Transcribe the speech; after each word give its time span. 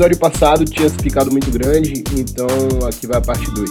episódio 0.00 0.18
passado 0.18 0.64
tinha 0.64 0.88
ficado 0.88 1.30
muito 1.30 1.50
grande, 1.50 2.02
então 2.16 2.48
aqui 2.88 3.06
vai 3.06 3.18
a 3.18 3.20
parte 3.20 3.50
2. 3.50 3.70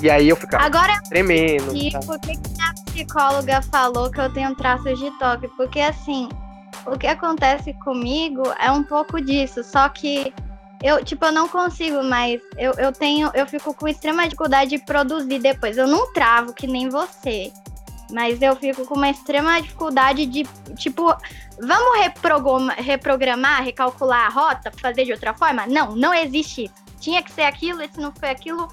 E 0.00 0.08
aí 0.08 0.28
eu 0.28 0.36
ficava 0.36 0.64
Agora 0.64 1.00
tremendo. 1.08 1.74
E 1.74 1.90
tá? 1.90 1.98
por 1.98 2.20
que 2.20 2.36
que 2.36 2.62
a 2.62 2.72
psicóloga 2.84 3.60
falou 3.62 4.08
que 4.08 4.20
eu 4.20 4.32
tenho 4.32 4.54
traços 4.54 4.96
de 4.96 5.10
toque? 5.18 5.48
Porque 5.56 5.80
assim, 5.80 6.28
o 6.86 6.96
que 6.96 7.08
acontece 7.08 7.72
comigo 7.84 8.44
é 8.60 8.70
um 8.70 8.84
pouco 8.84 9.20
disso, 9.20 9.64
só 9.64 9.88
que 9.88 10.32
eu, 10.82 11.04
tipo, 11.04 11.24
eu 11.24 11.32
não 11.32 11.48
consigo 11.48 12.02
mais. 12.02 12.40
Eu, 12.56 12.72
eu 12.74 12.92
tenho, 12.92 13.30
eu 13.34 13.46
fico 13.46 13.74
com 13.74 13.86
extrema 13.88 14.24
dificuldade 14.24 14.70
de 14.70 14.78
produzir 14.84 15.38
depois. 15.38 15.76
Eu 15.76 15.86
não 15.86 16.12
travo 16.12 16.52
que 16.54 16.66
nem 16.66 16.88
você. 16.88 17.52
Mas 18.12 18.42
eu 18.42 18.56
fico 18.56 18.84
com 18.86 18.94
uma 18.96 19.08
extrema 19.08 19.60
dificuldade 19.62 20.26
de, 20.26 20.42
tipo, 20.76 21.14
vamos 21.60 22.00
reprograma- 22.00 22.72
reprogramar, 22.72 23.62
recalcular 23.62 24.26
a 24.26 24.28
rota, 24.28 24.72
fazer 24.80 25.04
de 25.04 25.12
outra 25.12 25.32
forma? 25.32 25.64
Não, 25.66 25.94
não 25.94 26.12
existe 26.12 26.64
isso. 26.64 26.74
Tinha 26.98 27.22
que 27.22 27.32
ser 27.32 27.42
aquilo, 27.42 27.80
esse 27.82 28.00
não 28.00 28.12
foi 28.12 28.30
aquilo. 28.30 28.66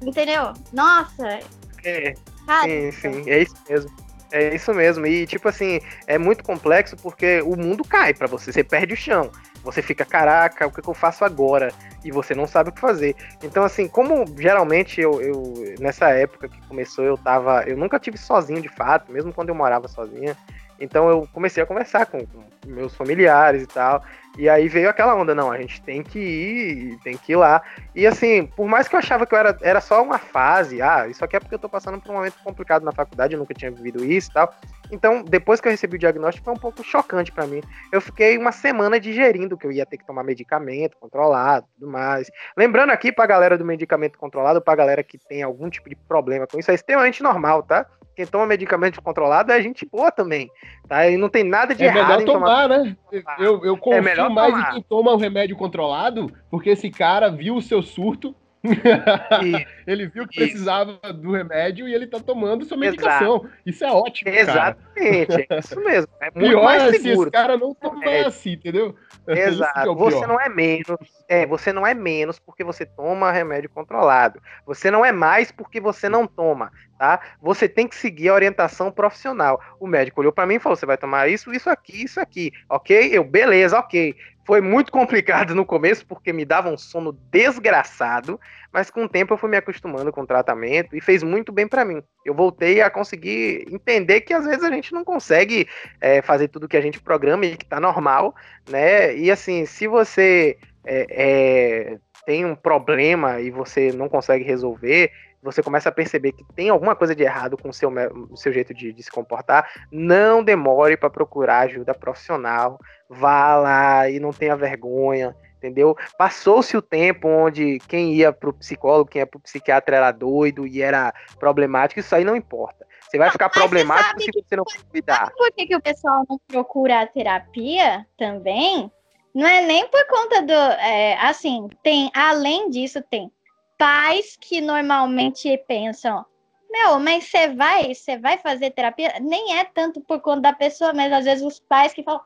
Entendeu? 0.00 0.52
Nossa, 0.72 1.40
É, 1.84 2.14
sim, 2.62 2.92
sim, 2.92 3.30
é 3.30 3.42
isso 3.42 3.56
mesmo. 3.68 3.90
É 4.30 4.54
isso 4.54 4.74
mesmo. 4.74 5.06
E, 5.06 5.26
tipo 5.26 5.48
assim, 5.48 5.80
é 6.06 6.18
muito 6.18 6.44
complexo 6.44 6.96
porque 6.96 7.40
o 7.42 7.56
mundo 7.56 7.82
cai 7.84 8.12
pra 8.12 8.26
você, 8.26 8.52
você 8.52 8.62
perde 8.62 8.94
o 8.94 8.96
chão. 8.96 9.30
Você 9.64 9.82
fica, 9.82 10.04
caraca, 10.04 10.66
o 10.66 10.70
que, 10.70 10.82
que 10.82 10.88
eu 10.88 10.94
faço 10.94 11.24
agora? 11.24 11.72
E 12.04 12.10
você 12.10 12.34
não 12.34 12.46
sabe 12.46 12.70
o 12.70 12.72
que 12.72 12.80
fazer. 12.80 13.16
Então, 13.42 13.64
assim, 13.64 13.88
como 13.88 14.24
geralmente 14.38 15.00
eu, 15.00 15.20
eu 15.20 15.54
nessa 15.80 16.10
época 16.10 16.48
que 16.48 16.60
começou, 16.68 17.04
eu 17.04 17.16
tava. 17.16 17.64
Eu 17.64 17.76
nunca 17.76 17.98
tive 17.98 18.16
sozinho 18.16 18.60
de 18.60 18.68
fato, 18.68 19.10
mesmo 19.10 19.32
quando 19.32 19.48
eu 19.48 19.54
morava 19.54 19.88
sozinha. 19.88 20.36
Então 20.80 21.08
eu 21.08 21.28
comecei 21.32 21.62
a 21.62 21.66
conversar 21.66 22.06
com, 22.06 22.24
com 22.26 22.44
meus 22.66 22.94
familiares 22.94 23.62
e 23.62 23.66
tal. 23.66 24.02
E 24.38 24.48
aí 24.48 24.68
veio 24.68 24.88
aquela 24.88 25.16
onda, 25.16 25.34
não, 25.34 25.50
a 25.50 25.58
gente 25.58 25.82
tem 25.82 26.00
que 26.00 26.18
ir, 26.18 26.98
tem 27.02 27.16
que 27.16 27.32
ir 27.32 27.36
lá. 27.36 27.60
E 27.92 28.06
assim, 28.06 28.46
por 28.46 28.68
mais 28.68 28.86
que 28.86 28.94
eu 28.94 28.98
achava 29.00 29.26
que 29.26 29.34
eu 29.34 29.38
era, 29.38 29.58
era 29.60 29.80
só 29.80 30.00
uma 30.00 30.18
fase, 30.18 30.80
ah, 30.80 31.08
isso 31.08 31.24
aqui 31.24 31.34
é 31.34 31.40
porque 31.40 31.56
eu 31.56 31.58
tô 31.58 31.68
passando 31.68 32.00
por 32.00 32.10
um 32.12 32.14
momento 32.14 32.36
complicado 32.44 32.84
na 32.84 32.92
faculdade, 32.92 33.34
eu 33.34 33.38
nunca 33.40 33.52
tinha 33.52 33.70
vivido 33.70 34.04
isso 34.04 34.30
e 34.30 34.32
tal. 34.32 34.54
Então, 34.92 35.22
depois 35.22 35.60
que 35.60 35.66
eu 35.66 35.72
recebi 35.72 35.96
o 35.96 35.98
diagnóstico, 35.98 36.44
foi 36.44 36.54
um 36.54 36.58
pouco 36.58 36.84
chocante 36.84 37.32
pra 37.32 37.46
mim. 37.46 37.60
Eu 37.92 38.00
fiquei 38.00 38.38
uma 38.38 38.52
semana 38.52 39.00
digerindo 39.00 39.58
que 39.58 39.66
eu 39.66 39.72
ia 39.72 39.84
ter 39.84 39.98
que 39.98 40.06
tomar 40.06 40.22
medicamento 40.22 40.96
controlado 40.98 41.66
tudo 41.78 41.90
mais. 41.90 42.30
Lembrando 42.56 42.90
aqui 42.90 43.10
pra 43.10 43.26
galera 43.26 43.58
do 43.58 43.64
medicamento 43.64 44.18
controlado, 44.18 44.62
pra 44.62 44.76
galera 44.76 45.02
que 45.02 45.18
tem 45.18 45.42
algum 45.42 45.68
tipo 45.68 45.88
de 45.88 45.96
problema 45.96 46.46
com 46.46 46.58
isso, 46.58 46.70
é 46.70 46.74
extremamente 46.74 47.22
normal, 47.22 47.62
tá? 47.62 47.86
Quem 48.18 48.26
toma 48.26 48.48
medicamento 48.48 49.00
controlado 49.00 49.52
é 49.52 49.62
gente 49.62 49.86
boa 49.86 50.10
também, 50.10 50.50
tá? 50.88 51.08
E 51.08 51.16
não 51.16 51.28
tem 51.28 51.44
nada 51.44 51.72
de 51.72 51.84
É 51.84 51.86
errado 51.86 52.02
melhor 52.02 52.20
em 52.22 52.24
tomar. 52.24 52.68
tomar, 52.68 52.68
né? 52.68 52.96
Eu, 53.38 53.64
eu 53.64 53.78
confio 53.78 54.02
melhor 54.02 54.28
mais 54.28 54.52
tomar. 54.52 54.70
em 54.70 54.72
quem 54.72 54.82
toma 54.82 55.12
o 55.12 55.16
remédio 55.16 55.56
controlado, 55.56 56.28
porque 56.50 56.70
esse 56.70 56.90
cara 56.90 57.30
viu 57.30 57.54
o 57.54 57.62
seu 57.62 57.80
surto, 57.80 58.34
E- 59.44 59.66
ele 59.86 60.06
viu 60.06 60.26
que 60.26 60.40
precisava 60.40 60.98
do 61.12 61.32
remédio 61.32 61.88
e 61.88 61.94
ele 61.94 62.06
tá 62.06 62.18
tomando 62.20 62.64
sua 62.64 62.76
medicação. 62.76 63.48
Isso 63.64 63.84
é 63.84 63.90
ótimo, 63.92 64.30
cara. 64.30 64.40
Exatamente, 64.40 65.46
é 65.48 65.58
isso 65.58 65.80
mesmo. 65.80 66.12
É 66.20 66.30
muito 66.34 66.48
Pior 66.50 66.64
mais 66.64 66.82
é 66.82 66.90
se 66.90 66.96
esse 66.96 67.08
seguro. 67.08 67.30
cara 67.30 67.56
não 67.56 67.74
tomar 67.74 68.06
É. 68.08 68.26
assim, 68.26 68.52
entendeu? 68.52 68.96
É 69.26 69.48
Exato. 69.48 69.90
o 69.90 69.94
Você 69.96 70.26
não 70.26 70.40
é 70.40 70.48
menos. 70.48 70.98
É, 71.28 71.46
você 71.46 71.72
não 71.72 71.86
é 71.86 71.92
menos 71.94 72.38
porque 72.38 72.64
você 72.64 72.86
toma 72.86 73.30
remédio 73.30 73.68
controlado. 73.70 74.40
Você 74.66 74.90
não 74.90 75.04
é 75.04 75.12
mais 75.12 75.52
porque 75.52 75.80
você 75.80 76.08
não 76.08 76.26
toma, 76.26 76.72
tá? 76.98 77.20
Você 77.42 77.68
tem 77.68 77.86
que 77.86 77.94
seguir 77.94 78.30
a 78.30 78.34
orientação 78.34 78.90
profissional. 78.90 79.60
O 79.78 79.86
médico 79.86 80.20
olhou 80.20 80.32
pra 80.32 80.46
mim 80.46 80.54
e 80.54 80.58
falou: 80.58 80.76
você 80.76 80.86
vai 80.86 80.96
tomar 80.96 81.28
isso, 81.28 81.52
isso 81.52 81.68
aqui, 81.68 82.04
isso 82.04 82.18
aqui, 82.20 82.50
ok? 82.68 83.10
Eu, 83.12 83.22
beleza, 83.22 83.78
ok. 83.78 84.16
Foi 84.48 84.62
muito 84.62 84.90
complicado 84.90 85.54
no 85.54 85.62
começo 85.62 86.06
porque 86.06 86.32
me 86.32 86.42
dava 86.42 86.70
um 86.70 86.78
sono 86.78 87.12
desgraçado, 87.30 88.40
mas 88.72 88.90
com 88.90 89.04
o 89.04 89.08
tempo 89.08 89.34
eu 89.34 89.36
fui 89.36 89.50
me 89.50 89.58
acostumando 89.58 90.10
com 90.10 90.22
o 90.22 90.26
tratamento 90.26 90.96
e 90.96 91.02
fez 91.02 91.22
muito 91.22 91.52
bem 91.52 91.68
pra 91.68 91.84
mim. 91.84 92.02
Eu 92.24 92.32
voltei 92.32 92.80
a 92.80 92.88
conseguir 92.88 93.66
entender 93.70 94.22
que 94.22 94.32
às 94.32 94.46
vezes 94.46 94.64
a 94.64 94.70
gente 94.70 94.94
não 94.94 95.04
consegue 95.04 95.68
é, 96.00 96.22
fazer 96.22 96.48
tudo 96.48 96.66
que 96.66 96.78
a 96.78 96.80
gente 96.80 96.98
programa 96.98 97.44
e 97.44 97.58
que 97.58 97.66
tá 97.66 97.78
normal, 97.78 98.34
né? 98.70 99.14
E 99.14 99.30
assim, 99.30 99.66
se 99.66 99.86
você 99.86 100.56
é, 100.82 101.06
é, 101.10 101.98
tem 102.24 102.46
um 102.46 102.54
problema 102.54 103.42
e 103.42 103.50
você 103.50 103.92
não 103.92 104.08
consegue 104.08 104.44
resolver, 104.44 105.12
você 105.42 105.62
começa 105.62 105.88
a 105.88 105.92
perceber 105.92 106.32
que 106.32 106.44
tem 106.54 106.68
alguma 106.68 106.96
coisa 106.96 107.14
de 107.14 107.22
errado 107.22 107.56
com 107.56 107.68
o 107.68 107.72
seu, 107.72 107.90
o 108.30 108.36
seu 108.36 108.52
jeito 108.52 108.74
de, 108.74 108.92
de 108.92 109.02
se 109.02 109.10
comportar, 109.10 109.70
não 109.90 110.42
demore 110.42 110.96
para 110.96 111.10
procurar 111.10 111.60
ajuda 111.60 111.94
profissional. 111.94 112.78
Vá 113.08 113.56
lá 113.56 114.10
e 114.10 114.18
não 114.20 114.32
tenha 114.32 114.56
vergonha, 114.56 115.34
entendeu? 115.56 115.96
Passou-se 116.16 116.76
o 116.76 116.82
tempo 116.82 117.28
onde 117.28 117.78
quem 117.88 118.14
ia 118.14 118.32
pro 118.32 118.52
psicólogo, 118.52 119.10
quem 119.10 119.20
ia 119.20 119.26
pro 119.26 119.40
psiquiatra 119.40 119.96
era 119.96 120.12
doido 120.12 120.66
e 120.66 120.82
era 120.82 121.14
problemático, 121.38 122.00
isso 122.00 122.14
aí 122.14 122.24
não 122.24 122.36
importa. 122.36 122.86
Você 123.08 123.16
vai 123.16 123.30
ficar 123.30 123.46
mas 123.46 123.54
problemático 123.54 124.20
se 124.20 124.30
você 124.32 124.56
não 124.56 124.64
cuidar. 124.90 125.16
Sabe 125.16 125.36
por 125.36 125.52
que, 125.52 125.66
que 125.66 125.76
o 125.76 125.80
pessoal 125.80 126.24
não 126.28 126.38
procura 126.46 127.00
a 127.00 127.06
terapia 127.06 128.06
também? 128.18 128.92
Não 129.34 129.46
é 129.46 129.62
nem 129.62 129.88
por 129.88 130.06
conta 130.06 130.42
do. 130.42 130.52
é, 130.52 131.16
assim, 131.20 131.68
tem, 131.82 132.10
além 132.12 132.68
disso, 132.68 133.02
tem 133.10 133.32
pais 133.78 134.36
que 134.40 134.60
normalmente 134.60 135.56
pensam. 135.68 136.26
Meu, 136.70 136.98
mas 136.98 137.24
você 137.24 137.48
vai, 137.54 137.94
você 137.94 138.18
vai 138.18 138.36
fazer 138.38 138.70
terapia? 138.72 139.14
Nem 139.20 139.56
é 139.58 139.64
tanto 139.64 140.00
por 140.02 140.20
conta 140.20 140.40
da 140.42 140.52
pessoa, 140.52 140.92
mas 140.92 141.10
às 141.12 141.24
vezes 141.24 141.44
os 141.44 141.58
pais 141.60 141.94
que 141.94 142.02
falam, 142.02 142.20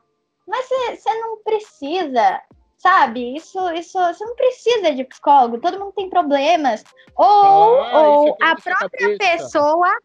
mas 0.45 0.67
você 0.67 1.13
não 1.21 1.37
precisa, 1.37 2.41
sabe? 2.77 3.35
Isso, 3.37 3.57
isso, 3.71 3.97
você 3.97 4.25
não 4.25 4.35
precisa 4.35 4.93
de 4.93 5.05
psicólogo, 5.05 5.61
todo 5.61 5.79
mundo 5.79 5.93
tem 5.93 6.09
problemas. 6.09 6.83
Ou, 7.15 7.25
Ah, 7.25 8.01
ou 8.01 8.27
é 8.27 8.31
coisa 8.31 8.37
a 8.41 8.55
própria 8.55 9.17
cabeça. 9.17 9.17
pessoa, 9.17 9.97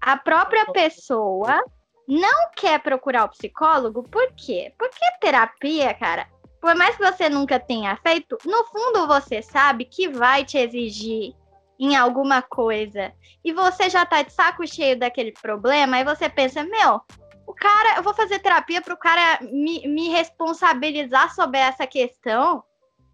a 0.00 0.16
própria 0.18 0.66
pessoa 0.66 1.64
não 2.06 2.50
quer 2.54 2.80
procurar 2.80 3.24
o 3.24 3.28
psicólogo, 3.30 4.02
por 4.02 4.30
quê? 4.34 4.74
Porque 4.76 5.00
terapia, 5.20 5.94
cara, 5.94 6.28
por 6.60 6.74
mais 6.74 6.96
que 6.96 7.02
você 7.02 7.28
nunca 7.28 7.58
tenha 7.58 7.96
feito, 7.96 8.36
no 8.44 8.64
fundo 8.66 9.06
você 9.06 9.40
sabe 9.42 9.84
que 9.84 10.08
vai 10.08 10.44
te 10.44 10.58
exigir 10.58 11.34
em 11.78 11.96
alguma 11.96 12.42
coisa. 12.42 13.12
E 13.42 13.52
você 13.52 13.88
já 13.88 14.04
tá 14.04 14.22
de 14.22 14.32
saco 14.32 14.66
cheio 14.66 14.98
daquele 14.98 15.32
problema, 15.32 15.96
aí 15.96 16.04
você 16.04 16.28
pensa, 16.28 16.62
meu, 16.62 17.00
o 17.46 17.54
cara, 17.54 17.96
eu 17.96 18.02
vou 18.02 18.12
fazer 18.12 18.38
terapia 18.38 18.82
pro 18.82 18.96
cara 18.96 19.40
me, 19.42 19.86
me 19.88 20.08
responsabilizar 20.10 21.34
sobre 21.34 21.58
essa 21.58 21.86
questão, 21.86 22.62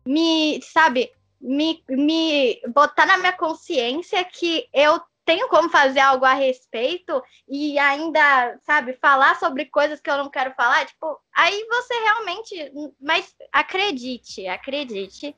me, 0.04 0.60
sabe, 0.62 1.12
me, 1.40 1.82
me 1.88 2.60
botar 2.74 3.06
na 3.06 3.16
minha 3.18 3.32
consciência 3.32 4.24
que 4.24 4.68
eu 4.72 5.00
tenho 5.26 5.48
como 5.48 5.68
fazer 5.68 5.98
algo 5.98 6.24
a 6.24 6.34
respeito 6.34 7.20
e 7.48 7.76
ainda, 7.80 8.56
sabe, 8.64 8.94
falar 8.94 9.34
sobre 9.34 9.66
coisas 9.66 10.00
que 10.00 10.08
eu 10.08 10.16
não 10.16 10.30
quero 10.30 10.54
falar, 10.54 10.86
tipo, 10.86 11.20
aí 11.36 11.66
você 11.68 11.94
realmente, 11.94 12.72
mas 13.00 13.34
acredite, 13.52 14.46
acredite, 14.46 15.36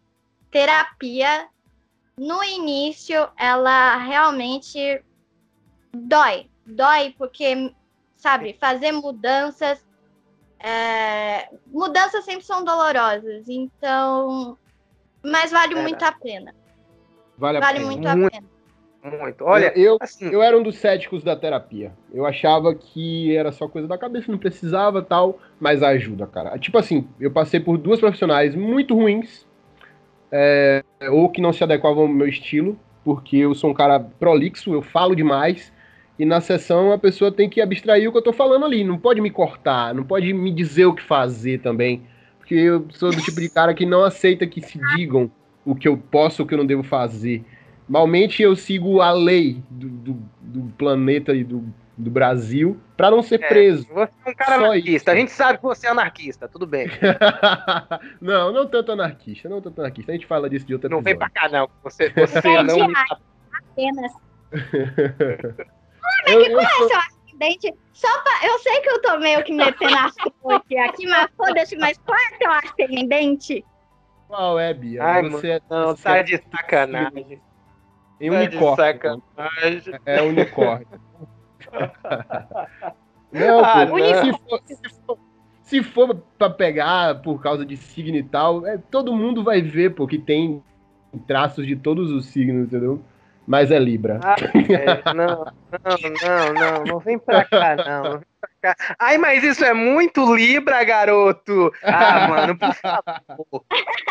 terapia 0.51 1.49
no 2.19 2.45
início 2.45 3.29
ela 3.39 3.97
realmente 3.97 5.03
dói, 5.91 6.51
dói 6.67 7.15
porque, 7.17 7.75
sabe, 8.15 8.59
fazer 8.61 8.93
mudanças, 8.93 9.83
é, 10.61 11.49
mudanças 11.67 12.27
sempre 12.27 12.45
são 12.45 12.63
dolorosas, 12.63 13.49
então, 13.49 14.59
mas 15.25 15.51
vale 15.51 15.77
muito 15.77 16.03
a 16.03 16.13
pena, 16.13 16.55
Vale 17.39 17.57
a 17.57 17.61
vale 17.61 17.79
pena. 17.79 17.91
muito 17.91 18.07
a 18.07 18.31
pena. 18.31 18.58
Muito. 19.03 19.45
Olha, 19.45 19.73
eu, 19.79 19.97
assim, 20.01 20.29
eu 20.29 20.43
era 20.43 20.59
um 20.59 20.63
dos 20.63 20.77
céticos 20.77 21.23
da 21.23 21.37
terapia. 21.37 21.93
Eu 22.13 22.27
achava 22.27 22.75
que 22.75 23.35
era 23.37 23.53
só 23.53 23.69
coisa 23.69 23.87
da 23.87 23.97
cabeça, 23.97 24.31
não 24.31 24.39
precisava 24.39 25.01
tal, 25.01 25.39
mas 25.61 25.83
ajuda, 25.83 26.27
cara. 26.27 26.59
Tipo 26.59 26.79
assim, 26.79 27.07
eu 27.21 27.31
passei 27.31 27.61
por 27.61 27.79
duas 27.79 28.01
profissionais 28.01 28.55
muito 28.55 28.95
ruins, 28.95 29.47
é, 30.33 30.83
ou 31.11 31.31
que 31.31 31.41
não 31.41 31.53
se 31.53 31.63
adequavam 31.63 32.03
ao 32.03 32.09
meu 32.09 32.29
estilo, 32.29 32.79
porque 33.05 33.37
eu 33.37 33.55
sou 33.55 33.71
um 33.71 33.75
cara 33.75 34.01
prolixo, 34.01 34.73
eu 34.73 34.83
falo 34.83 35.15
demais, 35.15 35.73
e 36.19 36.25
na 36.25 36.41
sessão 36.41 36.93
a 36.93 36.99
pessoa 36.99 37.31
tem 37.31 37.49
que 37.49 37.61
abstrair 37.61 38.09
o 38.09 38.13
que 38.13 38.19
eu 38.19 38.23
tô 38.23 38.33
falando 38.33 38.65
ali, 38.65 38.83
não 38.83 38.99
pode 38.99 39.21
me 39.21 39.31
cortar, 39.31 39.95
não 39.95 40.03
pode 40.03 40.33
me 40.33 40.51
dizer 40.53 40.87
o 40.87 40.95
que 40.95 41.03
fazer 41.03 41.61
também, 41.61 42.03
porque 42.39 42.55
eu 42.55 42.85
sou 42.91 43.11
do 43.11 43.23
tipo 43.23 43.41
de 43.41 43.49
cara 43.49 43.73
que 43.73 43.87
não 43.87 44.03
aceita 44.03 44.47
que 44.47 44.61
se 44.61 44.81
digam 44.97 45.31
o 45.65 45.75
que 45.75 45.87
eu 45.87 45.97
posso 45.97 46.43
ou 46.43 46.45
o 46.45 46.49
que 46.49 46.55
eu 46.55 46.59
não 46.59 46.67
devo 46.67 46.83
fazer. 46.83 47.45
Malmente 47.89 48.43
eu 48.43 48.55
sigo 48.55 49.01
a 49.01 49.13
lei 49.13 49.63
do, 49.71 49.89
do, 49.89 50.23
do 50.41 50.73
planeta 50.75 51.33
e 51.35 51.43
do, 51.43 51.65
do 51.97 52.11
Brasil 52.11 52.79
pra 52.97 53.11
não 53.11 53.23
ser 53.23 53.43
É, 53.43 53.49
preso. 53.49 53.87
você 53.93 54.13
é 54.27 54.31
um 54.31 54.35
cara 54.35 54.59
Só 54.59 54.65
anarquista. 54.67 54.91
isso. 54.91 55.11
A 55.11 55.15
gente 55.17 55.31
sabe 55.33 55.59
que 55.59 55.65
você 55.65 55.87
é 55.87 55.91
anarquista, 55.91 56.49
tudo 56.49 56.67
bem. 56.67 56.87
não, 58.21 58.53
não 58.53 58.67
tanto 58.67 58.93
anarquista, 58.93 59.49
não 59.49 59.61
tanto 59.63 59.81
anarquista. 59.81 60.13
A 60.13 60.15
gente 60.15 60.27
fala 60.27 60.51
disso 60.51 60.67
de 60.67 60.75
outro 60.75 60.91
Não 60.91 61.01
vem 61.01 61.17
pra 61.17 61.31
cá, 61.31 61.49
não. 61.49 61.69
Você, 61.83 62.11
você 62.11 62.49
É 62.49 62.63
não 62.63 62.89
me. 62.89 62.95
Apenas 63.71 64.13
Eu, 66.27 66.41
eu 66.45 66.61
sou- 66.63 66.89
Seu 66.89 66.99
ascendente, 66.99 67.75
só 67.93 68.09
pra, 68.23 68.47
eu 68.47 68.59
sei 68.59 68.81
que 68.81 68.89
eu 68.91 69.01
tô 69.03 69.19
meio 69.19 69.43
que 69.45 69.53
metendo 69.53 69.95
as 69.97 70.15
coisas 70.41 70.63
aqui, 70.89 71.07
mas 71.07 71.29
foda-se, 71.37 71.77
mas 71.77 71.99
qual 71.99 72.19
é 72.19 72.39
teu 72.39 72.51
ascendente? 72.53 73.65
Qual 74.27 74.59
é, 74.59 74.75
Bia? 74.75 75.03
Ai, 75.05 75.29
você 75.29 75.49
é, 75.53 75.61
Não, 75.71 75.89
você 75.97 76.03
tá 76.03 76.17
é 76.17 76.23
de 76.23 76.43
sacanagem. 76.51 77.41
Em 78.21 78.31
Tá 78.31 78.45
de 78.45 78.57
unicórnio. 78.57 78.77
sacanagem. 78.77 79.95
É 80.07 80.23
unicórnio. 80.23 80.87
Não, 83.31 83.63
Ah, 83.63 83.87
pô, 83.87 83.99
não. 83.99 84.07
Se, 84.25 84.33
for, 84.33 84.61
se, 84.65 84.77
for, 85.07 85.19
se 85.63 85.83
for 85.83 86.17
pra 86.39 86.49
pegar 86.49 87.21
por 87.21 87.43
causa 87.43 87.65
de 87.65 87.77
signo 87.77 88.17
e 88.17 88.23
tal, 88.23 88.67
é, 88.67 88.79
todo 88.91 89.13
mundo 89.15 89.45
vai 89.45 89.61
ver, 89.61 89.91
pô, 89.95 90.07
que 90.07 90.19
tem 90.19 90.63
traços 91.27 91.67
de 91.67 91.77
todos 91.77 92.11
os 92.11 92.27
signos, 92.27 92.67
entendeu? 92.67 93.03
Mas 93.47 93.71
é 93.71 93.79
Libra. 93.79 94.19
Ah, 94.23 94.35
é, 94.73 95.13
não, 95.15 95.27
não, 95.27 95.53
não, 96.23 96.55
não, 96.55 96.85
não 96.85 96.99
vem 96.99 97.19
pra 97.19 97.45
cá, 97.45 97.77
não. 97.77 98.03
não 98.03 98.13
vem 98.13 98.27
pra 98.41 98.75
cá. 98.75 98.95
Ai, 98.99 99.19
mas 99.19 99.43
isso 99.45 99.65
é 99.65 99.73
muito 99.75 100.35
Libra, 100.35 100.83
garoto. 100.85 101.71
Ah, 101.83 102.29
mano, 102.29 102.59
por 102.59 102.75
favor. 102.75 103.65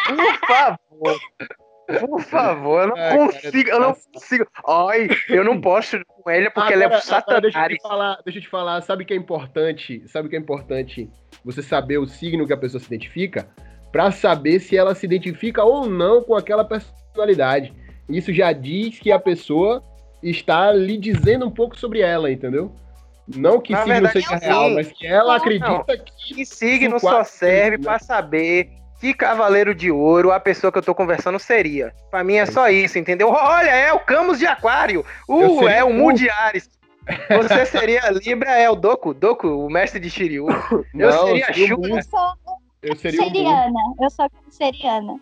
Por 0.06 0.48
favor. 0.48 1.20
Por 1.88 2.22
favor, 2.22 2.82
eu 2.82 2.88
não 2.90 2.96
cara, 2.96 3.16
consigo, 3.18 3.70
eu 3.70 3.80
não 3.80 3.96
consigo. 4.14 4.48
Ai, 4.68 5.08
eu 5.30 5.44
não 5.46 5.62
posso 5.62 5.98
com 6.06 6.30
ela 6.30 6.52
porque 6.52 6.74
ela 6.74 6.84
é 6.84 6.86
Agora- 6.88 7.02
agora 7.02 7.42
deixa 7.42 7.58
eu 7.58 7.62
satanás. 7.62 7.76
te 7.78 7.82
falar, 7.82 8.20
deixa 8.26 8.40
eu 8.40 8.44
te 8.44 8.50
falar, 8.50 8.82
sabe 8.82 9.04
o 9.04 9.06
que 9.08 9.14
é 9.14 9.18
importante? 9.18 10.04
Sabe 10.08 10.28
o 10.28 10.30
que 10.30 10.36
é 10.36 10.40
importante? 10.40 11.10
Você 11.46 11.62
saber 11.62 11.98
o 11.98 12.06
signo 12.06 12.46
que 12.46 12.52
a 12.54 12.58
pessoa 12.58 12.80
se 12.82 12.88
identifica 12.88 13.48
pra 13.92 14.12
saber 14.12 14.60
se 14.60 14.76
ela 14.78 14.94
se 14.94 15.06
identifica 15.06 15.64
ou 15.64 15.88
não 15.90 16.22
com 16.22 16.36
aquela 16.36 16.66
personalidade. 16.66 17.74
Isso 18.10 18.34
já 18.34 18.52
diz 18.52 19.00
que 19.00 19.12
a 19.12 19.20
pessoa 19.20 19.82
está 20.22 20.72
lhe 20.74 20.98
dizendo 20.98 21.46
um 21.46 21.52
pouco 21.52 21.78
sobre 21.78 22.02
ela, 22.02 22.30
entendeu? 22.32 22.72
Não 23.36 23.60
que 23.60 23.74
Na 23.74 23.80
signo 23.80 23.94
verdade, 23.94 24.14
seja 24.22 24.36
real, 24.38 24.70
mas 24.72 24.92
que 24.92 25.06
ela 25.06 25.28
Não, 25.28 25.32
acredita 25.36 25.98
que 25.98 26.36
Que 26.36 26.46
signo 26.46 27.00
só 27.00 27.24
serve 27.24 27.78
signos, 27.78 27.80
né? 27.80 27.92
pra 27.92 28.00
saber 28.00 28.70
que 29.00 29.14
cavaleiro 29.14 29.74
de 29.76 29.92
ouro 29.92 30.32
a 30.32 30.40
pessoa 30.40 30.72
que 30.72 30.78
eu 30.78 30.84
tô 30.84 30.94
conversando 30.96 31.38
seria. 31.40 31.94
Pra 32.10 32.24
mim 32.24 32.36
é 32.36 32.46
só 32.46 32.70
isso, 32.70 32.98
entendeu? 32.98 33.30
Olha, 33.30 33.70
é 33.70 33.94
o 33.94 34.00
Camus 34.00 34.40
de 34.40 34.46
Aquário. 34.48 35.06
Eu 35.30 35.36
Uh, 35.36 35.60
seria 35.60 35.72
é 35.76 35.84
o 35.84 35.88
o- 35.90 35.94
Mu 35.94 36.14
de 36.14 36.30
Ares. 36.30 36.70
Você 37.30 37.66
seria 37.66 38.10
Libra, 38.10 38.52
é 38.52 38.70
o 38.70 38.76
Doku, 38.76 39.14
Doku, 39.14 39.48
o 39.48 39.70
mestre 39.70 40.00
de 40.00 40.10
Shiryu. 40.10 40.48
Eu 40.94 41.10
Não, 41.10 41.28
seria 41.28 41.46
seria 41.46 41.76
o 41.76 41.84
Xuxa. 41.84 41.98
Eu 41.98 42.04
sou 42.04 42.34
eu 42.84 42.96
seria 42.96 43.22
um 43.22 43.26
canceriana. 43.26 43.80
Eu 44.02 44.10
sou 44.10 44.30
canceriana. 44.30 45.20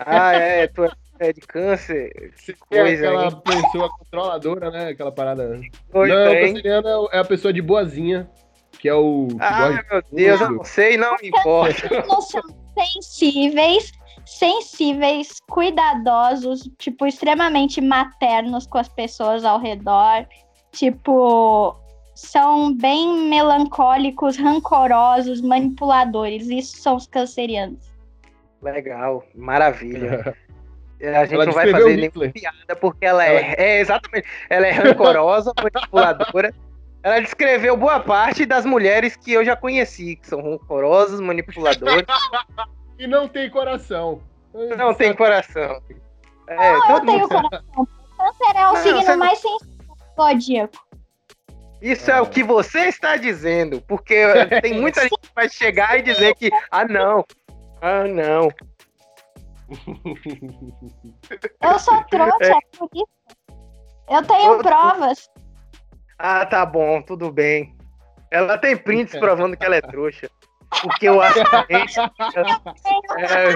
Ah, 0.00 0.32
é, 0.34 0.66
tu 0.66 0.84
é- 0.84 0.90
é 1.20 1.32
de 1.32 1.40
câncer. 1.40 2.32
Você 2.36 2.52
é 2.52 2.54
coisa, 2.54 3.06
aquela 3.08 3.24
hein? 3.26 3.42
pessoa 3.44 3.88
controladora, 3.98 4.70
né? 4.70 4.88
Aquela 4.88 5.10
parada. 5.12 5.60
Pois 5.90 6.08
não, 6.10 6.16
é, 6.18 6.50
é 6.66 6.96
o- 6.96 7.08
é 7.12 7.18
a 7.18 7.24
pessoa 7.24 7.52
de 7.52 7.60
boazinha, 7.62 8.28
que 8.78 8.88
é 8.88 8.94
o. 8.94 9.28
Ah, 9.40 9.70
meu 9.90 10.02
Deus, 10.12 10.40
eu 10.40 10.50
não 10.50 10.64
sei, 10.64 10.96
não 10.96 11.16
me 11.20 11.28
importa. 11.28 11.88
São 12.20 12.42
sensíveis, 12.74 13.92
sensíveis, 14.24 15.40
cuidadosos, 15.48 16.70
tipo, 16.78 17.06
extremamente 17.06 17.80
maternos 17.80 18.66
com 18.66 18.78
as 18.78 18.88
pessoas 18.88 19.44
ao 19.44 19.58
redor. 19.58 20.26
Tipo, 20.72 21.76
são 22.14 22.74
bem 22.74 23.28
melancólicos, 23.28 24.36
rancorosos, 24.36 25.40
manipuladores. 25.40 26.48
Isso 26.48 26.78
são 26.78 26.96
os 26.96 27.06
cancerianos. 27.06 27.92
Legal, 28.62 29.24
maravilha. 29.34 30.36
A 31.00 31.24
gente 31.24 31.34
Ela 31.34 31.46
não 31.46 31.52
vai 31.52 31.70
fazer 31.70 31.96
nenhuma 31.96 32.28
piada 32.32 32.74
porque 32.80 33.06
ela 33.06 33.24
é, 33.24 33.54
é 33.56 33.80
exatamente, 33.80 34.26
ela 34.50 34.66
é 34.66 34.72
rancorosa, 34.72 35.52
manipuladora. 35.62 36.52
Ela 37.08 37.20
descreveu 37.22 37.74
boa 37.74 38.00
parte 38.00 38.44
das 38.44 38.66
mulheres 38.66 39.16
que 39.16 39.32
eu 39.32 39.42
já 39.42 39.56
conheci, 39.56 40.16
que 40.16 40.26
são 40.26 40.42
rancorosas, 40.42 41.20
manipuladoras, 41.20 42.04
E 42.98 43.06
não 43.06 43.26
tem 43.26 43.48
coração. 43.48 44.20
não 44.76 44.92
tem 44.92 45.14
coração. 45.14 45.80
É, 46.48 46.74
Eu 46.74 46.82
todo 46.82 47.06
tenho 47.06 47.18
mundo 47.20 47.28
coração. 47.28 47.88
Câncer 48.18 48.56
é 48.56 48.68
o 48.68 48.72
Não, 48.72 48.76
signo 48.82 49.00
você 49.02 49.10
não- 49.12 49.18
mais 49.18 49.38
sensível 49.38 49.96
zodíaco. 50.20 50.86
Isso 51.80 52.10
é 52.10 52.20
o 52.20 52.26
que 52.26 52.42
você 52.42 52.80
está 52.88 53.16
dizendo, 53.16 53.80
porque 53.82 54.14
tem 54.60 54.74
muita 54.80 55.02
gente 55.02 55.16
que 55.22 55.30
vai 55.34 55.48
chegar 55.48 55.98
e 55.98 56.02
dizer 56.02 56.34
que, 56.34 56.50
ah 56.70 56.84
não, 56.84 57.24
ah 57.80 58.04
não. 58.04 58.48
Eu 61.62 61.78
sou 61.78 62.02
trouxa, 62.04 62.44
é 62.52 62.76
por 62.76 62.88
isso. 62.92 63.06
Eu 64.10 64.22
tenho 64.26 64.58
provas. 64.58 65.28
Ah, 66.18 66.44
tá 66.44 66.66
bom, 66.66 67.00
tudo 67.02 67.30
bem. 67.32 67.76
Ela 68.30 68.58
tem 68.58 68.76
prints 68.76 69.14
provando 69.18 69.56
que 69.56 69.64
ela 69.64 69.76
é 69.76 69.80
trouxa. 69.80 70.28
Porque 70.82 71.08
o 71.08 71.20
ascendente. 71.20 71.98
é, 73.18 73.54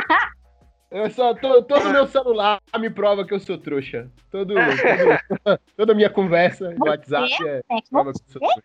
Eu 0.90 1.10
só, 1.10 1.34
to- 1.34 1.62
todo 1.64 1.90
meu 1.90 2.06
celular 2.06 2.60
me 2.78 2.88
prova 2.90 3.24
que 3.26 3.34
eu 3.34 3.40
sou 3.40 3.58
trouxa. 3.58 4.10
Todo, 4.30 4.54
todo- 4.54 5.60
toda 5.76 5.94
minha 5.94 6.08
conversa 6.10 6.70
no 6.70 6.86
WhatsApp 6.86 7.32
é 7.48 7.62
prova 7.90 8.12
que 8.12 8.20
eu 8.20 8.32
sou 8.32 8.40
trouxa. 8.40 8.62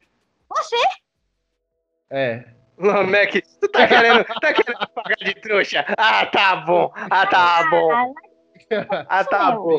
Você? 0.50 0.76
É. 2.10 2.46
Lameck, 2.78 3.42
tu 3.60 3.68
tá 3.70 3.88
querendo, 3.88 4.24
tá 4.24 4.54
querendo 4.54 4.88
pagar 4.94 5.16
de 5.16 5.34
trouxa? 5.42 5.86
Ah, 5.98 6.26
tá 6.28 6.56
bom. 6.58 6.92
Ah, 6.96 7.26
tá 7.26 7.68
bom. 7.70 8.14
Ah, 9.10 9.24
tá 9.26 9.52
bom. 9.52 9.78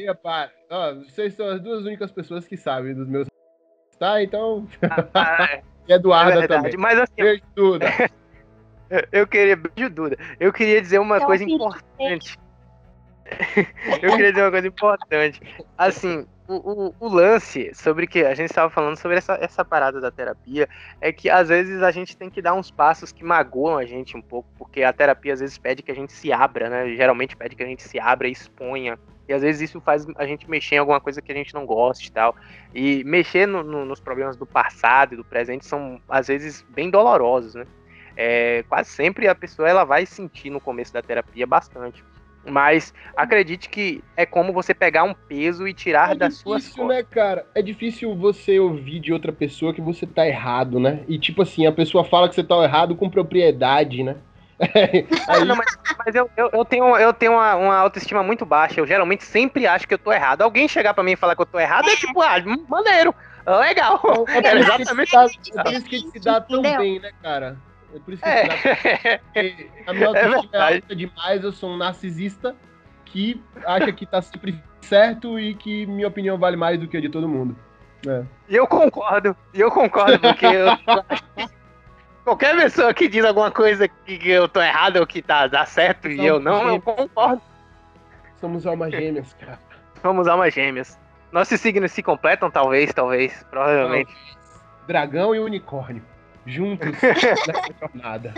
Ó, 0.70 0.94
vocês 1.04 1.34
são 1.34 1.46
as 1.48 1.60
duas 1.60 1.84
únicas 1.84 2.10
pessoas 2.10 2.46
que 2.46 2.56
sabem 2.56 2.94
dos 2.94 3.06
meus. 3.08 3.28
Tá, 3.98 4.22
então. 4.22 4.66
Ah, 5.14 5.60
E 5.88 5.92
Eduarda 5.92 6.32
é 6.34 6.38
verdade. 6.40 6.62
também. 6.62 6.76
Mas 6.78 6.98
assim, 6.98 7.14
Beijo, 7.16 7.42
Duda. 7.56 7.86
eu 9.10 9.26
queria. 9.26 9.56
Beijo, 9.56 9.88
Duda. 9.90 10.18
Eu 10.38 10.52
queria 10.52 10.82
dizer 10.82 10.98
uma 10.98 11.16
Então, 11.16 11.26
coisa 11.26 11.44
importante. 11.44 12.38
eu 14.02 14.10
queria 14.10 14.30
dizer 14.32 14.42
uma 14.44 14.50
coisa 14.50 14.68
importante. 14.68 15.40
Assim, 15.78 16.26
o, 16.48 16.86
o, 16.88 16.94
o 16.98 17.08
lance 17.08 17.70
sobre 17.74 18.06
que 18.06 18.24
a 18.24 18.34
gente 18.34 18.48
estava 18.48 18.70
falando 18.70 18.96
sobre 18.96 19.18
essa, 19.18 19.34
essa 19.40 19.64
parada 19.64 20.00
da 20.00 20.10
terapia 20.10 20.66
é 21.00 21.12
que 21.12 21.28
às 21.28 21.48
vezes 21.48 21.82
a 21.82 21.90
gente 21.90 22.16
tem 22.16 22.30
que 22.30 22.40
dar 22.40 22.54
uns 22.54 22.70
passos 22.70 23.12
que 23.12 23.22
magoam 23.22 23.76
a 23.76 23.84
gente 23.84 24.16
um 24.16 24.22
pouco, 24.22 24.48
porque 24.56 24.82
a 24.82 24.92
terapia 24.92 25.34
às 25.34 25.40
vezes 25.40 25.58
pede 25.58 25.82
que 25.82 25.92
a 25.92 25.94
gente 25.94 26.12
se 26.12 26.32
abra, 26.32 26.70
né? 26.70 26.96
Geralmente 26.96 27.36
pede 27.36 27.54
que 27.54 27.62
a 27.62 27.66
gente 27.66 27.82
se 27.82 28.00
abra 28.00 28.26
e 28.26 28.32
exponha. 28.32 28.98
E 29.28 29.32
às 29.34 29.42
vezes 29.42 29.68
isso 29.68 29.78
faz 29.78 30.06
a 30.16 30.26
gente 30.26 30.48
mexer 30.48 30.76
em 30.76 30.78
alguma 30.78 31.00
coisa 31.00 31.20
que 31.20 31.30
a 31.30 31.34
gente 31.34 31.52
não 31.52 31.66
gosta 31.66 32.02
e 32.02 32.10
tal. 32.10 32.34
E 32.74 33.04
mexer 33.04 33.46
no- 33.46 33.62
no- 33.62 33.84
nos 33.84 34.00
problemas 34.00 34.34
do 34.36 34.46
passado 34.46 35.12
e 35.12 35.16
do 35.18 35.24
presente 35.24 35.66
são 35.66 36.00
às 36.08 36.28
vezes 36.28 36.64
bem 36.70 36.88
dolorosos, 36.88 37.54
né? 37.54 37.66
É, 38.16 38.64
quase 38.68 38.88
sempre 38.88 39.28
a 39.28 39.34
pessoa 39.34 39.68
ela 39.68 39.84
vai 39.84 40.06
sentir 40.06 40.48
no 40.50 40.60
começo 40.60 40.92
da 40.92 41.02
terapia 41.02 41.46
bastante. 41.46 42.02
Mas 42.48 42.92
acredite 43.16 43.68
que 43.68 44.02
é 44.16 44.26
como 44.26 44.52
você 44.52 44.74
pegar 44.74 45.04
um 45.04 45.14
peso 45.14 45.66
e 45.68 45.74
tirar 45.74 46.14
É 46.14 46.16
das 46.16 46.34
suas 46.34 46.68
difícil, 46.68 46.68
costas. 46.68 46.96
né, 46.96 47.02
cara? 47.04 47.46
É 47.54 47.60
difícil 47.62 48.16
você 48.16 48.58
ouvir 48.58 49.00
de 49.00 49.12
outra 49.12 49.32
pessoa 49.32 49.74
que 49.74 49.80
você 49.80 50.06
tá 50.06 50.26
errado, 50.26 50.80
né? 50.80 51.04
E 51.08 51.18
tipo 51.18 51.42
assim, 51.42 51.66
a 51.66 51.72
pessoa 51.72 52.04
fala 52.04 52.28
que 52.28 52.34
você 52.34 52.42
tá 52.44 52.56
errado 52.64 52.96
com 52.96 53.10
propriedade, 53.10 54.02
né? 54.02 54.16
Ah, 55.26 55.44
Aí, 55.44 55.44
não, 55.44 55.56
mas 55.56 55.66
mas 56.06 56.14
eu, 56.14 56.30
eu, 56.36 56.48
eu 56.52 56.64
tenho, 56.64 56.96
eu 56.96 57.12
tenho 57.12 57.32
uma, 57.32 57.54
uma 57.56 57.76
autoestima 57.76 58.22
muito 58.22 58.46
baixa. 58.46 58.80
Eu 58.80 58.86
geralmente 58.86 59.24
sempre 59.24 59.66
acho 59.66 59.86
que 59.86 59.94
eu 59.94 59.98
tô 59.98 60.12
errado. 60.12 60.42
Alguém 60.42 60.68
chegar 60.68 60.94
pra 60.94 61.02
mim 61.04 61.12
e 61.12 61.16
falar 61.16 61.34
que 61.36 61.42
eu 61.42 61.46
tô 61.46 61.58
errado 61.58 61.90
é 61.90 61.96
tipo, 61.96 62.20
ah, 62.22 62.36
maneiro, 62.68 63.14
legal. 63.46 64.00
é 64.42 64.58
isso 64.58 64.72
que 64.72 64.84
exatamente 64.86 64.86
se 64.86 65.06
dá- 65.10 65.28
é 65.54 65.58
por 65.58 65.72
isso 65.72 65.86
que 65.88 66.00
se 66.00 66.20
dá 66.20 66.40
tão 66.40 66.62
Entendeu? 66.62 66.76
bem, 66.76 67.00
né, 67.00 67.10
cara? 67.22 67.58
É 67.94 67.98
por 67.98 68.14
isso 68.14 68.22
que 68.22 68.28
É. 68.28 69.18
Porque 69.18 69.70
a 69.86 69.92
minha 69.92 70.06
autoestima 70.08 70.38
é, 70.38 70.40
verdade. 70.40 70.74
alta 70.76 70.96
demais, 70.96 71.44
eu 71.44 71.52
sou 71.52 71.70
um 71.70 71.76
narcisista 71.76 72.54
que 73.04 73.42
acha 73.64 73.92
que 73.92 74.04
tá 74.04 74.20
sempre 74.20 74.62
certo 74.80 75.38
e 75.38 75.54
que 75.54 75.86
minha 75.86 76.08
opinião 76.08 76.38
vale 76.38 76.56
mais 76.56 76.78
do 76.78 76.86
que 76.86 76.96
a 76.96 77.00
de 77.00 77.08
todo 77.08 77.28
mundo. 77.28 77.56
E 78.48 78.54
eu 78.54 78.66
concordo, 78.66 79.36
e 79.52 79.60
eu 79.60 79.70
concordo, 79.70 80.20
porque 80.20 80.46
eu 80.46 80.66
qualquer 82.24 82.56
pessoa 82.56 82.94
que 82.94 83.08
diz 83.08 83.24
alguma 83.24 83.50
coisa 83.50 83.88
que 83.88 84.18
que 84.18 84.30
eu 84.30 84.48
tô 84.48 84.60
errado 84.60 84.98
ou 84.98 85.06
que 85.06 85.20
tá, 85.20 85.46
dá 85.46 85.64
certo 85.66 86.08
e 86.08 86.24
eu 86.24 86.38
não, 86.38 86.74
eu 86.74 86.80
concordo. 86.80 87.42
Somos 88.40 88.66
almas 88.66 88.92
gêmeas, 88.92 89.32
cara. 89.34 89.58
Vamos 90.02 90.28
almas 90.28 90.54
gêmeas. 90.54 90.98
Nossos 91.32 91.60
signos 91.60 91.90
se 91.90 92.02
completam, 92.02 92.50
talvez, 92.50 92.92
talvez, 92.94 93.44
provavelmente. 93.50 94.14
Dragão 94.86 95.34
e 95.34 95.40
unicórnio. 95.40 96.02
Juntos 96.48 96.88
nessa 97.02 97.74
jornada. 97.80 98.34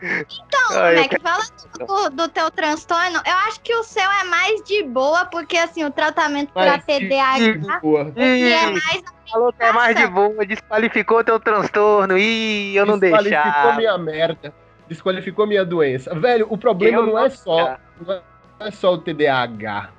Então, 0.00 0.60
Ah, 0.70 0.92
eu 0.92 1.00
Mac, 1.02 1.20
falando 1.20 2.10
do, 2.10 2.16
do 2.16 2.28
teu 2.28 2.50
transtorno, 2.50 3.20
eu 3.26 3.32
acho 3.48 3.60
que 3.60 3.74
o 3.74 3.82
seu 3.82 4.02
é 4.02 4.24
mais 4.24 4.62
de 4.62 4.82
boa, 4.84 5.24
porque 5.26 5.56
assim, 5.56 5.84
o 5.84 5.90
tratamento 5.90 6.52
para 6.52 6.78
TDAH 6.78 7.80
Boa. 7.80 8.12
é 8.16 8.66
mais 8.70 9.02
falou 9.30 9.52
que 9.52 9.62
é 9.62 9.72
mais 9.72 9.96
de 9.96 10.06
boa, 10.06 10.46
desqualificou 10.46 11.24
teu 11.24 11.40
transtorno. 11.40 12.16
Ih, 12.16 12.76
eu 12.76 12.86
não 12.86 12.98
Desqualificou 12.98 13.42
deixava. 13.42 13.76
minha 13.76 13.98
merda. 13.98 14.54
Desqualificou 14.88 15.46
minha 15.46 15.64
doença. 15.64 16.14
Velho, 16.14 16.46
o 16.48 16.56
problema 16.56 16.98
Eu 16.98 17.06
não 17.06 17.18
é 17.18 17.22
não 17.22 17.30
só 17.30 17.76
não 18.00 18.14
é- 18.14 18.22
não 18.60 18.66
é 18.68 18.70
só 18.70 18.94
o 18.94 18.98
TDAH. 18.98 19.90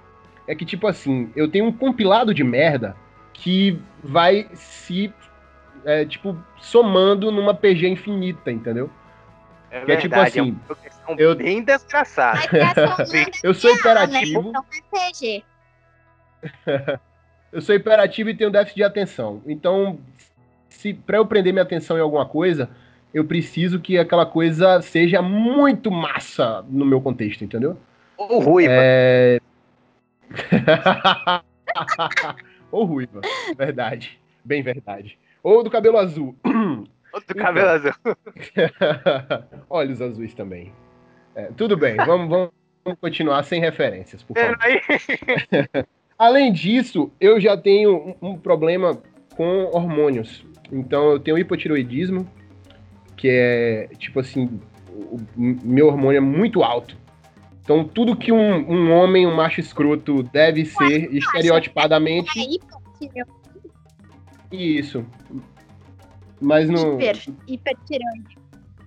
É 0.48 0.56
que, 0.56 0.66
tipo 0.66 0.88
assim, 0.88 1.30
eu 1.36 1.50
tenho 1.52 1.66
um 1.66 1.74
compilado 1.74 2.34
de 2.34 2.42
merda 2.44 2.96
que 3.34 3.78
vai 4.02 4.48
se, 4.54 5.14
é, 5.88 6.04
tipo, 6.04 6.38
somando 6.60 7.32
numa 7.32 7.54
PG 7.54 7.88
infinita, 7.88 8.52
entendeu? 8.52 8.90
É 9.72 9.86
Que 9.86 9.92
é 9.94 9.96
tipo 9.96 10.14
verdade, 10.16 10.40
assim, 10.40 10.52
uma 10.52 10.60
progressão 10.66 11.16
eu- 11.18 11.36
bem 11.36 11.64
desgraçada. 11.64 12.42
Tá 12.42 12.74
somando 12.76 13.32
Eu 13.42 13.54
sou 13.54 13.72
né? 13.72 13.78
hiperativo, 13.78 14.50
Então 14.50 14.66
é 14.70 15.10
PG. 15.14 15.44
eu 17.54 17.62
sou 17.62 17.74
hiperativo 17.74 18.30
e 18.30 18.36
tenho 18.36 18.52
déficit 18.52 18.76
de 18.76 18.84
atenção. 18.84 19.42
Então, 19.48 19.98
se 20.70 20.94
para 20.94 21.18
eu 21.18 21.26
prender 21.26 21.54
minha 21.54 21.64
atenção 21.64 21.98
em 21.98 22.02
alguma 22.02 22.26
coisa, 22.26 22.70
eu 23.14 23.24
preciso 23.24 23.80
que 23.80 23.98
aquela 23.98 24.26
coisa 24.26 24.82
seja 24.82 25.22
muito 25.22 25.90
massa 25.90 26.66
no 26.68 26.86
meu 26.86 27.00
contexto, 27.00 27.46
entendeu? 27.46 27.78
Ou 28.18 28.40
ruiva. 28.40 28.74
É... 28.76 29.40
Ou 32.72 32.84
ruiva, 32.84 33.22
verdade. 33.58 34.20
Bem 34.44 34.62
verdade. 34.62 35.18
Ou 35.48 35.64
do 35.64 35.70
cabelo 35.70 35.98
azul. 35.98 36.36
Outro 37.14 37.38
cabelo 37.38 37.70
azul. 37.70 37.94
Olhos 39.70 40.02
azuis 40.02 40.34
também. 40.34 40.74
É, 41.34 41.46
tudo 41.56 41.78
bem, 41.78 41.96
vamos, 41.96 42.28
vamos 42.28 43.00
continuar 43.00 43.42
sem 43.44 43.62
referências, 43.62 44.22
por 44.22 44.36
favor. 44.36 44.58
Aí, 44.60 44.82
Além 46.20 46.52
disso, 46.52 47.10
eu 47.18 47.40
já 47.40 47.56
tenho 47.56 48.18
um, 48.22 48.32
um 48.32 48.38
problema 48.38 49.02
com 49.38 49.70
hormônios. 49.72 50.46
Então, 50.70 51.12
eu 51.12 51.20
tenho 51.20 51.38
hipotiroidismo, 51.38 52.30
que 53.16 53.30
é, 53.30 53.88
tipo 53.98 54.20
assim, 54.20 54.60
o, 54.90 55.18
meu 55.38 55.88
hormônio 55.88 56.18
é 56.18 56.22
muito 56.22 56.62
alto. 56.62 56.98
Então, 57.64 57.86
tudo 57.86 58.18
que 58.18 58.34
um, 58.34 58.70
um 58.70 58.92
homem, 58.92 59.26
um 59.26 59.34
macho 59.34 59.62
escroto, 59.62 60.24
deve 60.24 60.66
ser 60.66 61.14
estereotipadamente 61.16 62.38
hiper, 63.00 63.26
isso. 64.52 65.06
Mas 66.40 66.70
no. 66.70 66.96
hiper, 66.96 67.18
hipertireoide. 67.48 68.38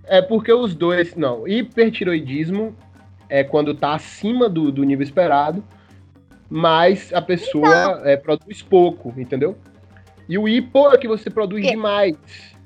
É 0.05 0.23
porque 0.23 0.52
os 0.52 0.75
dois. 0.75 1.14
Não, 1.17 1.47
hipertiroidismo 1.47 2.75
é 3.29 3.45
quando 3.45 3.75
tá 3.75 3.95
acima 3.95 4.49
do, 4.49 4.73
do 4.73 4.83
nível 4.83 5.05
esperado, 5.05 5.62
mas 6.49 7.12
a 7.12 7.23
pessoa 7.23 8.02
é, 8.05 8.17
produz 8.17 8.62
pouco, 8.62 9.12
entendeu? 9.17 9.57
E 10.29 10.37
o 10.38 10.49
hipo 10.49 10.90
é 10.93 10.99
que 10.99 11.09
você 11.09 11.29
produz 11.31 11.64
É. 11.64 11.71
demais, 11.71 12.17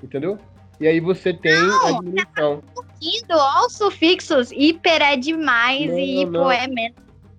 entendeu? 0.03 0.39
E 0.81 0.87
aí 0.87 1.01
você 1.01 1.33
tem 1.33 1.55
a 1.55 1.93
diminuição. 1.93 2.63
Indo 3.01 3.33
aos 3.35 3.75
sufixos, 3.77 4.51
hiper 4.53 5.01
é 5.03 5.17
demais 5.17 5.87
Não, 5.91 5.99
e 5.99 6.23
hipo 6.23 6.33
não. 6.33 6.51
é 6.51 6.67
menos. 6.67 6.97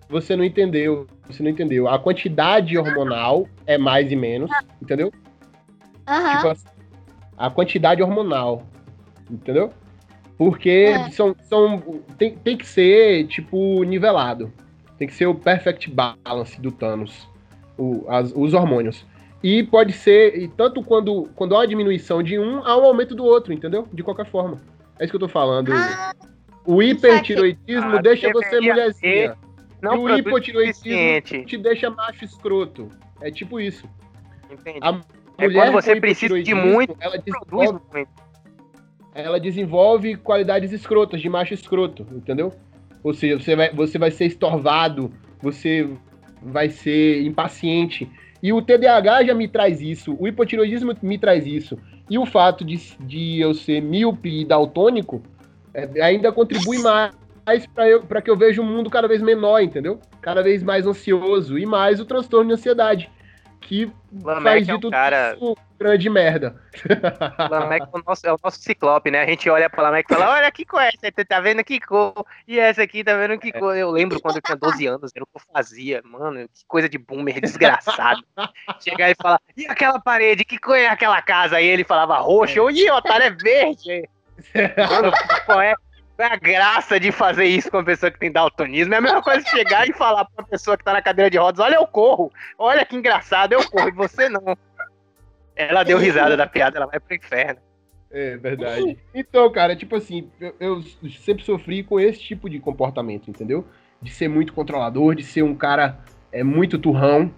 Você 0.09 0.35
não 0.35 0.43
entendeu. 0.43 1.07
Você 1.27 1.41
não 1.41 1.49
entendeu. 1.49 1.87
A 1.87 1.97
quantidade 1.97 2.77
hormonal 2.77 3.47
é 3.65 3.77
mais 3.77 4.11
e 4.11 4.15
menos, 4.15 4.49
entendeu? 4.81 5.11
Aham. 6.07 6.35
Tipo 6.37 6.47
assim, 6.49 6.67
a 7.37 7.49
quantidade 7.49 8.01
hormonal, 8.01 8.63
entendeu? 9.29 9.71
Porque 10.37 10.69
É. 10.69 11.09
são, 11.11 11.35
são 11.43 11.79
tem, 12.17 12.35
tem 12.35 12.57
que 12.57 12.67
ser, 12.67 13.27
tipo, 13.27 13.83
nivelado. 13.83 14.51
Tem 14.97 15.07
que 15.07 15.13
ser 15.13 15.25
o 15.27 15.35
perfect 15.35 15.89
balance 15.89 16.59
do 16.61 16.71
Thanos, 16.71 17.27
o- 17.77 18.05
as- 18.07 18.33
os 18.35 18.53
hormônios. 18.53 19.05
E 19.43 19.63
pode 19.63 19.93
ser, 19.93 20.37
e 20.37 20.47
tanto 20.47 20.81
quando, 20.81 21.29
quando 21.35 21.53
há 21.55 21.59
uma 21.59 21.67
diminuição 21.67 22.23
de 22.23 22.39
um, 22.39 22.65
há 22.65 22.77
um 22.77 22.85
aumento 22.85 23.13
do 23.13 23.23
outro, 23.23 23.53
entendeu? 23.53 23.87
De 23.93 24.01
qualquer 24.03 24.25
forma. 24.25 24.61
É 24.97 25.03
isso 25.03 25.11
que 25.11 25.15
eu 25.15 25.19
tô 25.19 25.27
falando. 25.27 25.71
Ah, 25.73 26.13
o 26.65 26.81
hipertiroidismo 26.81 27.97
Ah, 27.97 28.01
deixa 28.01 28.31
você 28.31 28.59
mulherzinha. 28.59 29.37
não 29.81 30.09
e 30.09 30.13
o 30.13 30.17
hipotiroidismo 30.17 30.81
suficiente. 30.83 31.45
te 31.45 31.57
deixa 31.57 31.89
macho 31.89 32.25
escroto. 32.25 32.89
É 33.21 33.29
tipo 33.29 33.59
isso. 33.59 33.87
Entende? 34.49 34.79
A 34.81 34.99
É 35.37 35.49
quando 35.49 35.71
você 35.71 35.99
precisa 35.99 36.41
de 36.41 36.53
muito, 36.53 36.95
ela 36.99 37.19
produz 37.19 37.71
muito. 37.71 38.09
ela 39.13 39.39
desenvolve 39.39 40.15
qualidades 40.15 40.71
escrotas, 40.71 41.21
de 41.21 41.29
macho 41.29 41.53
escroto, 41.53 42.05
entendeu? 42.11 42.53
Ou 43.03 43.13
seja, 43.13 43.39
você 43.39 43.55
vai, 43.55 43.73
você 43.73 43.97
vai 43.97 44.11
ser 44.11 44.25
estorvado, 44.25 45.11
você 45.41 45.87
vai 46.41 46.69
ser 46.69 47.23
impaciente. 47.23 48.09
E 48.41 48.53
o 48.53 48.61
TDAH 48.61 49.25
já 49.25 49.33
me 49.33 49.47
traz 49.47 49.81
isso, 49.81 50.15
o 50.19 50.27
hipotiroidismo 50.27 50.95
me 51.01 51.17
traz 51.17 51.45
isso. 51.45 51.77
E 52.09 52.17
o 52.17 52.25
fato 52.25 52.63
de, 52.63 52.77
de 52.99 53.39
eu 53.39 53.53
ser 53.53 53.81
míope 53.81 54.41
e 54.41 54.45
daltônico 54.45 55.23
é, 55.73 56.01
ainda 56.01 56.31
contribui 56.31 56.77
mais 56.79 57.11
para 58.07 58.21
que 58.21 58.29
eu 58.29 58.37
veja 58.37 58.61
um 58.61 58.65
mundo 58.65 58.89
cada 58.89 59.07
vez 59.07 59.21
menor, 59.21 59.61
entendeu? 59.61 59.99
Cada 60.21 60.41
vez 60.41 60.63
mais 60.63 60.87
ansioso 60.87 61.59
e 61.59 61.65
mais 61.65 61.99
o 61.99 62.05
transtorno 62.05 62.47
de 62.47 62.53
ansiedade, 62.53 63.11
que 63.65 63.91
faz 64.23 64.23
Lameck 64.23 64.65
de 64.65 64.71
é 64.71 64.75
um 64.75 64.91
cara. 64.91 65.33
isso 65.33 65.55
grande 65.77 66.09
merda. 66.09 66.55
Lameck 67.49 67.85
é 67.85 67.97
o 67.97 68.03
nosso, 68.05 68.27
é 68.27 68.33
o 68.33 68.39
nosso 68.41 68.59
ciclope, 68.59 69.11
né? 69.11 69.21
A 69.21 69.25
gente 69.25 69.49
olha 69.49 69.69
pra 69.69 69.83
Lameck 69.83 70.11
e 70.11 70.15
fala: 70.15 70.35
Olha 70.35 70.51
que 70.51 70.65
cor 70.65 70.81
é 70.81 70.87
essa? 70.89 71.25
Tá 71.25 71.39
vendo 71.39 71.63
que 71.63 71.79
cor? 71.79 72.25
E 72.47 72.59
essa 72.59 72.83
aqui 72.83 73.03
tá 73.03 73.15
vendo 73.15 73.39
que 73.39 73.51
cor? 73.51 73.75
Eu 73.75 73.91
lembro 73.91 74.21
quando 74.21 74.37
eu 74.37 74.41
tinha 74.41 74.55
12 74.55 74.85
anos, 74.87 75.11
era 75.15 75.23
o 75.23 75.27
que 75.27 75.37
eu 75.37 75.53
fazia, 75.53 76.01
mano. 76.03 76.47
Que 76.47 76.65
coisa 76.67 76.87
de 76.87 76.97
boomer 76.97 77.41
desgraçado. 77.41 78.23
Chegar 78.79 79.11
e 79.11 79.15
falar: 79.15 79.39
E 79.55 79.67
aquela 79.67 79.99
parede? 79.99 80.45
Que 80.45 80.57
cor 80.57 80.77
é 80.77 80.87
aquela 80.87 81.21
casa? 81.21 81.57
Aí 81.57 81.65
ele 81.65 81.83
falava 81.83 82.17
roxo. 82.17 82.69
Ih, 82.69 82.89
otário, 82.91 83.25
é 83.25 83.31
verde. 83.31 84.09
Mano, 84.89 85.13
qual 85.45 85.61
é? 85.61 85.73
É 86.17 86.25
a 86.25 86.35
graça 86.37 86.99
de 86.99 87.11
fazer 87.11 87.45
isso 87.45 87.69
com 87.69 87.77
uma 87.77 87.83
pessoa 87.83 88.09
que 88.09 88.19
tem 88.19 88.31
daltonismo? 88.31 88.93
É 88.93 88.97
a 88.97 89.01
mesma 89.01 89.21
coisa 89.21 89.45
chegar 89.47 89.87
e 89.87 89.93
falar 89.93 90.23
pra 90.25 90.43
uma 90.43 90.47
pessoa 90.47 90.77
que 90.77 90.83
tá 90.83 90.93
na 90.93 91.01
cadeira 91.01 91.29
de 91.29 91.37
rodas: 91.37 91.59
Olha, 91.59 91.75
eu 91.75 91.85
corro. 91.85 92.31
Olha 92.57 92.85
que 92.85 92.95
engraçado, 92.95 93.51
eu 93.53 93.69
corro. 93.69 93.89
E 93.89 93.91
você 93.91 94.29
não. 94.29 94.57
Ela 95.55 95.83
deu 95.83 95.97
risada 95.97 96.37
da 96.37 96.47
piada, 96.47 96.77
ela 96.77 96.85
vai 96.85 96.99
pro 96.99 97.15
inferno. 97.15 97.59
É 98.11 98.37
verdade. 98.37 98.97
Então, 99.13 99.51
cara, 99.51 99.75
tipo 99.75 99.95
assim, 99.95 100.29
eu, 100.39 100.55
eu 100.59 100.83
sempre 101.23 101.43
sofri 101.43 101.83
com 101.83 101.99
esse 101.99 102.19
tipo 102.21 102.49
de 102.49 102.59
comportamento, 102.59 103.29
entendeu? 103.29 103.67
De 104.01 104.09
ser 104.09 104.29
muito 104.29 104.53
controlador, 104.53 105.15
de 105.15 105.23
ser 105.23 105.43
um 105.43 105.55
cara 105.55 105.99
é, 106.31 106.43
muito 106.43 106.79
turrão, 106.79 107.33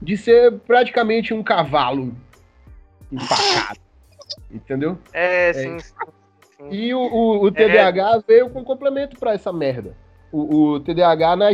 de 0.00 0.16
ser 0.16 0.52
praticamente 0.60 1.34
um 1.34 1.42
cavalo 1.42 2.16
empacado, 3.10 3.78
entendeu? 4.50 4.98
É, 5.12 5.52
sim, 5.52 5.78
sim, 5.78 5.94
sim. 5.94 6.21
E 6.70 6.94
o, 6.94 7.00
o- 7.00 7.44
o 7.44 7.50
TDAH 7.50 8.22
veio 8.26 8.50
com 8.50 8.64
complemento 8.64 9.18
pra 9.18 9.32
essa 9.34 9.52
merda. 9.52 9.96
O, 10.30 10.72
o 10.74 10.80
TDAH 10.80 11.36
na, 11.36 11.46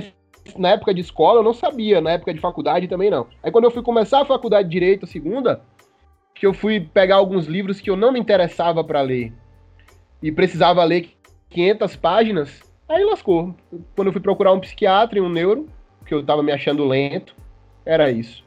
na 0.56 0.68
época 0.70 0.92
de 0.94 1.00
escola 1.00 1.40
eu 1.40 1.44
não 1.44 1.54
sabia, 1.54 2.00
na 2.00 2.12
época 2.12 2.32
de 2.34 2.40
faculdade 2.40 2.88
também 2.88 3.10
não. 3.10 3.26
Aí 3.42 3.50
quando 3.50 3.64
eu 3.64 3.70
fui 3.70 3.82
começar 3.82 4.20
a 4.20 4.24
faculdade 4.24 4.68
de 4.68 4.72
Direito, 4.72 5.06
segunda, 5.06 5.62
que 6.34 6.46
eu 6.46 6.54
fui 6.54 6.80
pegar 6.80 7.16
alguns 7.16 7.46
livros 7.46 7.80
que 7.80 7.90
eu 7.90 7.96
não 7.96 8.12
me 8.12 8.20
interessava 8.20 8.84
pra 8.84 9.00
ler 9.00 9.32
e 10.22 10.30
precisava 10.30 10.84
ler 10.84 11.10
500 11.50 11.96
páginas, 11.96 12.60
aí 12.88 13.04
lascou. 13.04 13.54
Quando 13.96 14.08
eu 14.08 14.12
fui 14.12 14.20
procurar 14.20 14.52
um 14.52 14.60
psiquiatra 14.60 15.18
e 15.18 15.22
um 15.22 15.28
neuro, 15.28 15.66
que 16.06 16.14
eu 16.14 16.24
tava 16.24 16.42
me 16.42 16.52
achando 16.52 16.84
lento, 16.86 17.34
era 17.84 18.10
isso. 18.10 18.44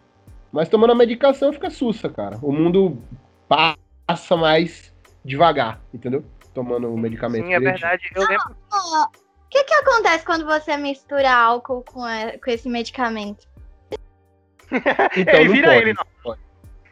Mas 0.52 0.70
tomando 0.70 0.92
a 0.92 0.96
medicação 0.96 1.52
fica 1.54 1.70
sussa, 1.70 2.10
cara. 2.10 2.38
O 2.42 2.52
mundo 2.52 2.98
passa 3.48 4.36
mais 4.38 4.94
devagar, 5.24 5.82
entendeu? 5.94 6.24
Tomando 6.54 6.94
o 6.94 6.98
medicamento. 6.98 7.46
Sim, 7.46 7.54
é 7.54 7.60
verdade. 7.60 8.10
Eu 8.16 8.28
lembro. 8.28 8.56
O 8.72 9.50
que 9.50 9.64
que 9.64 9.74
acontece 9.74 10.26
quando 10.26 10.46
você 10.46 10.78
mistura 10.78 11.32
álcool 11.34 11.84
com, 11.84 12.04
a- 12.04 12.38
com 12.44 12.50
esse 12.52 12.70
medicamento? 12.70 13.48
Então, 15.18 15.36
ele 15.36 15.48
não 15.48 15.54
vira 15.54 15.68
pode. 15.68 15.82
ele, 15.82 15.94
não. 15.94 16.38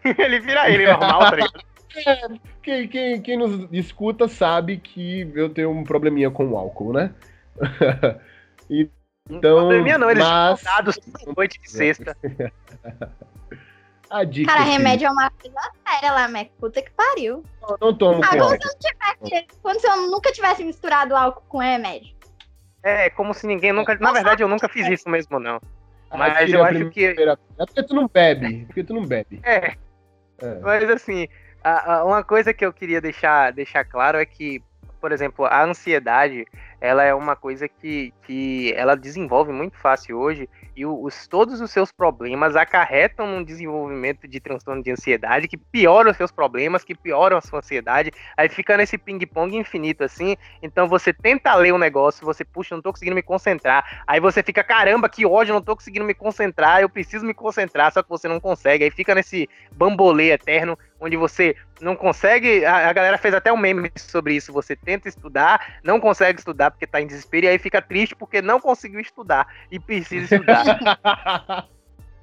ele 0.26 0.40
vira 0.42 0.70
ele 0.70 0.86
normal, 0.88 1.20
tá 1.22 1.36
ligado? 1.36 1.64
Quem, 2.62 2.88
quem, 2.88 3.22
quem 3.22 3.38
nos 3.38 3.68
escuta 3.72 4.28
sabe 4.28 4.78
que 4.78 5.32
eu 5.34 5.50
tenho 5.50 5.72
um 5.72 5.84
probleminha 5.84 6.30
com 6.30 6.46
o 6.50 6.58
álcool, 6.58 6.94
né? 6.94 7.14
então, 9.28 9.70
Pandemia 9.70 9.98
não, 9.98 10.12
eles 10.12 10.24
mas 10.24 10.62
dados 10.62 11.00
noite 11.36 11.60
de 11.60 11.72
sexta. 11.72 12.16
A 14.10 14.24
dica 14.24 14.52
Cara, 14.52 14.64
remédio 14.64 15.08
é 15.08 15.12
uma 15.12 15.30
coisa 15.32 15.56
séria 15.88 16.12
lá, 16.12 16.28
Mac. 16.28 16.48
Puta 16.60 16.82
que 16.82 16.92
pariu. 16.92 17.44
eu 17.70 17.78
não 17.80 17.94
tomo 17.98 18.22
Ah, 18.24 18.30
com 18.30 18.38
como 18.38 18.50
se, 18.50 18.56
eu 18.56 18.60
não 18.72 18.80
tivesse, 18.80 19.48
como 19.62 19.80
se 19.80 19.88
eu 19.88 19.98
nunca 20.12 20.32
tivesse 20.32 20.64
misturado 20.64 21.16
álcool 21.16 21.44
com 21.48 21.58
remédio. 21.60 22.16
É, 22.82 23.10
como 23.10 23.34
se 23.34 23.46
ninguém 23.46 23.74
nunca. 23.74 23.96
Na 23.96 24.12
verdade, 24.12 24.42
eu 24.42 24.48
nunca 24.48 24.68
fiz 24.70 24.88
isso 24.88 25.10
mesmo, 25.10 25.40
não. 25.40 25.60
Mas 26.12 26.36
Atira 26.38 26.58
eu 26.58 26.64
acho 26.64 26.90
que. 26.90 27.06
É 27.06 27.66
porque 27.66 27.84
tu 27.84 27.94
não 27.94 28.08
bebe. 28.08 28.66
Porque 28.66 28.84
tu 28.84 28.94
não 28.94 29.06
bebe. 29.06 29.40
É, 29.44 29.76
É. 30.42 30.60
mas 30.62 30.90
assim, 30.90 31.28
a- 31.64 31.96
a- 31.98 32.06
uma 32.06 32.24
coisa 32.24 32.54
que 32.54 32.66
eu 32.66 32.72
queria 32.74 33.00
deixar, 33.02 33.52
deixar 33.52 33.84
claro 33.84 34.18
é 34.18 34.26
que, 34.26 34.64
por 35.02 35.12
exemplo, 35.12 35.46
a 35.46 35.64
ansiedade 35.64 36.48
ela 36.82 37.04
é 37.04 37.14
uma 37.14 37.36
coisa 37.36 37.68
que, 37.68 38.14
que 38.24 38.74
ela 38.76 38.96
desenvolve 38.96 39.52
muito 39.52 39.78
fácil 39.78 40.18
hoje 40.18 40.50
e 40.76 40.86
os, 40.86 41.28
todos 41.28 41.60
os 41.60 41.72
seus 41.72 41.92
problemas 41.92 42.56
acarretam 42.56 43.28
num 43.28 43.44
desenvolvimento 43.44 44.28
de 44.28 44.40
transtorno 44.40 44.82
de 44.82 44.92
ansiedade 44.92 45.48
que 45.48 45.58
piora 45.58 46.12
os 46.12 46.18
seus 46.18 46.32
problemas, 46.32 46.84
que 46.84 46.96
pioram 46.96 47.38
a 47.38 47.42
sua 47.42 47.60
ansiedade, 47.60 48.12
aí 48.38 48.48
fica 48.48 48.78
nesse 48.78 48.98
ping-pong 48.98 49.58
infinito 49.58 50.04
assim. 50.04 50.38
Então 50.62 50.88
você 50.88 51.12
tenta 51.12 51.54
ler 51.56 51.74
um 51.74 51.78
negócio, 51.78 52.26
você 52.26 52.46
puxa, 52.46 52.76
não 52.76 52.82
tô 52.82 52.92
conseguindo 52.94 53.16
me 53.16 53.22
concentrar, 53.22 54.04
aí 54.08 54.20
você 54.20 54.42
fica, 54.42 54.64
caramba, 54.64 55.10
que 55.10 55.26
ódio, 55.26 55.54
não 55.54 55.62
tô 55.62 55.76
conseguindo 55.76 56.06
me 56.06 56.14
concentrar, 56.14 56.82
eu 56.82 56.90
preciso 56.90 57.26
me 57.26 57.34
concentrar, 57.34 57.92
só 57.92 58.02
que 58.02 58.10
você 58.10 58.28
não 58.28 58.40
consegue, 58.40 58.86
aí 58.86 58.92
fica 58.92 59.14
nesse 59.14 59.50
bambolê 59.72 60.32
eterno 60.32 60.78
onde 61.00 61.16
você 61.16 61.56
não 61.82 61.96
consegue. 61.96 62.66
A, 62.66 62.90
a, 62.90 62.94
galera 62.94 63.18
fez 63.18 63.34
até 63.34 63.52
um 63.52 63.58
meme 63.58 63.92
sobre 63.96 64.36
isso. 64.36 64.52
Você 64.52 64.76
tenta 64.76 65.08
estudar, 65.08 65.80
não 65.84 66.00
consegue 66.00 66.40
estudar 66.40 66.69
porque 66.72 66.88
tá 66.88 67.02
em 67.02 67.08
desespero, 67.08 67.46
e 67.46 67.50
aí 67.50 67.58
fica 67.60 67.82
triste 67.82 68.16
porque 68.16 68.42
não 68.42 68.60
conseguiu 68.60 69.00
estudar 69.00 69.48
e 69.72 69.80
precisa 69.80 70.36
estudar. 70.36 71.68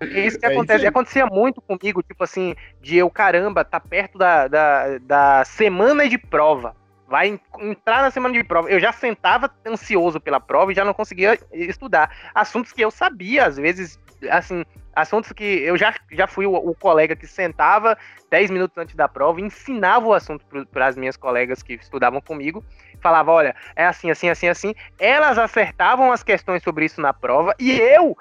É 0.00 0.26
isso 0.26 0.38
que 0.38 0.44
é 0.44 0.50
acontece. 0.50 0.80
Isso 0.80 0.88
Acontecia 0.88 1.26
muito 1.26 1.60
comigo, 1.60 2.02
tipo 2.02 2.22
assim, 2.22 2.54
de 2.82 2.96
eu, 2.98 3.08
caramba, 3.08 3.64
tá 3.64 3.80
perto 3.80 4.18
da, 4.18 4.46
da, 4.46 4.98
da 4.98 5.44
semana 5.44 6.08
de 6.08 6.18
prova. 6.18 6.76
Vai 7.08 7.40
entrar 7.60 8.02
na 8.02 8.10
semana 8.10 8.34
de 8.34 8.42
prova. 8.42 8.68
Eu 8.68 8.80
já 8.80 8.92
sentava 8.92 9.50
ansioso 9.64 10.20
pela 10.20 10.40
prova 10.40 10.72
e 10.72 10.74
já 10.74 10.84
não 10.84 10.92
conseguia 10.92 11.38
estudar. 11.52 12.10
Assuntos 12.34 12.72
que 12.72 12.82
eu 12.82 12.90
sabia, 12.90 13.46
às 13.46 13.56
vezes, 13.56 13.98
assim, 14.30 14.64
assuntos 14.94 15.32
que 15.32 15.44
eu 15.44 15.76
já, 15.76 15.94
já 16.10 16.26
fui 16.26 16.46
o, 16.46 16.54
o 16.54 16.74
colega 16.74 17.14
que 17.14 17.26
sentava 17.26 17.96
10 18.30 18.50
minutos 18.50 18.76
antes 18.78 18.94
da 18.94 19.08
prova 19.08 19.40
e 19.40 19.44
ensinava 19.44 20.06
o 20.06 20.14
assunto 20.14 20.44
para 20.72 20.86
as 20.86 20.96
minhas 20.96 21.16
colegas 21.16 21.62
que 21.62 21.74
estudavam 21.74 22.20
comigo. 22.20 22.64
Falava, 23.00 23.30
olha, 23.30 23.54
é 23.74 23.86
assim, 23.86 24.10
assim, 24.10 24.28
assim, 24.28 24.48
assim. 24.48 24.74
Elas 24.98 25.38
acertavam 25.38 26.10
as 26.10 26.22
questões 26.22 26.62
sobre 26.62 26.86
isso 26.86 27.00
na 27.00 27.12
prova 27.12 27.54
e 27.58 27.72
eu 27.72 28.16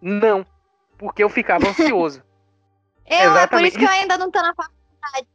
não, 0.00 0.44
porque 0.98 1.22
eu 1.22 1.28
ficava 1.28 1.66
ansioso. 1.70 2.22
eu, 3.06 3.16
Exatamente. 3.16 3.44
é 3.44 3.46
por 3.46 3.62
isso 3.62 3.78
que 3.78 3.84
eu 3.84 3.88
ainda 3.88 4.18
não 4.18 4.30
tô 4.30 4.42
na 4.42 4.54
faculdade. 4.54 5.28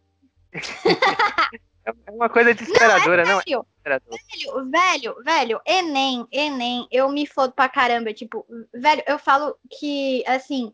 É 1.86 2.12
uma 2.12 2.28
coisa 2.28 2.54
desesperadora, 2.54 3.24
não, 3.26 3.40
é, 3.40 3.44
não 3.46 3.62
é? 3.86 4.00
Velho, 4.00 4.72
velho, 4.72 5.24
velho, 5.24 5.62
Enem, 5.66 6.28
Enem, 6.32 6.88
eu 6.92 7.08
me 7.10 7.28
fodo 7.28 7.54
pra 7.54 7.70
caramba. 7.70 8.12
Tipo, 8.12 8.44
velho, 8.74 9.04
eu 9.06 9.20
falo 9.20 9.56
que, 9.70 10.24
assim, 10.26 10.74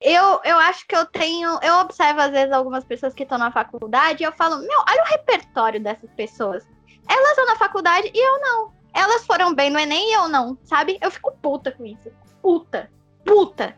eu, 0.00 0.40
eu 0.44 0.58
acho 0.58 0.86
que 0.86 0.94
eu 0.94 1.06
tenho. 1.06 1.58
Eu 1.62 1.76
observo, 1.76 2.20
às 2.20 2.30
vezes, 2.30 2.52
algumas 2.52 2.84
pessoas 2.84 3.14
que 3.14 3.22
estão 3.22 3.38
na 3.38 3.50
faculdade 3.50 4.22
e 4.22 4.26
eu 4.26 4.32
falo, 4.32 4.58
meu, 4.58 4.84
olha 4.86 5.02
o 5.02 5.06
repertório 5.06 5.82
dessas 5.82 6.10
pessoas. 6.12 6.66
Elas 7.08 7.30
estão 7.30 7.46
na 7.46 7.56
faculdade 7.56 8.10
e 8.14 8.18
eu 8.18 8.40
não. 8.40 8.72
Elas 8.94 9.24
foram 9.24 9.54
bem 9.54 9.70
no 9.70 9.78
Enem 9.78 10.10
e 10.10 10.12
eu 10.12 10.28
não, 10.28 10.58
sabe? 10.64 10.98
Eu 11.00 11.10
fico 11.10 11.32
puta 11.40 11.72
com 11.72 11.86
isso. 11.86 12.10
Puta. 12.42 12.90
Puta. 13.24 13.74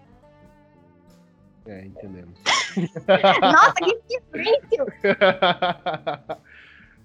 É, 1.67 1.85
entendemos. 1.85 2.41
Nossa, 3.41 3.75
que 3.75 4.01
difícil! 4.09 4.87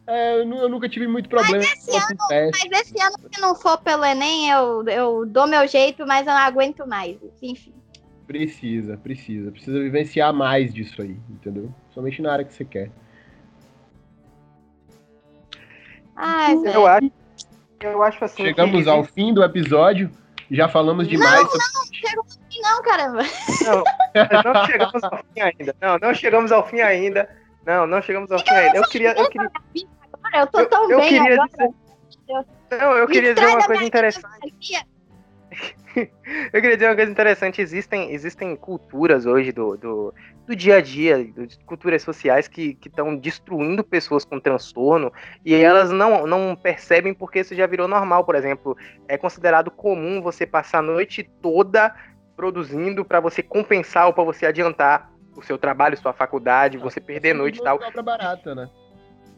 É, 0.08 0.40
eu, 0.40 0.70
nunca 0.70 0.88
tive 0.88 1.06
muito 1.06 1.28
problema 1.28 1.58
mas 1.58 1.74
esse, 1.74 1.92
ano, 1.92 2.18
mas 2.30 2.82
esse 2.82 3.02
ano, 3.02 3.16
se 3.30 3.42
não 3.42 3.54
for 3.54 3.78
pelo 3.80 4.06
Enem, 4.06 4.50
eu, 4.50 4.88
eu 4.88 5.26
dou 5.26 5.46
meu 5.46 5.68
jeito, 5.68 6.08
mas 6.08 6.26
eu 6.26 6.32
não 6.32 6.40
aguento 6.40 6.88
mais. 6.88 7.18
Enfim. 7.42 7.74
Precisa, 8.26 8.96
precisa. 8.96 9.52
Precisa 9.52 9.78
vivenciar 9.80 10.34
mais 10.34 10.74
disso 10.74 11.02
aí, 11.02 11.18
entendeu? 11.30 11.74
Somente 11.94 12.22
na 12.22 12.32
área 12.32 12.46
que 12.46 12.54
você 12.54 12.64
quer. 12.64 12.90
Ai, 16.16 16.56
eu 16.74 16.88
acho, 16.88 17.12
eu 17.82 18.04
acho 18.04 18.24
assim. 18.24 18.44
Chegamos 18.44 18.84
que... 18.86 18.90
ao 18.90 19.04
fim 19.04 19.34
do 19.34 19.44
episódio. 19.44 20.10
Já 20.50 20.70
falamos 20.70 21.10
demais. 21.10 21.42
Não, 21.42 21.50
sobre... 21.50 21.66
não, 21.76 21.94
chegamos 21.94 22.38
ao 22.38 22.50
fim, 22.50 22.62
não, 22.62 22.82
caramba. 22.82 23.24
Não, 23.66 24.54
não 24.54 24.66
chegamos 24.66 25.04
ao 25.04 25.18
fim 25.18 25.42
ainda. 25.42 25.76
Não, 25.82 25.98
não 26.00 26.14
chegamos 26.14 26.52
ao 26.54 26.68
fim 26.68 26.80
ainda. 26.80 27.30
Não, 27.66 27.86
não 27.86 28.02
chegamos 28.02 28.32
ao 28.32 28.40
fim 28.40 28.52
ainda. 28.52 28.78
Eu 28.78 28.84
queria. 28.84 29.12
Eu 29.12 29.30
queria 29.30 29.52
eu 30.34 30.48
tô 30.48 30.66
tão 30.66 30.84
eu, 30.84 30.92
eu 30.92 31.00
bem 31.00 31.10
queria 31.10 31.34
agora. 31.34 31.50
Dizer... 31.50 32.46
Não, 32.80 32.98
eu 32.98 33.08
queria 33.08 33.34
dizer 33.34 33.48
uma 33.48 33.66
coisa 33.66 33.84
interessante. 33.84 34.86
eu 36.54 36.62
queria 36.62 36.76
dizer 36.76 36.90
uma 36.90 36.96
coisa 36.96 37.12
interessante. 37.12 37.62
Existem, 37.62 38.12
existem 38.12 38.56
culturas 38.56 39.26
hoje 39.26 39.52
do, 39.52 39.78
do, 39.78 40.14
do 40.46 40.56
dia 40.56 40.78
a 40.78 40.82
dia, 40.82 41.28
culturas 41.66 42.02
sociais 42.04 42.48
que 42.48 42.78
estão 42.86 43.16
destruindo 43.16 43.84
pessoas 43.84 44.26
com 44.26 44.40
transtorno 44.40 45.12
e 45.46 45.54
elas 45.56 45.92
não, 45.92 46.28
não 46.28 46.56
percebem 46.56 47.14
porque 47.14 47.40
isso 47.40 47.56
já 47.56 47.66
virou 47.66 47.88
normal. 47.88 48.24
Por 48.24 48.36
exemplo, 48.36 48.78
é 49.08 49.18
considerado 49.18 49.72
comum 49.72 50.22
você 50.22 50.46
passar 50.46 50.80
a 50.80 50.84
noite 50.84 51.24
toda 51.42 51.94
produzindo 52.36 53.04
para 53.04 53.20
você 53.20 53.42
compensar 53.42 54.08
ou 54.08 54.14
para 54.14 54.24
você 54.24 54.46
adiantar 54.46 55.12
o 55.36 55.42
seu 55.42 55.58
trabalho, 55.58 55.98
sua 55.98 56.14
faculdade, 56.14 56.78
você 56.78 57.00
perder 57.00 57.34
noite 57.34 57.60
e 57.60 57.64
tal. 57.64 57.80
barata, 58.04 58.54
né? 58.56 58.70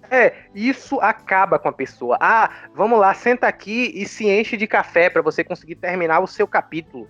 É, 0.10 0.34
isso 0.56 1.00
acaba 1.00 1.60
com 1.60 1.70
a 1.70 1.74
pessoa. 1.74 2.18
Ah, 2.20 2.50
vamos 2.74 3.00
lá, 3.00 3.14
senta 3.14 3.48
aqui 3.48 3.92
e 3.94 4.08
se 4.08 4.28
enche 4.28 4.58
de 4.58 4.68
café 4.68 5.10
para 5.10 5.22
você 5.22 5.44
conseguir 5.44 5.76
terminar 5.76 6.20
o 6.20 6.28
seu 6.28 6.48
capítulo. 6.48 7.08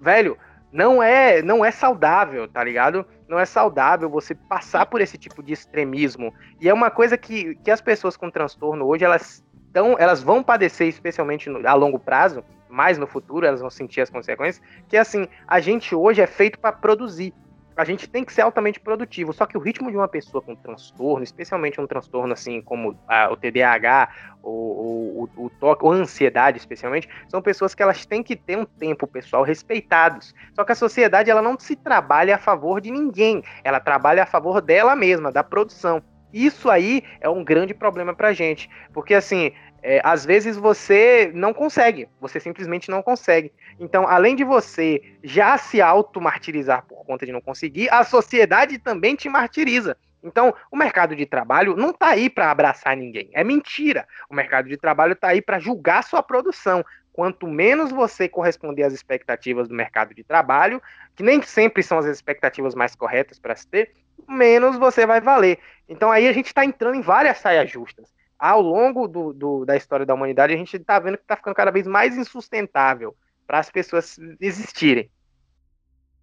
Velho, 0.00 0.38
não 0.72 1.02
é, 1.02 1.42
não 1.42 1.64
é 1.64 1.70
saudável, 1.70 2.46
tá 2.46 2.62
ligado? 2.62 3.06
Não 3.26 3.38
é 3.38 3.44
saudável 3.44 4.08
você 4.08 4.34
passar 4.34 4.86
por 4.86 5.00
esse 5.00 5.18
tipo 5.18 5.42
de 5.42 5.52
extremismo. 5.52 6.32
E 6.60 6.68
é 6.68 6.74
uma 6.74 6.90
coisa 6.90 7.16
que, 7.16 7.54
que 7.56 7.70
as 7.70 7.80
pessoas 7.80 8.16
com 8.16 8.30
transtorno 8.30 8.86
hoje, 8.86 9.04
elas 9.04 9.44
tão, 9.72 9.96
elas 9.98 10.22
vão 10.22 10.42
padecer 10.42 10.88
especialmente 10.88 11.48
no, 11.48 11.66
a 11.66 11.74
longo 11.74 11.98
prazo, 11.98 12.44
mais 12.68 12.98
no 12.98 13.06
futuro, 13.06 13.46
elas 13.46 13.60
vão 13.60 13.70
sentir 13.70 14.00
as 14.00 14.10
consequências, 14.10 14.62
que 14.88 14.96
assim, 14.96 15.26
a 15.46 15.58
gente 15.60 15.94
hoje 15.94 16.20
é 16.20 16.26
feito 16.26 16.58
para 16.58 16.72
produzir 16.72 17.32
a 17.78 17.84
gente 17.84 18.08
tem 18.08 18.24
que 18.24 18.32
ser 18.32 18.42
altamente 18.42 18.80
produtivo. 18.80 19.32
Só 19.32 19.46
que 19.46 19.56
o 19.56 19.60
ritmo 19.60 19.88
de 19.88 19.96
uma 19.96 20.08
pessoa 20.08 20.42
com 20.42 20.56
transtorno, 20.56 21.22
especialmente 21.22 21.80
um 21.80 21.86
transtorno 21.86 22.32
assim 22.32 22.60
como 22.60 22.98
a, 23.06 23.30
o 23.30 23.36
TDAH, 23.36 24.08
ou, 24.42 25.30
o, 25.36 25.50
toque, 25.60 25.84
ou 25.84 25.92
a 25.92 25.94
ansiedade, 25.94 26.58
especialmente, 26.58 27.08
são 27.28 27.40
pessoas 27.40 27.76
que 27.76 27.82
elas 27.82 28.04
têm 28.04 28.20
que 28.20 28.34
ter 28.34 28.58
um 28.58 28.64
tempo 28.64 29.06
pessoal 29.06 29.44
respeitados. 29.44 30.34
Só 30.54 30.64
que 30.64 30.72
a 30.72 30.74
sociedade 30.74 31.30
ela 31.30 31.40
não 31.40 31.56
se 31.56 31.76
trabalha 31.76 32.34
a 32.34 32.38
favor 32.38 32.80
de 32.80 32.90
ninguém, 32.90 33.44
ela 33.62 33.78
trabalha 33.78 34.24
a 34.24 34.26
favor 34.26 34.60
dela 34.60 34.96
mesma, 34.96 35.30
da 35.30 35.44
produção. 35.44 36.02
Isso 36.32 36.68
aí 36.68 37.04
é 37.20 37.28
um 37.28 37.44
grande 37.44 37.72
problema 37.72 38.12
pra 38.12 38.32
gente, 38.32 38.68
porque 38.92 39.14
assim, 39.14 39.52
é, 39.88 40.02
às 40.04 40.26
vezes 40.26 40.54
você 40.58 41.30
não 41.34 41.54
consegue, 41.54 42.10
você 42.20 42.38
simplesmente 42.38 42.90
não 42.90 43.00
consegue. 43.00 43.50
Então, 43.80 44.06
além 44.06 44.36
de 44.36 44.44
você 44.44 45.00
já 45.24 45.56
se 45.56 45.80
auto-martirizar 45.80 46.84
por 46.84 47.06
conta 47.06 47.24
de 47.24 47.32
não 47.32 47.40
conseguir, 47.40 47.88
a 47.90 48.04
sociedade 48.04 48.78
também 48.78 49.16
te 49.16 49.30
martiriza. 49.30 49.96
Então, 50.22 50.54
o 50.70 50.76
mercado 50.76 51.16
de 51.16 51.24
trabalho 51.24 51.74
não 51.74 51.88
está 51.88 52.08
aí 52.08 52.28
para 52.28 52.50
abraçar 52.50 52.94
ninguém. 52.94 53.30
É 53.32 53.42
mentira. 53.42 54.06
O 54.28 54.34
mercado 54.34 54.68
de 54.68 54.76
trabalho 54.76 55.14
está 55.14 55.28
aí 55.28 55.40
para 55.40 55.58
julgar 55.58 56.04
sua 56.04 56.22
produção. 56.22 56.84
Quanto 57.10 57.46
menos 57.46 57.90
você 57.90 58.28
corresponder 58.28 58.82
às 58.82 58.92
expectativas 58.92 59.68
do 59.68 59.74
mercado 59.74 60.14
de 60.14 60.22
trabalho, 60.22 60.82
que 61.16 61.22
nem 61.22 61.40
sempre 61.40 61.82
são 61.82 61.96
as 61.96 62.04
expectativas 62.04 62.74
mais 62.74 62.94
corretas 62.94 63.38
para 63.38 63.56
se 63.56 63.66
ter, 63.66 63.92
menos 64.28 64.76
você 64.76 65.06
vai 65.06 65.22
valer. 65.22 65.58
Então, 65.88 66.12
aí 66.12 66.28
a 66.28 66.32
gente 66.34 66.48
está 66.48 66.62
entrando 66.62 66.96
em 66.96 67.00
várias 67.00 67.38
saias 67.38 67.70
justas 67.70 68.17
ao 68.38 68.60
longo 68.60 69.08
do, 69.08 69.32
do, 69.32 69.64
da 69.64 69.76
história 69.76 70.06
da 70.06 70.14
humanidade, 70.14 70.54
a 70.54 70.56
gente 70.56 70.76
está 70.76 70.98
vendo 70.98 71.16
que 71.16 71.24
está 71.24 71.36
ficando 71.36 71.54
cada 71.54 71.70
vez 71.70 71.86
mais 71.86 72.16
insustentável 72.16 73.16
para 73.46 73.58
as 73.58 73.70
pessoas 73.70 74.18
existirem. 74.40 75.10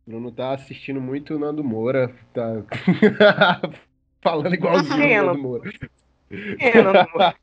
Bruno 0.07 0.31
tá 0.31 0.53
assistindo 0.53 1.01
muito 1.01 1.35
o 1.35 1.39
Nando 1.39 1.63
Moura, 1.63 2.13
tá 2.31 2.61
falando 4.21 4.53
igualzinho 4.53 4.95
Quem 4.95 5.13
é 5.15 5.21
Nando 5.21 5.39
Moura. 5.39 5.71
Quem 6.29 6.57
é 6.69 6.81
Nando 6.81 7.09
Moura? 7.11 7.35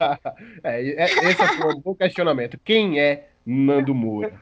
é, 0.62 0.80
é, 0.80 1.04
esse 1.04 1.42
é 1.42 1.66
um 1.66 1.80
bom 1.80 1.94
questionamento. 1.94 2.58
Quem 2.64 3.00
é 3.00 3.28
Nando 3.44 3.92
Moura? 3.94 4.32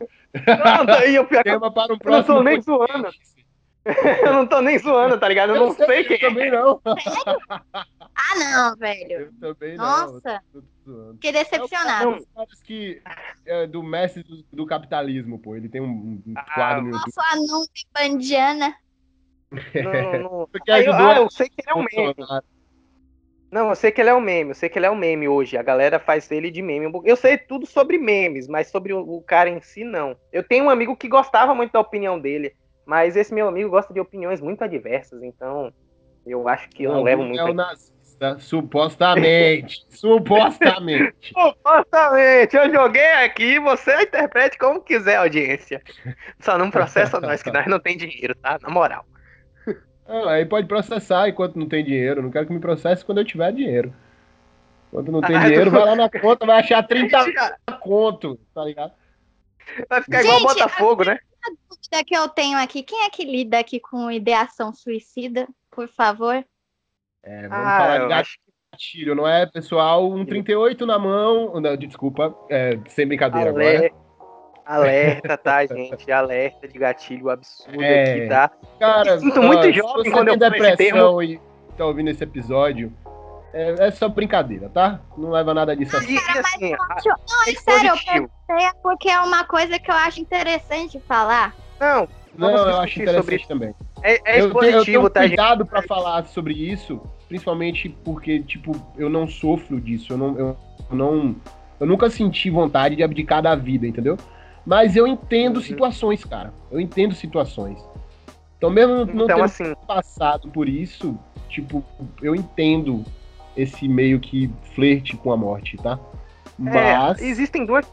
Não, 0.86 0.94
eu 1.00 1.26
pior 1.26 1.42
Tema 1.42 1.72
para 1.72 1.94
um 1.94 1.98
próximo 1.98 2.36
eu 2.36 2.44
não 2.44 2.44
tô 2.44 2.50
nem 2.50 2.60
zoando. 2.60 3.08
eu 4.24 4.32
não 4.32 4.46
tô 4.46 4.60
nem 4.60 4.78
zoando, 4.78 5.18
tá 5.18 5.28
ligado? 5.28 5.50
Eu, 5.50 5.56
eu 5.56 5.66
não 5.66 5.74
sei, 5.74 5.86
sei 5.86 6.04
quem 6.04 6.16
é. 6.16 6.20
também 6.20 6.50
não. 6.50 6.80
Ah, 8.22 8.38
não, 8.38 8.76
velho. 8.76 9.32
Eu 9.40 9.54
também 9.54 9.76
Nossa. 9.76 10.42
não. 10.86 11.16
Que 11.16 11.32
decepcionado. 11.32 12.26
É 12.36 12.44
que 12.64 13.02
é 13.46 13.66
do 13.66 13.82
mestre 13.82 14.22
do, 14.22 14.44
do, 14.52 14.66
capitalismo, 14.66 15.38
pô. 15.38 15.56
Ele 15.56 15.68
tem 15.68 15.80
um, 15.80 16.22
um 16.26 16.34
ah, 16.36 16.44
quadro 16.54 16.82
no 16.82 16.90
YouTube. 16.90 17.12
Nossa, 17.16 17.32
anúncio 17.32 17.88
bandiana. 17.92 18.74
Não, 19.74 20.20
não. 20.20 20.48
Aí, 20.68 20.86
ah, 20.86 21.16
eu 21.16 21.28
sei 21.28 21.48
que 21.48 21.60
ele 21.60 21.70
é 21.70 21.74
um 21.74 21.84
meme. 21.92 22.14
Não, 23.50 23.68
eu 23.70 23.74
sei 23.74 23.90
que 23.90 24.00
ele 24.00 24.10
é 24.10 24.14
um 24.14 24.20
meme, 24.20 24.50
eu 24.50 24.54
sei 24.54 24.68
que 24.68 24.78
ele 24.78 24.86
é 24.86 24.90
um 24.90 24.96
meme 24.96 25.26
hoje. 25.26 25.56
A 25.56 25.62
galera 25.62 25.98
faz 25.98 26.30
ele 26.30 26.52
de 26.52 26.62
meme. 26.62 26.88
Eu 27.04 27.16
sei 27.16 27.36
tudo 27.36 27.66
sobre 27.66 27.98
memes, 27.98 28.46
mas 28.46 28.68
sobre 28.68 28.92
o, 28.92 29.00
o 29.00 29.20
cara 29.20 29.50
em 29.50 29.60
si, 29.60 29.82
não. 29.82 30.16
Eu 30.32 30.44
tenho 30.44 30.66
um 30.66 30.70
amigo 30.70 30.96
que 30.96 31.08
gostava 31.08 31.52
muito 31.52 31.72
da 31.72 31.80
opinião 31.80 32.20
dele, 32.20 32.54
mas 32.90 33.14
esse 33.14 33.32
meu 33.32 33.46
amigo 33.46 33.70
gosta 33.70 33.94
de 33.94 34.00
opiniões 34.00 34.40
muito 34.40 34.64
adversas, 34.64 35.22
então 35.22 35.72
eu 36.26 36.48
acho 36.48 36.68
que 36.70 36.82
eu 36.82 36.92
não 36.92 37.04
levo 37.04 37.22
muito. 37.22 37.38
É 37.38 37.44
o 37.44 37.54
nazista. 37.54 38.36
Suposta, 38.40 39.14
supostamente. 39.14 39.86
supostamente. 39.96 41.32
Supostamente. 41.32 42.56
Eu 42.56 42.68
joguei 42.68 43.12
aqui, 43.12 43.60
você 43.60 44.02
interprete 44.02 44.58
como 44.58 44.80
quiser, 44.80 45.18
audiência. 45.18 45.80
Só 46.40 46.58
não 46.58 46.68
processa 46.68 47.20
nós, 47.20 47.44
que 47.44 47.52
nós 47.52 47.64
não 47.68 47.78
tem 47.78 47.96
dinheiro, 47.96 48.34
tá? 48.34 48.58
Na 48.60 48.68
moral. 48.68 49.06
Ah, 50.04 50.32
aí 50.32 50.44
pode 50.44 50.66
processar 50.66 51.28
enquanto 51.28 51.60
não 51.60 51.68
tem 51.68 51.84
dinheiro. 51.84 52.20
Não 52.20 52.30
quero 52.32 52.48
que 52.48 52.52
me 52.52 52.58
processe 52.58 53.04
quando 53.04 53.18
eu 53.18 53.24
tiver 53.24 53.52
dinheiro. 53.52 53.94
Quando 54.90 55.12
não 55.12 55.20
tem 55.20 55.36
ah, 55.36 55.44
dinheiro, 55.44 55.70
vai 55.70 55.84
lá 55.84 55.94
na 55.94 56.10
conta, 56.10 56.44
vai 56.44 56.58
achar 56.58 56.82
30 56.82 57.56
conto, 57.80 58.36
tá 58.52 58.64
ligado? 58.64 58.92
Vai 59.88 60.02
ficar 60.02 60.22
Gente, 60.22 60.34
igual 60.34 60.52
Botafogo, 60.52 61.04
né? 61.04 61.20
A 61.42 61.50
dúvida 61.50 62.04
que 62.06 62.16
eu 62.16 62.28
tenho 62.28 62.58
aqui, 62.58 62.82
quem 62.82 63.04
é 63.04 63.10
que 63.10 63.24
lida 63.24 63.58
aqui 63.58 63.80
com 63.80 64.10
ideação 64.10 64.72
suicida, 64.72 65.48
por 65.70 65.88
favor? 65.88 66.44
É, 67.22 67.48
vamos 67.48 67.66
ah, 67.66 67.78
falar 67.78 67.98
de 67.98 68.08
gatilho, 68.72 69.14
não 69.14 69.26
é, 69.26 69.46
pessoal? 69.46 70.10
Um 70.10 70.24
38 70.24 70.86
na 70.86 70.98
mão. 70.98 71.60
Não, 71.60 71.76
desculpa, 71.76 72.34
é, 72.50 72.78
sem 72.88 73.06
brincadeira 73.06 73.50
agora. 73.50 73.90
Alerta, 74.64 75.36
tá, 75.36 75.64
gente? 75.66 76.10
Alerta 76.12 76.68
de 76.68 76.78
gatilho 76.78 77.28
absurdo 77.28 77.82
é, 77.82 78.02
aqui, 78.02 78.28
tá? 78.28 78.50
Cara, 78.78 79.10
eu 79.10 79.20
sinto 79.20 79.42
muito 79.42 79.72
jovem 79.72 80.12
quando 80.12 80.28
eu 80.28 80.36
depressão 80.36 81.22
e 81.22 81.40
tá 81.76 81.86
ouvindo 81.86 82.10
esse 82.10 82.22
episódio. 82.22 82.92
É, 83.52 83.86
é, 83.86 83.90
só 83.90 84.08
brincadeira, 84.08 84.68
tá? 84.68 85.00
Não 85.16 85.30
leva 85.30 85.52
nada 85.52 85.76
disso 85.76 85.96
assim. 85.96 86.16
assim 86.16 86.74
acho... 86.74 87.08
Não, 87.08 87.42
é 87.48 87.54
sério, 87.54 87.88
eu 87.88 87.96
pensei 87.96 88.66
é 88.66 88.72
porque 88.82 89.08
é 89.08 89.20
uma 89.20 89.44
coisa 89.44 89.78
que 89.78 89.90
eu 89.90 89.94
acho 89.94 90.20
interessante 90.20 91.00
falar. 91.00 91.54
Não, 91.80 92.08
não, 92.36 92.50
eu 92.50 92.76
acho 92.76 93.02
interessante 93.02 93.48
também. 93.48 93.74
É, 94.02 94.38
é 94.38 94.40
eu, 94.42 94.54
tenho, 94.54 94.76
eu 94.78 94.84
tenho 94.84 95.10
tá, 95.10 95.20
cuidado 95.20 95.66
para 95.66 95.82
falar 95.82 96.24
sobre 96.26 96.54
isso, 96.54 97.00
principalmente 97.28 97.88
porque, 97.88 98.40
tipo, 98.40 98.72
eu 98.96 99.10
não 99.10 99.28
sofro 99.28 99.80
disso, 99.80 100.12
eu 100.12 100.18
não, 100.18 100.38
eu 100.38 100.56
não, 100.90 101.36
eu 101.78 101.86
nunca 101.86 102.08
senti 102.08 102.50
vontade 102.50 102.96
de 102.96 103.02
abdicar 103.02 103.42
da 103.42 103.54
vida, 103.54 103.86
entendeu? 103.86 104.16
Mas 104.64 104.94
eu 104.94 105.06
entendo 105.06 105.56
uhum. 105.56 105.62
situações, 105.62 106.24
cara. 106.24 106.52
Eu 106.70 106.80
entendo 106.80 107.14
situações. 107.14 107.78
Então, 108.56 108.70
mesmo 108.70 109.06
não 109.06 109.24
então, 109.24 109.26
tendo 109.26 109.42
assim... 109.42 109.74
passado 109.86 110.48
por 110.50 110.68
isso, 110.68 111.18
tipo, 111.48 111.82
eu 112.22 112.34
entendo 112.34 113.04
esse 113.56 113.88
meio 113.88 114.20
que 114.20 114.50
flerte 114.74 115.16
com 115.16 115.32
a 115.32 115.36
morte, 115.36 115.76
tá? 115.76 115.98
É, 116.58 116.94
Mas. 116.96 117.20
É, 117.20 117.24
existem 117.24 117.64
duas 117.64 117.86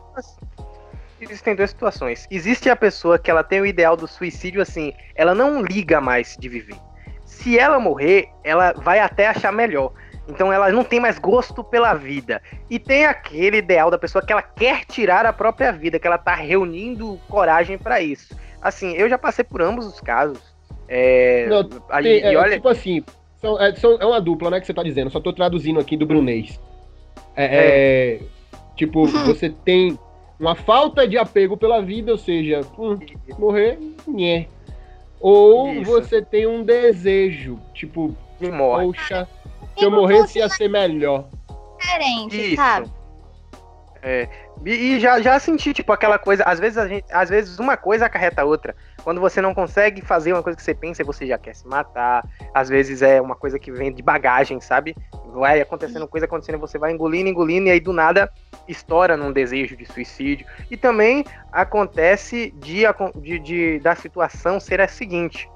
existem 1.20 1.56
duas 1.56 1.72
situações. 1.72 2.28
Existe 2.30 2.70
a 2.70 2.76
pessoa 2.76 3.17
que 3.17 3.30
ela 3.32 3.43
tem 3.43 3.62
o 3.62 3.65
ideal 3.65 3.98
do 3.98 4.08
suicídio 4.08 4.62
assim, 4.62 4.93
ela 5.15 5.34
não 5.34 5.62
liga 5.62 6.00
mais 6.00 6.38
de 6.39 6.48
viver. 6.48 6.76
Se 7.26 7.58
ela 7.58 7.80
morrer, 7.80 8.30
ela 8.43 8.74
vai 8.74 9.00
até 9.00 9.28
achar 9.28 9.52
melhor. 9.52 9.91
Então 10.28 10.52
ela 10.52 10.70
não 10.72 10.84
tem 10.84 11.00
mais 11.00 11.17
gosto 11.17 11.63
pela 11.63 11.93
vida. 11.93 12.41
E 12.70 12.78
tem 12.78 13.06
aquele 13.06 13.58
ideal 13.58 13.89
da 13.89 13.98
pessoa 13.98 14.24
que 14.24 14.32
ela 14.32 14.41
quer 14.41 14.86
tirar 14.86 15.26
a 15.26 15.34
própria 15.34 15.72
vida, 15.72 16.00
que 16.00 16.08
ela 16.08 16.17
tá 16.17 16.36
reunindo 16.36 17.20
coragem 17.30 17.78
para 17.78 18.02
isso. 18.02 18.36
Assim, 18.62 18.93
eu 18.93 19.10
já 19.10 19.17
passei 19.17 19.43
por 19.43 19.62
ambos 19.62 19.86
os 19.86 20.02
casos. 20.02 20.39
É, 20.88 21.48
não, 21.48 21.67
tem, 21.67 22.22
é, 22.22 22.38
olha... 22.38 22.56
Tipo 22.56 22.70
assim, 22.70 23.04
são, 23.41 23.62
é, 23.62 23.76
são, 23.76 23.97
é 24.00 24.06
uma 24.06 24.21
dupla, 24.21 24.50
né, 24.50 24.60
que 24.60 24.65
você 24.65 24.73
tá 24.73 24.84
dizendo. 24.84 25.10
Só 25.10 25.19
tô 25.19 25.32
traduzindo 25.32 25.80
aqui 25.80 25.95
do 25.95 26.06
Brunês. 26.06 26.60
É, 27.36 27.45
é. 27.45 28.15
é 28.15 28.19
tipo, 28.76 29.06
você 29.06 29.50
tem 29.50 29.97
uma 30.39 30.56
falta 30.56 31.08
de 31.08 31.17
apego 31.17 31.58
pela 31.58 31.82
vida, 31.82 32.12
ou 32.12 32.17
seja, 32.17 32.62
hum, 32.78 32.97
morrer, 33.38 33.80
nhé. 34.08 34.47
Ou 35.19 35.73
Isso. 35.73 35.91
você 35.91 36.21
tem 36.21 36.45
um 36.45 36.63
desejo, 36.63 37.60
tipo, 37.73 38.15
de 38.39 38.52
morte. 38.52 39.00
poxa, 39.00 39.28
se 39.78 39.84
eu 39.84 39.91
morresse 39.91 40.39
ia 40.39 40.50
ser 40.50 40.69
melhor. 40.69 41.26
Diferente, 41.80 42.38
Isso. 42.38 42.56
sabe? 42.56 42.89
É, 44.02 44.30
e 44.65 45.00
já, 45.00 45.22
já 45.22 45.39
senti, 45.39 45.74
tipo, 45.74 45.91
aquela 45.91 46.17
coisa, 46.17 46.43
às 46.43 46.60
vezes, 46.60 46.78
a 46.78 46.88
gente, 46.88 47.06
às 47.12 47.30
vezes 47.30 47.60
uma 47.60 47.78
coisa 47.78 48.06
acarreta 48.06 48.41
a 48.41 48.46
outra. 48.46 48.76
Quando 49.04 49.22
você 49.22 49.41
não 49.41 49.54
consegue 49.54 50.02
fazer 50.02 50.34
uma 50.34 50.43
coisa 50.43 50.58
que 50.58 50.63
você 50.63 50.74
pensa, 50.74 51.04
você 51.04 51.26
já 51.28 51.38
quer 51.38 51.56
se 51.56 51.67
matar. 51.67 52.28
Às 52.54 52.67
vezes 52.67 53.02
é 53.02 53.22
uma 53.22 53.36
coisa 53.36 53.60
que 53.60 53.72
vem 53.72 53.93
de 53.93 54.02
bagagem, 54.02 54.60
sabe? 54.60 54.96
Vai 55.34 55.62
acontecendo 55.62 56.08
coisa 56.08 56.26
acontecendo, 56.26 56.58
você 56.58 56.78
vai 56.78 56.91
engolindo, 56.91 57.30
engolindo, 57.30 57.67
e 57.67 57.72
aí 57.72 57.80
do 57.80 57.93
nada 57.93 58.30
estoura 58.67 59.15
num 59.15 59.32
desejo 59.32 59.78
de 59.78 59.86
suicídio. 59.86 60.46
E 60.70 60.76
também 60.76 61.24
acontece 61.52 62.54
de, 62.58 62.84
de, 63.22 63.39
de 63.39 63.80
da 63.80 63.96
situação 63.96 64.60
ser 64.60 64.82
a 64.82 64.88
seguinte: 64.88 65.50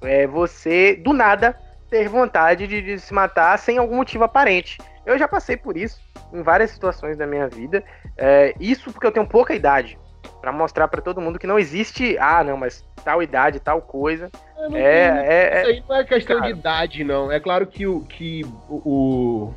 é 0.00 0.26
você, 0.26 0.96
do 0.96 1.12
nada, 1.12 1.58
ter 1.90 2.08
vontade 2.08 2.66
de, 2.66 2.82
de 2.82 2.98
se 2.98 3.12
matar 3.14 3.58
sem 3.58 3.78
algum 3.78 3.96
motivo 3.96 4.24
aparente. 4.24 4.78
Eu 5.06 5.16
já 5.16 5.28
passei 5.28 5.56
por 5.56 5.76
isso 5.76 6.00
em 6.32 6.42
várias 6.42 6.72
situações 6.72 7.16
da 7.16 7.26
minha 7.26 7.48
vida. 7.48 7.82
É, 8.16 8.52
isso 8.58 8.92
porque 8.92 9.06
eu 9.06 9.12
tenho 9.12 9.26
pouca 9.26 9.54
idade 9.54 9.96
para 10.40 10.52
mostrar 10.52 10.88
para 10.88 11.00
todo 11.00 11.20
mundo 11.20 11.38
que 11.38 11.46
não 11.46 11.58
existe, 11.58 12.18
ah, 12.18 12.42
não, 12.42 12.56
mas 12.56 12.84
tal 13.04 13.22
idade, 13.22 13.60
tal 13.60 13.80
coisa. 13.80 14.30
É, 14.72 14.80
é, 14.80 15.50
é, 15.52 15.60
isso 15.60 15.70
aí 15.70 15.84
não 15.88 15.96
é 15.96 16.04
questão 16.04 16.38
cara. 16.38 16.52
de 16.52 16.58
idade, 16.58 17.04
não. 17.04 17.30
É 17.30 17.38
claro 17.38 17.66
que 17.66 17.86
o, 17.86 18.00
que 18.00 18.44
o, 18.68 19.52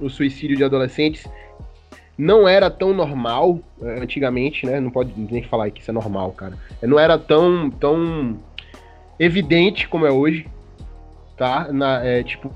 o 0.00 0.08
suicídio 0.08 0.56
de 0.56 0.64
adolescentes 0.64 1.26
não 2.16 2.48
era 2.48 2.70
tão 2.70 2.94
normal 2.94 3.58
é, 3.82 4.00
antigamente, 4.00 4.64
né? 4.64 4.80
Não 4.80 4.90
pode 4.90 5.12
nem 5.16 5.42
falar 5.42 5.70
que 5.70 5.80
isso 5.80 5.90
é 5.90 5.94
normal, 5.94 6.30
cara. 6.32 6.56
Não 6.82 6.98
era 6.98 7.18
tão, 7.18 7.68
tão 7.68 8.38
evidente 9.18 9.88
como 9.88 10.06
é 10.06 10.10
hoje, 10.10 10.48
tá? 11.36 11.68
Na, 11.72 12.04
é, 12.04 12.22
tipo, 12.22 12.54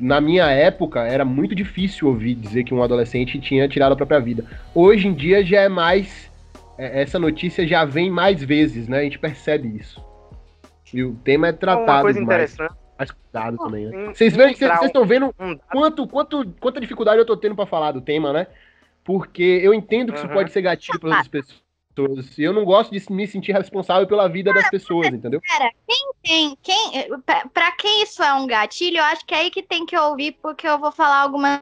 na 0.00 0.20
minha 0.20 0.46
época 0.50 1.00
era 1.00 1.24
muito 1.24 1.54
difícil 1.54 2.08
ouvir 2.08 2.34
dizer 2.34 2.64
que 2.64 2.74
um 2.74 2.82
adolescente 2.82 3.38
tinha 3.38 3.68
tirado 3.68 3.92
a 3.92 3.96
própria 3.96 4.20
vida. 4.20 4.44
Hoje 4.74 5.06
em 5.06 5.14
dia 5.14 5.44
já 5.44 5.60
é 5.60 5.68
mais 5.68 6.30
é, 6.78 7.02
essa 7.02 7.18
notícia 7.18 7.66
já 7.66 7.84
vem 7.84 8.10
mais 8.10 8.42
vezes, 8.42 8.88
né? 8.88 9.00
A 9.00 9.02
gente 9.02 9.18
percebe 9.18 9.68
isso. 9.68 10.04
E 10.92 11.02
o 11.02 11.14
tema 11.14 11.48
é 11.48 11.52
tratado 11.52 11.90
Uma 11.90 12.02
coisa 12.02 12.20
mais, 12.20 12.56
mais 12.98 13.10
cuidado 13.10 13.58
também, 13.58 13.86
né? 13.86 14.06
Vocês 14.14 14.36
veem 14.36 14.52
que 14.52 14.58
vocês 14.58 14.82
estão 14.82 15.04
vendo 15.04 15.34
quanto, 15.70 16.06
quanto, 16.06 16.52
quanta 16.60 16.80
dificuldade 16.80 17.18
eu 17.18 17.26
tô 17.26 17.36
tendo 17.36 17.56
para 17.56 17.66
falar 17.66 17.92
do 17.92 18.00
tema, 18.00 18.32
né? 18.32 18.46
Porque 19.04 19.60
eu 19.62 19.72
entendo 19.72 20.12
que 20.12 20.18
isso 20.18 20.28
pode 20.28 20.50
ser 20.50 20.62
gatilho 20.62 20.98
para 20.98 21.08
outras 21.10 21.28
pessoas. 21.28 21.65
E 22.36 22.42
eu 22.42 22.52
não 22.52 22.64
gosto 22.64 22.90
de 22.90 23.12
me 23.12 23.26
sentir 23.26 23.52
responsável 23.52 24.06
pela 24.06 24.28
vida 24.28 24.52
das 24.52 24.68
pessoas, 24.68 25.08
entendeu? 25.08 25.40
Cara, 25.40 25.70
quem 25.88 26.10
tem, 26.22 26.58
quem, 26.62 27.08
para 27.54 27.72
quem 27.72 28.02
isso 28.02 28.22
é 28.22 28.34
um 28.34 28.46
gatilho, 28.46 28.98
eu 28.98 29.04
acho 29.04 29.24
que 29.24 29.34
é 29.34 29.38
aí 29.38 29.50
que 29.50 29.62
tem 29.62 29.86
que 29.86 29.96
ouvir, 29.96 30.36
porque 30.42 30.68
eu 30.68 30.78
vou 30.78 30.92
falar 30.92 31.22
algumas 31.22 31.60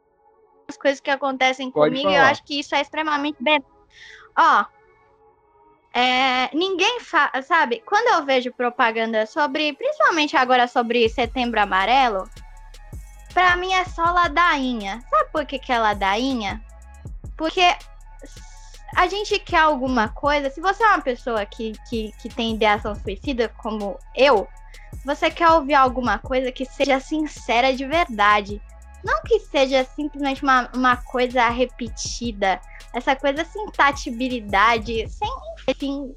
coisas 0.80 1.00
que 1.00 1.10
acontecem 1.10 1.70
Pode 1.70 1.90
comigo 1.90 2.08
falar. 2.08 2.14
e 2.14 2.26
eu 2.26 2.30
acho 2.30 2.44
que 2.44 2.58
isso 2.58 2.74
é 2.74 2.80
extremamente 2.80 3.36
bem. 3.40 3.62
Ó, 4.36 4.64
é, 5.92 6.50
ninguém 6.52 6.98
sabe, 7.00 7.80
quando 7.86 8.18
eu 8.18 8.26
vejo 8.26 8.52
propaganda 8.52 9.26
sobre, 9.26 9.72
principalmente 9.74 10.36
agora 10.36 10.66
sobre 10.66 11.08
setembro 11.08 11.60
amarelo, 11.60 12.28
pra 13.32 13.56
mim 13.56 13.72
é 13.72 13.84
só 13.84 14.02
ladainha. 14.02 15.00
Sabe 15.08 15.30
por 15.30 15.46
que, 15.46 15.60
que 15.60 15.72
é 15.72 15.78
ladainha? 15.78 16.60
Porque 17.36 17.62
a 18.94 19.06
gente 19.06 19.38
quer 19.38 19.58
alguma 19.58 20.08
coisa. 20.08 20.50
Se 20.50 20.60
você 20.60 20.82
é 20.82 20.88
uma 20.88 21.00
pessoa 21.00 21.44
que, 21.44 21.72
que, 21.88 22.12
que 22.20 22.28
tem 22.28 22.54
ideação 22.54 22.94
suicida, 22.94 23.48
como 23.48 23.98
eu, 24.14 24.48
você 25.04 25.30
quer 25.30 25.48
ouvir 25.50 25.74
alguma 25.74 26.18
coisa 26.18 26.52
que 26.52 26.64
seja 26.64 27.00
sincera 27.00 27.74
de 27.74 27.86
verdade. 27.86 28.60
Não 29.04 29.22
que 29.22 29.38
seja 29.40 29.84
simplesmente 29.84 30.42
uma, 30.42 30.70
uma 30.74 30.96
coisa 30.96 31.48
repetida, 31.48 32.60
essa 32.92 33.14
coisa 33.14 33.44
sem 33.44 33.66
tatibilidade, 33.70 35.06
sem, 35.08 35.28
enfim, 35.68 36.14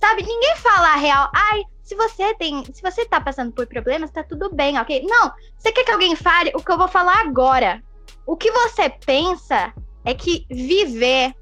sabe? 0.00 0.22
Ninguém 0.22 0.56
fala 0.56 0.94
a 0.94 0.96
real. 0.96 1.30
Ai, 1.34 1.62
se 1.82 1.94
você 1.94 2.34
tem, 2.36 2.64
se 2.72 2.80
você 2.80 3.04
tá 3.04 3.20
passando 3.20 3.52
por 3.52 3.66
problemas, 3.66 4.10
tá 4.10 4.24
tudo 4.24 4.54
bem, 4.54 4.78
ok? 4.78 5.04
Não, 5.04 5.30
você 5.58 5.70
quer 5.72 5.84
que 5.84 5.90
alguém 5.90 6.16
fale 6.16 6.50
o 6.54 6.62
que 6.62 6.72
eu 6.72 6.78
vou 6.78 6.88
falar 6.88 7.20
agora. 7.20 7.82
O 8.26 8.36
que 8.36 8.50
você 8.50 8.88
pensa 8.88 9.74
é 10.04 10.14
que 10.14 10.46
viver 10.48 11.34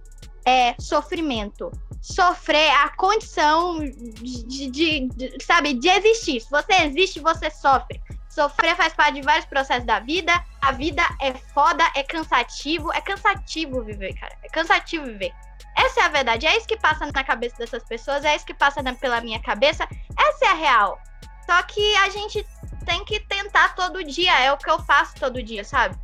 é 0.44 0.74
sofrimento. 0.78 1.70
Sofrer 2.00 2.70
a 2.70 2.88
condição 2.96 3.78
de, 3.80 4.70
de, 4.70 5.08
de, 5.08 5.44
sabe, 5.44 5.74
de 5.74 5.88
existir. 5.88 6.40
Se 6.40 6.50
você 6.50 6.72
existe, 6.84 7.20
você 7.20 7.50
sofre. 7.50 8.00
Sofrer 8.28 8.76
faz 8.76 8.94
parte 8.94 9.14
de 9.14 9.22
vários 9.22 9.44
processos 9.44 9.84
da 9.84 10.00
vida. 10.00 10.32
A 10.62 10.72
vida 10.72 11.02
é 11.20 11.34
foda, 11.34 11.84
é 11.94 12.02
cansativo. 12.02 12.92
É 12.92 13.00
cansativo 13.00 13.82
viver, 13.82 14.14
cara. 14.14 14.34
É 14.42 14.48
cansativo 14.48 15.04
viver. 15.04 15.32
Essa 15.76 16.00
é 16.00 16.04
a 16.04 16.08
verdade. 16.08 16.46
É 16.46 16.56
isso 16.56 16.66
que 16.66 16.78
passa 16.78 17.06
na 17.06 17.24
cabeça 17.24 17.56
dessas 17.58 17.82
pessoas. 17.84 18.24
É 18.24 18.34
isso 18.34 18.46
que 18.46 18.54
passa 18.54 18.82
na, 18.82 18.94
pela 18.94 19.20
minha 19.20 19.40
cabeça. 19.42 19.86
Essa 20.16 20.46
é 20.46 20.48
a 20.48 20.54
real. 20.54 20.98
Só 21.44 21.62
que 21.64 21.96
a 21.96 22.08
gente 22.08 22.46
tem 22.86 23.04
que 23.04 23.20
tentar 23.20 23.74
todo 23.74 24.04
dia. 24.04 24.38
É 24.40 24.52
o 24.52 24.56
que 24.56 24.70
eu 24.70 24.78
faço 24.80 25.14
todo 25.16 25.42
dia, 25.42 25.64
sabe? 25.64 25.98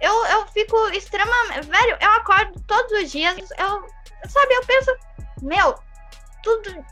Eu, 0.00 0.12
eu 0.26 0.46
fico 0.48 0.76
extremamente. 0.88 1.68
Velho, 1.68 1.96
eu 2.00 2.10
acordo 2.10 2.60
todos 2.66 2.92
os 2.92 3.10
dias. 3.10 3.36
Eu, 3.58 3.86
sabe, 4.28 4.54
eu 4.54 4.66
penso, 4.66 4.96
meu, 5.42 5.74
tudo, 6.42 6.84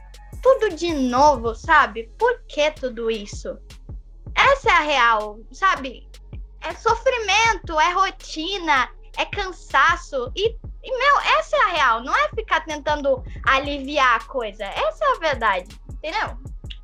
tudo 0.42 0.76
de 0.76 0.92
novo, 0.92 1.54
sabe? 1.54 2.10
Por 2.18 2.42
que 2.48 2.70
tudo 2.72 3.10
isso? 3.10 3.58
Essa 4.34 4.70
é 4.70 4.72
a 4.72 4.80
real, 4.80 5.38
sabe? 5.52 6.08
é 6.64 6.74
sofrimento, 6.74 7.78
é 7.78 7.92
rotina, 7.92 8.88
é 9.18 9.24
cansaço. 9.26 10.32
E, 10.34 10.56
e, 10.82 10.98
meu, 10.98 11.20
essa 11.38 11.56
é 11.56 11.60
a 11.60 11.68
real. 11.68 12.02
Não 12.02 12.14
é 12.16 12.28
ficar 12.30 12.64
tentando 12.64 13.22
aliviar 13.46 14.16
a 14.20 14.24
coisa. 14.24 14.64
Essa 14.64 15.04
é 15.04 15.16
a 15.16 15.18
verdade. 15.18 15.68
Entendeu? 15.90 16.38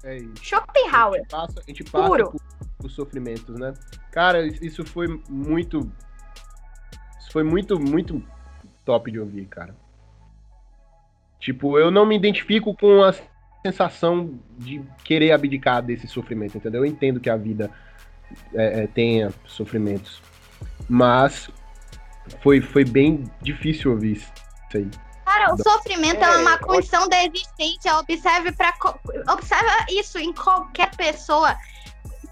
É 0.04 0.16
isso. 0.16 0.44
Schopenhauer. 0.44 1.20
A 1.20 1.22
gente 1.22 1.30
passa, 1.30 1.60
a 1.60 1.62
gente 1.62 1.84
passa 1.84 2.06
Puro. 2.06 2.30
por, 2.30 2.40
por 2.78 2.90
sofrimentos, 2.90 3.58
né? 3.58 3.74
Cara, 4.12 4.46
isso 4.46 4.84
foi 4.84 5.20
muito. 5.28 5.90
Foi 7.30 7.42
muito, 7.42 7.78
muito 7.78 8.22
top 8.84 9.10
de 9.10 9.20
ouvir, 9.20 9.46
cara. 9.46 9.74
Tipo, 11.38 11.78
eu 11.78 11.90
não 11.90 12.04
me 12.04 12.16
identifico 12.16 12.74
com 12.74 13.02
a 13.02 13.14
sensação 13.64 14.38
de 14.58 14.82
querer 15.04 15.32
abdicar 15.32 15.82
desse 15.82 16.06
sofrimento, 16.06 16.58
entendeu? 16.58 16.84
Eu 16.84 16.90
entendo 16.90 17.20
que 17.20 17.30
a 17.30 17.36
vida 17.36 17.70
é, 18.54 18.82
é, 18.82 18.86
tenha 18.86 19.32
sofrimentos. 19.46 20.20
Mas 20.88 21.50
foi, 22.42 22.60
foi 22.60 22.84
bem 22.84 23.24
difícil 23.40 23.92
ouvir 23.92 24.12
isso 24.12 24.30
aí. 24.74 24.90
Cara, 25.24 25.54
o 25.54 25.62
sofrimento 25.62 26.22
é, 26.22 26.24
É, 26.24 26.36
uma 26.38 26.58
condição 26.58 27.08
da 27.08 27.24
existência. 27.24 27.96
Observe 27.98 28.52
para 28.52 28.74
observa 29.32 29.86
isso 29.88 30.18
em 30.18 30.32
qualquer 30.32 30.94
pessoa. 30.96 31.56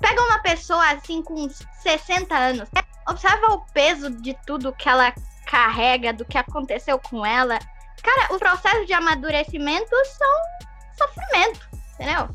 Pega 0.00 0.22
uma 0.22 0.38
pessoa 0.40 0.84
assim 0.90 1.22
com 1.22 1.34
uns 1.44 1.62
60 1.82 2.34
anos. 2.34 2.68
Observa 3.08 3.46
o 3.52 3.60
peso 3.72 4.10
de 4.10 4.36
tudo 4.46 4.72
que 4.72 4.88
ela 4.88 5.12
carrega, 5.46 6.12
do 6.12 6.24
que 6.24 6.36
aconteceu 6.36 6.98
com 6.98 7.24
ela. 7.24 7.58
Cara, 8.02 8.32
os 8.32 8.38
processos 8.38 8.86
de 8.86 8.92
amadurecimento 8.92 9.88
são 10.04 10.36
sofrimento, 11.06 11.68
entendeu? 11.94 12.28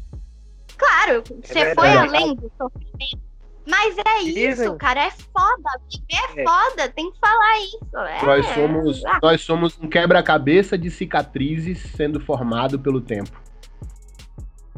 Claro, 0.78 1.24
você 1.44 1.74
foi 1.76 1.88
verdade. 1.90 2.08
além 2.16 2.36
do 2.36 2.52
sofrimento. 2.58 3.22
Mas 3.66 3.96
é 4.06 4.20
isso, 4.24 4.76
cara, 4.76 5.06
é 5.06 5.10
foda. 5.12 5.80
Viver 5.90 6.38
é 6.38 6.42
É. 6.42 6.44
foda, 6.44 6.90
tem 6.90 7.10
que 7.12 7.20
falar 7.20 7.60
isso. 7.60 7.98
É. 7.98 8.26
Nós 8.26 8.46
somos, 8.48 9.06
Ah, 9.06 9.20
nós 9.22 9.42
somos 9.42 9.80
um 9.80 9.88
quebra-cabeça 9.88 10.78
de 10.78 10.90
cicatrizes 10.92 11.80
sendo 11.96 12.20
formado 12.20 12.78
pelo 12.78 13.00
tempo. 13.00 13.42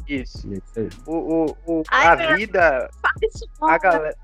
Isso. 0.08 0.48
Isso. 0.54 1.02
O, 1.08 1.16
o, 1.16 1.58
o- 1.80 1.84
Ai, 1.90 2.08
a 2.08 2.36
vida, 2.36 2.90
a 3.62 3.78
galera, 3.80 4.16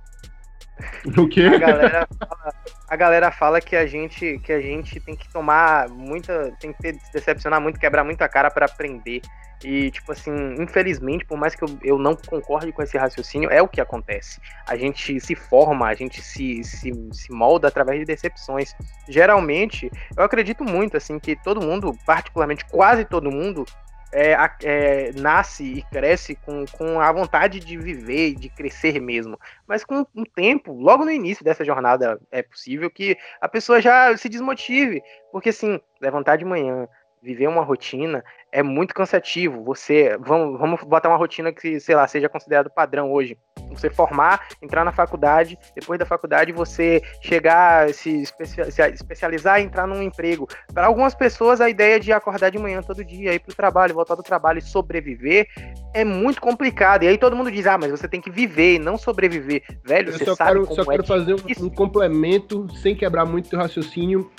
O 1.17 1.27
quê? 1.27 1.45
a 1.45 1.57
galera 1.57 2.07
fala, 2.17 2.53
a 2.87 2.95
galera 2.95 3.31
fala 3.31 3.61
que 3.61 3.75
a 3.75 3.85
gente 3.85 4.39
que 4.39 4.51
a 4.51 4.61
gente 4.61 4.99
tem 4.99 5.15
que 5.15 5.31
tomar 5.31 5.89
muita, 5.89 6.51
tem 6.59 6.73
que 6.73 6.93
se 6.93 7.13
decepcionar 7.13 7.61
muito, 7.61 7.79
quebrar 7.79 8.03
muita 8.03 8.27
cara 8.27 8.49
pra 8.49 8.65
aprender. 8.65 9.21
E, 9.63 9.91
tipo 9.91 10.11
assim, 10.11 10.31
infelizmente, 10.59 11.23
por 11.23 11.37
mais 11.37 11.53
que 11.53 11.63
eu, 11.63 11.77
eu 11.83 11.97
não 11.99 12.15
concorde 12.15 12.71
com 12.71 12.81
esse 12.81 12.97
raciocínio, 12.97 13.49
é 13.51 13.61
o 13.61 13.67
que 13.67 13.79
acontece. 13.79 14.39
A 14.67 14.75
gente 14.75 15.19
se 15.19 15.35
forma, 15.35 15.87
a 15.87 15.93
gente 15.93 16.21
se, 16.21 16.63
se, 16.63 16.91
se 17.11 17.31
molda 17.31 17.67
através 17.67 17.99
de 17.99 18.05
decepções. 18.05 18.75
Geralmente, 19.07 19.91
eu 20.17 20.23
acredito 20.23 20.63
muito, 20.63 20.97
assim, 20.97 21.19
que 21.19 21.35
todo 21.35 21.61
mundo, 21.61 21.95
particularmente 22.05 22.65
quase 22.65 23.05
todo 23.05 23.31
mundo, 23.31 23.63
é, 24.11 24.35
é, 24.63 25.11
nasce 25.13 25.63
e 25.63 25.81
cresce 25.83 26.35
com, 26.35 26.65
com 26.65 26.99
a 26.99 27.11
vontade 27.11 27.59
de 27.59 27.77
viver 27.77 28.29
e 28.29 28.35
de 28.35 28.49
crescer 28.49 28.99
mesmo. 28.99 29.39
Mas 29.67 29.83
com 29.83 30.05
o 30.15 30.25
tempo, 30.25 30.73
logo 30.73 31.05
no 31.05 31.11
início 31.11 31.43
dessa 31.43 31.63
jornada, 31.63 32.19
é 32.29 32.43
possível 32.43 32.89
que 32.89 33.17
a 33.39 33.47
pessoa 33.47 33.81
já 33.81 34.15
se 34.17 34.27
desmotive. 34.27 35.01
Porque, 35.31 35.49
assim, 35.49 35.79
levantar 36.01 36.35
de 36.35 36.43
manhã, 36.43 36.87
viver 37.21 37.47
uma 37.47 37.61
rotina 37.61 38.23
é 38.51 38.63
muito 38.63 38.93
cansativo. 38.93 39.63
Você, 39.63 40.17
vamos, 40.19 40.59
vamos 40.59 40.83
botar 40.83 41.09
uma 41.09 41.17
rotina 41.17 41.53
que, 41.53 41.79
sei 41.79 41.95
lá, 41.95 42.07
seja 42.07 42.27
considerado 42.27 42.69
padrão 42.69 43.11
hoje. 43.11 43.37
Você 43.69 43.89
formar, 43.89 44.47
entrar 44.61 44.83
na 44.83 44.91
faculdade, 44.91 45.57
depois 45.73 45.97
da 45.99 46.05
faculdade 46.05 46.51
você 46.51 47.01
chegar, 47.21 47.93
se, 47.93 48.23
especia- 48.23 48.69
se 48.69 48.81
especializar 48.81 49.61
e 49.61 49.63
entrar 49.63 49.87
num 49.87 50.01
emprego. 50.01 50.47
Para 50.73 50.87
algumas 50.87 51.15
pessoas, 51.15 51.61
a 51.61 51.69
ideia 51.69 51.99
de 51.99 52.11
acordar 52.11 52.49
de 52.49 52.57
manhã 52.57 52.81
todo 52.81 53.05
dia, 53.05 53.33
ir 53.33 53.39
para 53.39 53.51
o 53.53 53.55
trabalho, 53.55 53.93
voltar 53.93 54.15
do 54.15 54.23
trabalho 54.23 54.59
e 54.59 54.61
sobreviver 54.61 55.47
é 55.93 56.03
muito 56.03 56.41
complicado. 56.41 57.03
E 57.03 57.07
aí 57.07 57.17
todo 57.17 57.35
mundo 57.35 57.51
diz, 57.51 57.65
ah, 57.67 57.77
mas 57.77 57.91
você 57.91 58.07
tem 58.07 58.19
que 58.19 58.31
viver 58.31 58.75
e 58.75 58.79
não 58.79 58.97
sobreviver. 58.97 59.63
Velho, 59.85 60.09
Eu 60.09 60.17
você 60.17 60.25
só 60.25 60.35
sabe 60.35 60.51
quero, 60.51 60.67
como 60.67 60.75
só 60.75 60.91
é 60.91 60.95
quero 60.95 61.07
fazer 61.07 61.35
um, 61.35 61.65
um 61.65 61.69
complemento 61.69 62.67
sem 62.77 62.95
quebrar 62.95 63.25
muito 63.25 63.49
teu 63.49 63.59
raciocínio 63.59 64.29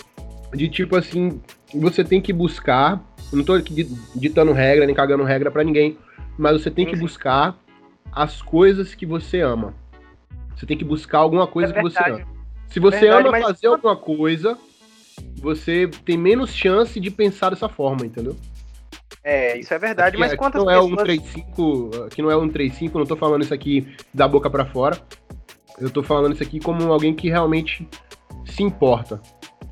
de 0.52 0.68
tipo 0.68 0.96
assim, 0.96 1.40
você 1.74 2.04
tem 2.04 2.20
que 2.20 2.32
buscar, 2.32 3.02
eu 3.32 3.38
não 3.38 3.44
tô 3.44 3.52
aqui 3.54 3.72
di- 3.72 3.96
ditando 4.14 4.52
regra, 4.52 4.86
nem 4.86 4.94
cagando 4.94 5.24
regra 5.24 5.50
pra 5.50 5.64
ninguém, 5.64 5.96
mas 6.38 6.60
você 6.62 6.70
tem 6.70 6.86
que 6.86 6.96
buscar 6.96 7.56
as 8.10 8.42
coisas 8.42 8.94
que 8.94 9.06
você 9.06 9.40
ama. 9.40 9.74
Você 10.56 10.66
tem 10.66 10.76
que 10.76 10.84
buscar 10.84 11.18
alguma 11.18 11.46
coisa 11.46 11.72
É 11.72 11.76
que 11.76 11.82
você 11.82 11.98
ama. 12.02 12.26
Se 12.68 12.78
você 12.80 13.00
Verdade, 13.00 13.22
ama 13.28 13.30
mas- 13.32 13.44
fazer 13.44 13.66
alguma 13.66 13.96
coisa, 13.96 14.56
você 15.40 15.88
tem 16.04 16.16
menos 16.16 16.54
chance 16.54 16.98
de 16.98 17.10
pensar 17.10 17.50
dessa 17.50 17.68
forma, 17.68 18.06
entendeu? 18.06 18.36
É, 19.24 19.56
isso 19.58 19.72
é 19.72 19.78
verdade, 19.78 20.10
Aqui- 20.10 20.18
mas 20.18 20.32
aqui 20.32 20.38
quantas 20.38 20.62
não 20.64 20.70
é 20.70 20.74
pessoas... 20.74 20.92
um 20.92 20.96
35, 20.96 21.90
que 22.10 22.22
não 22.22 22.30
é 22.30 22.36
um 22.36 22.48
35, 22.48 22.98
não 22.98 23.06
tô 23.06 23.16
falando 23.16 23.42
isso 23.42 23.54
aqui 23.54 23.86
da 24.12 24.26
boca 24.26 24.50
pra 24.50 24.64
fora. 24.66 24.98
Eu 25.78 25.90
tô 25.90 26.02
falando 26.02 26.32
isso 26.34 26.42
aqui 26.42 26.58
como 26.60 26.92
alguém 26.92 27.14
que 27.14 27.28
realmente 27.28 27.86
se 28.46 28.62
importa, 28.62 29.20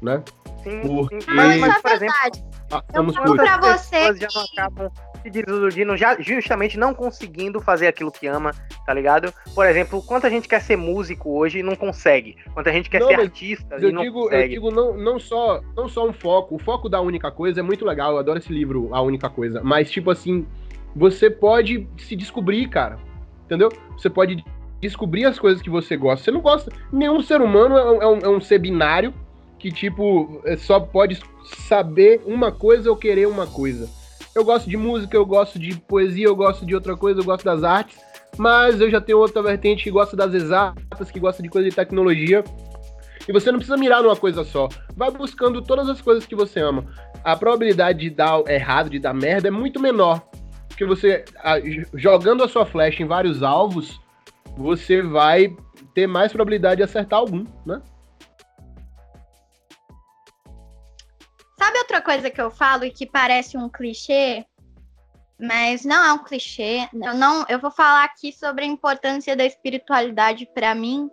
né? 0.00 0.22
Sim, 0.62 0.80
Porque- 0.82 1.20
sim. 1.20 1.26
Não, 1.28 1.34
Mas, 1.36 1.60
mas, 1.60 1.76
é 1.76 1.80
por 1.80 1.90
exemplo, 1.92 2.14
verdade. 2.22 2.44
Passamos 2.68 3.16
Eu 3.16 3.22
quantas 3.24 3.50
você 3.80 3.96
pessoas 3.96 4.18
já 4.20 4.28
que- 4.28 4.34
não 4.34 4.42
acabam 4.44 4.90
se 5.22 5.30
desiludindo, 5.30 5.96
já, 5.96 6.16
justamente 6.20 6.78
não 6.78 6.94
conseguindo 6.94 7.60
fazer 7.60 7.88
aquilo 7.88 8.10
que 8.12 8.26
ama, 8.26 8.52
tá 8.86 8.94
ligado? 8.94 9.34
Por 9.54 9.66
exemplo, 9.66 10.02
quanta 10.02 10.30
gente 10.30 10.48
quer 10.48 10.60
ser 10.62 10.76
músico 10.76 11.36
hoje 11.36 11.58
e 11.58 11.62
não 11.62 11.74
consegue. 11.76 12.36
Quanta 12.54 12.72
gente 12.72 12.88
quer 12.88 13.00
Não, 13.00 13.08
ser 13.08 13.20
artista 13.20 13.66
Mas 13.72 13.82
e 13.82 13.86
eu 13.86 13.92
não 13.92 14.02
digo, 14.02 14.18
eu 14.20 14.24
consegue. 14.24 14.48
digo 14.54 14.70
não, 14.70 14.96
não, 14.96 15.18
só, 15.18 15.60
não 15.76 15.88
só 15.88 16.08
um 16.08 16.12
foco. 16.12 16.54
O 16.54 16.58
foco 16.58 16.88
da 16.88 17.00
única 17.00 17.30
coisa 17.30 17.60
é 17.60 17.62
muito 17.62 17.84
legal. 17.84 18.12
Eu 18.12 18.18
adoro 18.18 18.38
esse 18.38 18.52
livro, 18.52 18.88
A 18.94 19.02
Única 19.02 19.28
Coisa. 19.28 19.60
Mas, 19.62 19.90
tipo 19.90 20.10
assim, 20.10 20.46
você 20.96 21.28
pode 21.28 21.86
se 21.98 22.14
descobrir, 22.16 22.68
cara. 22.68 22.98
Entendeu? 23.46 23.68
Você 23.98 24.08
pode 24.08 24.42
descobrir 24.80 25.24
as 25.26 25.38
coisas 25.38 25.60
que 25.60 25.68
você 25.68 25.96
gosta. 25.96 26.24
Você 26.24 26.30
não 26.30 26.40
gosta. 26.40 26.72
Nenhum 26.92 27.20
ser 27.20 27.42
humano 27.42 27.76
é 27.76 27.84
um, 27.84 28.02
é 28.02 28.06
um, 28.06 28.18
é 28.18 28.28
um 28.28 28.40
ser 28.40 28.58
binário 28.58 29.12
que, 29.60 29.70
tipo, 29.70 30.40
é 30.44 30.56
só 30.56 30.80
pode 30.80 31.20
saber 31.68 32.22
uma 32.24 32.50
coisa 32.50 32.90
ou 32.90 32.96
querer 32.96 33.28
uma 33.28 33.46
coisa. 33.46 33.88
Eu 34.34 34.44
gosto 34.44 34.70
de 34.70 34.76
música, 34.76 35.16
eu 35.16 35.26
gosto 35.26 35.58
de 35.58 35.76
poesia, 35.76 36.26
eu 36.26 36.34
gosto 36.34 36.64
de 36.64 36.74
outra 36.74 36.96
coisa, 36.96 37.20
eu 37.20 37.24
gosto 37.24 37.44
das 37.44 37.62
artes. 37.62 37.98
Mas 38.38 38.80
eu 38.80 38.90
já 38.90 39.00
tenho 39.00 39.18
outra 39.18 39.42
vertente 39.42 39.84
que 39.84 39.90
gosta 39.90 40.16
das 40.16 40.32
exatas, 40.32 41.10
que 41.10 41.20
gosta 41.20 41.42
de 41.42 41.48
coisa 41.50 41.68
de 41.68 41.76
tecnologia. 41.76 42.42
E 43.28 43.32
você 43.32 43.52
não 43.52 43.58
precisa 43.58 43.76
mirar 43.76 44.02
numa 44.02 44.16
coisa 44.16 44.44
só. 44.44 44.68
Vai 44.96 45.10
buscando 45.10 45.60
todas 45.60 45.88
as 45.88 46.00
coisas 46.00 46.24
que 46.24 46.34
você 46.34 46.60
ama. 46.60 46.86
A 47.22 47.36
probabilidade 47.36 47.98
de 47.98 48.10
dar 48.10 48.42
errado, 48.48 48.88
de 48.88 48.98
dar 48.98 49.12
merda, 49.12 49.48
é 49.48 49.50
muito 49.50 49.78
menor. 49.78 50.22
Porque 50.68 50.86
você, 50.86 51.24
jogando 51.92 52.42
a 52.42 52.48
sua 52.48 52.64
flecha 52.64 53.02
em 53.02 53.06
vários 53.06 53.42
alvos, 53.42 54.00
você 54.56 55.02
vai 55.02 55.54
ter 55.94 56.06
mais 56.06 56.32
probabilidade 56.32 56.76
de 56.78 56.82
acertar 56.82 57.18
algum, 57.18 57.44
né? 57.66 57.82
Outra 61.90 62.00
coisa 62.00 62.30
que 62.30 62.40
eu 62.40 62.50
falo 62.50 62.84
e 62.84 62.90
que 62.90 63.04
parece 63.04 63.58
um 63.58 63.68
clichê? 63.68 64.46
Mas 65.38 65.84
não 65.84 66.04
é 66.04 66.12
um 66.12 66.22
clichê. 66.22 66.88
Eu, 66.92 67.14
não, 67.14 67.44
eu 67.48 67.58
vou 67.58 67.70
falar 67.70 68.04
aqui 68.04 68.32
sobre 68.32 68.64
a 68.64 68.68
importância 68.68 69.34
da 69.34 69.44
espiritualidade 69.44 70.48
para 70.54 70.74
mim 70.74 71.10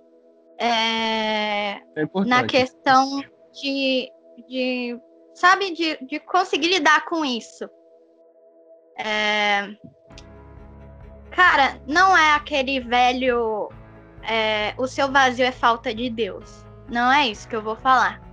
é, 0.60 1.80
É 1.96 2.08
na 2.26 2.44
questão 2.46 3.22
de, 3.54 4.12
de 4.48 5.00
sabe, 5.34 5.72
de, 5.72 5.98
de 6.06 6.20
conseguir 6.20 6.68
lidar 6.68 7.06
com 7.06 7.26
isso. 7.26 7.68
É, 9.00 9.70
cara, 11.32 11.82
não 11.88 12.16
é 12.16 12.34
aquele 12.34 12.80
velho. 12.80 13.70
é, 14.24 14.76
o 14.78 14.88
seu 14.88 15.12
vazio 15.12 15.46
é 15.46 15.52
falta 15.52 15.94
de 15.94 16.10
Deus. 16.10 16.64
Não 16.90 17.12
é 17.12 17.28
isso 17.28 17.48
que 17.48 17.56
eu 17.56 17.62
vou 17.62 17.76
falar. 17.76 18.27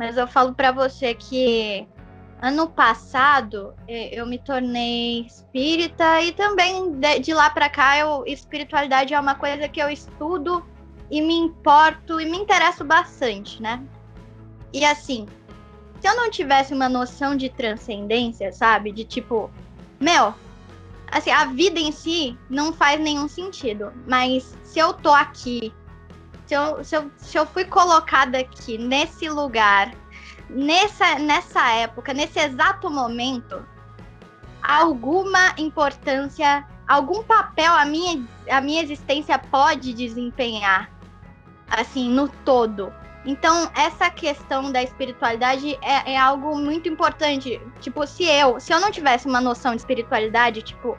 Mas 0.00 0.16
eu 0.16 0.26
falo 0.26 0.54
pra 0.54 0.72
você 0.72 1.12
que 1.12 1.86
ano 2.40 2.70
passado 2.70 3.74
eu 3.86 4.24
me 4.24 4.38
tornei 4.38 5.26
espírita 5.26 6.22
e 6.22 6.32
também 6.32 6.98
de, 7.20 7.34
lá 7.34 7.50
pra 7.50 7.68
cá 7.68 7.98
eu, 7.98 8.24
espiritualidade 8.26 9.12
é 9.12 9.20
uma 9.20 9.34
coisa 9.34 9.68
que 9.68 9.78
eu 9.78 9.90
estudo 9.90 10.64
e 11.10 11.20
me 11.20 11.34
importo 11.34 12.18
e 12.18 12.24
me 12.24 12.38
interesso 12.38 12.82
bastante, 12.82 13.60
né? 13.60 13.84
E 14.72 14.86
assim, 14.86 15.26
se 16.00 16.08
eu 16.08 16.16
não 16.16 16.30
tivesse 16.30 16.72
uma 16.72 16.88
noção 16.88 17.36
de 17.36 17.50
transcendência, 17.50 18.50
sabe? 18.52 18.92
De 18.92 19.04
tipo, 19.04 19.50
meu, 20.00 20.32
assim, 21.12 21.30
a 21.30 21.44
vida 21.44 21.78
em 21.78 21.92
si 21.92 22.38
não 22.48 22.72
faz 22.72 22.98
nenhum 22.98 23.28
sentido, 23.28 23.92
mas 24.08 24.56
se 24.64 24.78
eu 24.78 24.94
tô 24.94 25.12
aqui, 25.12 25.74
se 26.50 26.54
eu, 26.54 26.82
se 26.82 26.96
eu, 26.96 27.10
se 27.16 27.38
eu 27.38 27.46
fui 27.46 27.64
colocada 27.64 28.36
aqui 28.36 28.76
nesse 28.76 29.28
lugar, 29.28 29.94
nessa, 30.48 31.16
nessa 31.16 31.70
época, 31.74 32.12
nesse 32.12 32.40
exato 32.40 32.90
momento, 32.90 33.64
alguma 34.60 35.54
importância, 35.56 36.66
algum 36.88 37.22
papel 37.22 37.72
a 37.72 37.84
minha, 37.84 38.26
a 38.50 38.60
minha 38.60 38.82
existência 38.82 39.38
pode 39.38 39.92
desempenhar. 39.94 40.90
assim, 41.68 42.10
no 42.10 42.28
todo. 42.44 42.92
Então, 43.24 43.70
essa 43.76 44.10
questão 44.10 44.72
da 44.72 44.82
espiritualidade 44.82 45.78
é, 45.80 46.14
é, 46.14 46.18
algo 46.18 46.58
muito 46.58 46.88
importante. 46.88 47.60
Tipo, 47.80 48.04
se 48.08 48.24
eu, 48.24 48.58
se 48.58 48.72
eu 48.72 48.80
não 48.80 48.90
tivesse 48.90 49.28
uma 49.28 49.40
noção 49.40 49.70
de 49.70 49.82
espiritualidade, 49.82 50.62
tipo, 50.62 50.98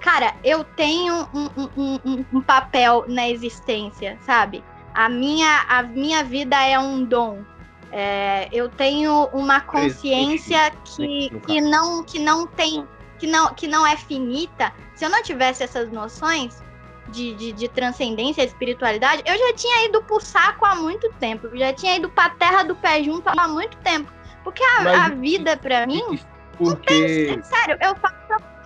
cara, 0.00 0.34
eu 0.42 0.64
tenho 0.64 1.28
um, 1.32 1.48
um, 1.56 2.00
um, 2.04 2.24
um 2.32 2.40
papel 2.40 3.04
na 3.06 3.28
existência, 3.28 4.18
sabe? 4.22 4.64
A 4.94 5.08
minha, 5.08 5.64
a 5.68 5.82
minha 5.82 6.22
vida 6.24 6.56
é 6.64 6.78
um 6.78 7.04
dom. 7.04 7.42
É, 7.90 8.48
eu 8.52 8.68
tenho 8.68 9.28
uma 9.32 9.60
consciência 9.60 10.70
que, 10.84 11.30
que, 11.46 11.60
não, 11.60 12.02
que 12.02 12.18
não 12.18 12.46
tem, 12.46 12.86
que 13.18 13.26
não, 13.26 13.52
que 13.54 13.66
não 13.66 13.86
é 13.86 13.96
finita. 13.96 14.72
Se 14.94 15.04
eu 15.04 15.10
não 15.10 15.22
tivesse 15.22 15.62
essas 15.62 15.90
noções, 15.90 16.62
de, 17.08 17.34
de, 17.34 17.52
de 17.52 17.68
transcendência, 17.68 18.44
de 18.44 18.52
espiritualidade, 18.52 19.22
eu 19.26 19.36
já 19.36 19.54
tinha 19.54 19.86
ido 19.86 20.02
pro 20.02 20.20
saco 20.20 20.64
há 20.64 20.74
muito 20.74 21.10
tempo. 21.20 21.48
Eu 21.48 21.58
já 21.58 21.72
tinha 21.72 21.96
ido 21.96 22.08
pra 22.08 22.30
terra 22.30 22.62
do 22.62 22.74
pé 22.74 23.02
junto 23.02 23.28
há 23.28 23.48
muito 23.48 23.76
tempo. 23.78 24.10
Porque 24.42 24.62
a, 24.62 25.06
a 25.06 25.08
vida, 25.10 25.56
pra 25.56 25.86
mim. 25.86 26.18
Porque... 26.56 26.86
Tem, 26.86 27.42
sério, 27.42 27.76
eu 27.80 27.94
faço, 27.96 28.16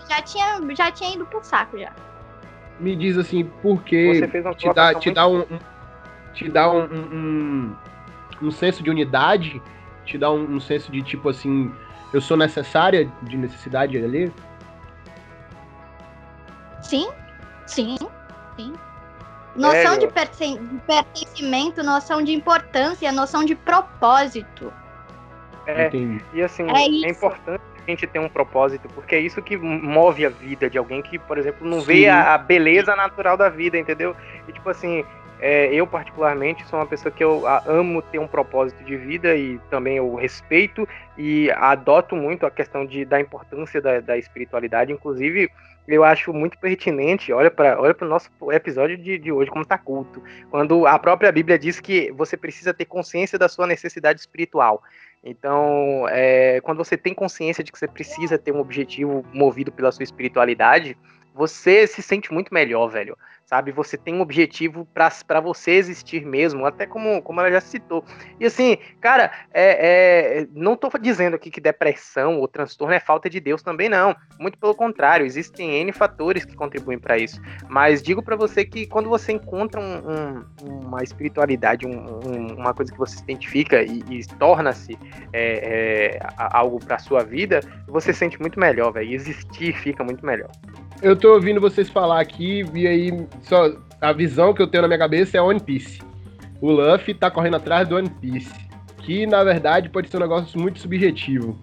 já 0.08 0.22
tinha, 0.22 0.60
já 0.74 0.90
tinha 0.90 1.14
ido 1.14 1.26
pro 1.26 1.42
saco 1.42 1.78
já. 1.78 1.92
Me 2.78 2.94
diz 2.94 3.16
assim, 3.16 3.44
porque 3.62 4.28
te 4.58 4.72
dá, 4.72 4.94
te 4.94 5.10
dá 5.10 5.26
um, 5.26 5.40
um, 5.40 5.58
te 6.36 6.48
dá 6.48 6.70
um, 6.70 6.84
um, 6.84 7.76
um, 8.42 8.50
senso 8.50 8.82
de 8.82 8.90
unidade, 8.90 9.60
te 10.04 10.18
dá 10.18 10.30
um, 10.30 10.56
um 10.56 10.60
senso 10.60 10.92
de 10.92 11.02
tipo 11.02 11.30
assim, 11.30 11.74
eu 12.12 12.20
sou 12.20 12.36
necessária, 12.36 13.10
de 13.22 13.36
necessidade 13.36 13.96
ali? 13.96 14.30
Sim, 16.82 17.08
sim. 17.66 17.96
Sim. 18.56 18.74
Noção 19.56 19.94
é, 19.94 19.98
de, 19.98 20.08
perten 20.08 20.62
de 20.66 20.78
pertencimento, 20.86 21.82
noção 21.82 22.22
de 22.22 22.32
importância, 22.32 23.10
noção 23.10 23.42
de 23.42 23.54
propósito. 23.54 24.72
É, 25.66 25.88
Entendi. 25.88 26.22
e 26.34 26.42
assim, 26.42 26.64
é, 26.70 27.06
é, 27.06 27.10
importante 27.10 27.62
a 27.86 27.90
gente 27.90 28.06
ter 28.06 28.18
um 28.18 28.28
propósito, 28.28 28.88
porque 28.94 29.14
é 29.14 29.20
isso 29.20 29.40
que 29.40 29.56
move 29.56 30.26
a 30.26 30.28
vida 30.28 30.68
de 30.68 30.76
alguém 30.76 31.00
que, 31.00 31.18
por 31.18 31.38
exemplo, 31.38 31.66
não 31.66 31.80
Sim. 31.80 31.86
vê 31.86 32.08
a, 32.08 32.34
a, 32.34 32.38
beleza 32.38 32.94
natural 32.94 33.36
da 33.36 33.48
vida, 33.48 33.78
entendeu? 33.78 34.14
E 34.46 34.52
tipo 34.52 34.68
assim, 34.68 35.04
é, 35.40 35.72
eu 35.74 35.86
particularmente 35.86 36.66
sou 36.66 36.78
uma 36.78 36.86
pessoa 36.86 37.12
que 37.12 37.22
eu 37.22 37.44
amo 37.66 38.00
ter 38.00 38.18
um 38.18 38.26
propósito 38.26 38.82
de 38.84 38.96
vida 38.96 39.36
e 39.36 39.58
também 39.70 39.98
eu 39.98 40.14
respeito 40.14 40.88
e 41.18 41.50
adoto 41.52 42.16
muito 42.16 42.46
a 42.46 42.50
questão 42.50 42.86
de, 42.86 43.04
da 43.04 43.20
importância 43.20 43.80
da, 43.80 44.00
da 44.00 44.16
espiritualidade, 44.16 44.92
inclusive 44.92 45.50
eu 45.86 46.02
acho 46.02 46.32
muito 46.32 46.58
pertinente, 46.58 47.32
olha 47.32 47.50
para 47.50 47.80
olha 47.80 47.94
o 48.00 48.04
nosso 48.06 48.28
episódio 48.50 48.96
de, 48.96 49.18
de 49.18 49.30
hoje, 49.30 49.50
como 49.50 49.62
está 49.62 49.78
culto, 49.78 50.22
quando 50.50 50.86
a 50.86 50.98
própria 50.98 51.30
Bíblia 51.30 51.58
diz 51.58 51.80
que 51.80 52.10
você 52.12 52.36
precisa 52.36 52.74
ter 52.74 52.86
consciência 52.86 53.38
da 53.38 53.48
sua 53.48 53.66
necessidade 53.66 54.18
espiritual. 54.18 54.82
Então, 55.22 56.06
é, 56.08 56.60
quando 56.62 56.78
você 56.78 56.96
tem 56.96 57.14
consciência 57.14 57.62
de 57.62 57.70
que 57.70 57.78
você 57.78 57.86
precisa 57.86 58.38
ter 58.38 58.52
um 58.52 58.60
objetivo 58.60 59.24
movido 59.32 59.70
pela 59.70 59.92
sua 59.92 60.02
espiritualidade, 60.02 60.96
você 61.34 61.86
se 61.86 62.02
sente 62.02 62.32
muito 62.32 62.52
melhor, 62.52 62.88
velho 62.88 63.16
sabe? 63.46 63.70
Você 63.70 63.96
tem 63.96 64.14
um 64.14 64.20
objetivo 64.20 64.86
para 64.92 65.40
você 65.40 65.70
existir 65.72 66.26
mesmo, 66.26 66.66
até 66.66 66.84
como, 66.84 67.22
como 67.22 67.40
ela 67.40 67.50
já 67.50 67.60
citou. 67.60 68.04
E 68.40 68.44
assim, 68.44 68.76
cara, 69.00 69.30
é, 69.54 70.40
é, 70.40 70.46
não 70.52 70.76
tô 70.76 70.90
dizendo 71.00 71.36
aqui 71.36 71.50
que 71.50 71.60
depressão 71.60 72.40
ou 72.40 72.48
transtorno 72.48 72.92
é 72.92 73.00
falta 73.00 73.30
de 73.30 73.38
Deus 73.38 73.62
também, 73.62 73.88
não. 73.88 74.14
Muito 74.38 74.58
pelo 74.58 74.74
contrário, 74.74 75.24
existem 75.24 75.80
N 75.80 75.92
fatores 75.92 76.44
que 76.44 76.56
contribuem 76.56 76.98
para 76.98 77.16
isso. 77.16 77.40
Mas 77.68 78.02
digo 78.02 78.22
para 78.22 78.34
você 78.34 78.64
que 78.64 78.86
quando 78.86 79.08
você 79.08 79.32
encontra 79.32 79.80
um, 79.80 80.10
um, 80.10 80.86
uma 80.86 81.02
espiritualidade, 81.02 81.86
um, 81.86 82.56
uma 82.56 82.74
coisa 82.74 82.90
que 82.90 82.98
você 82.98 83.16
se 83.16 83.22
identifica 83.22 83.80
e, 83.82 84.02
e 84.10 84.26
torna-se 84.38 84.98
é, 85.32 86.16
é 86.16 86.20
algo 86.36 86.84
para 86.84 86.98
sua 86.98 87.22
vida, 87.22 87.60
você 87.86 88.12
se 88.12 88.18
sente 88.18 88.40
muito 88.40 88.58
melhor, 88.58 88.92
velho. 88.92 89.12
Existir 89.12 89.72
fica 89.76 90.02
muito 90.02 90.26
melhor 90.26 90.50
eu 91.02 91.16
tô 91.16 91.34
ouvindo 91.34 91.60
vocês 91.60 91.88
falar 91.88 92.20
aqui, 92.20 92.64
e 92.74 92.86
aí 92.86 93.26
só 93.42 93.72
a 94.00 94.12
visão 94.12 94.52
que 94.52 94.62
eu 94.62 94.66
tenho 94.66 94.82
na 94.82 94.88
minha 94.88 94.98
cabeça 94.98 95.36
é 95.36 95.42
One 95.42 95.60
Piece. 95.60 96.00
O 96.60 96.70
Luffy 96.70 97.14
tá 97.14 97.30
correndo 97.30 97.56
atrás 97.56 97.88
do 97.88 97.96
One 97.96 98.08
Piece. 98.08 98.52
Que 98.98 99.26
na 99.26 99.42
verdade 99.44 99.88
pode 99.88 100.08
ser 100.08 100.16
um 100.16 100.20
negócio 100.20 100.60
muito 100.60 100.80
subjetivo. 100.80 101.58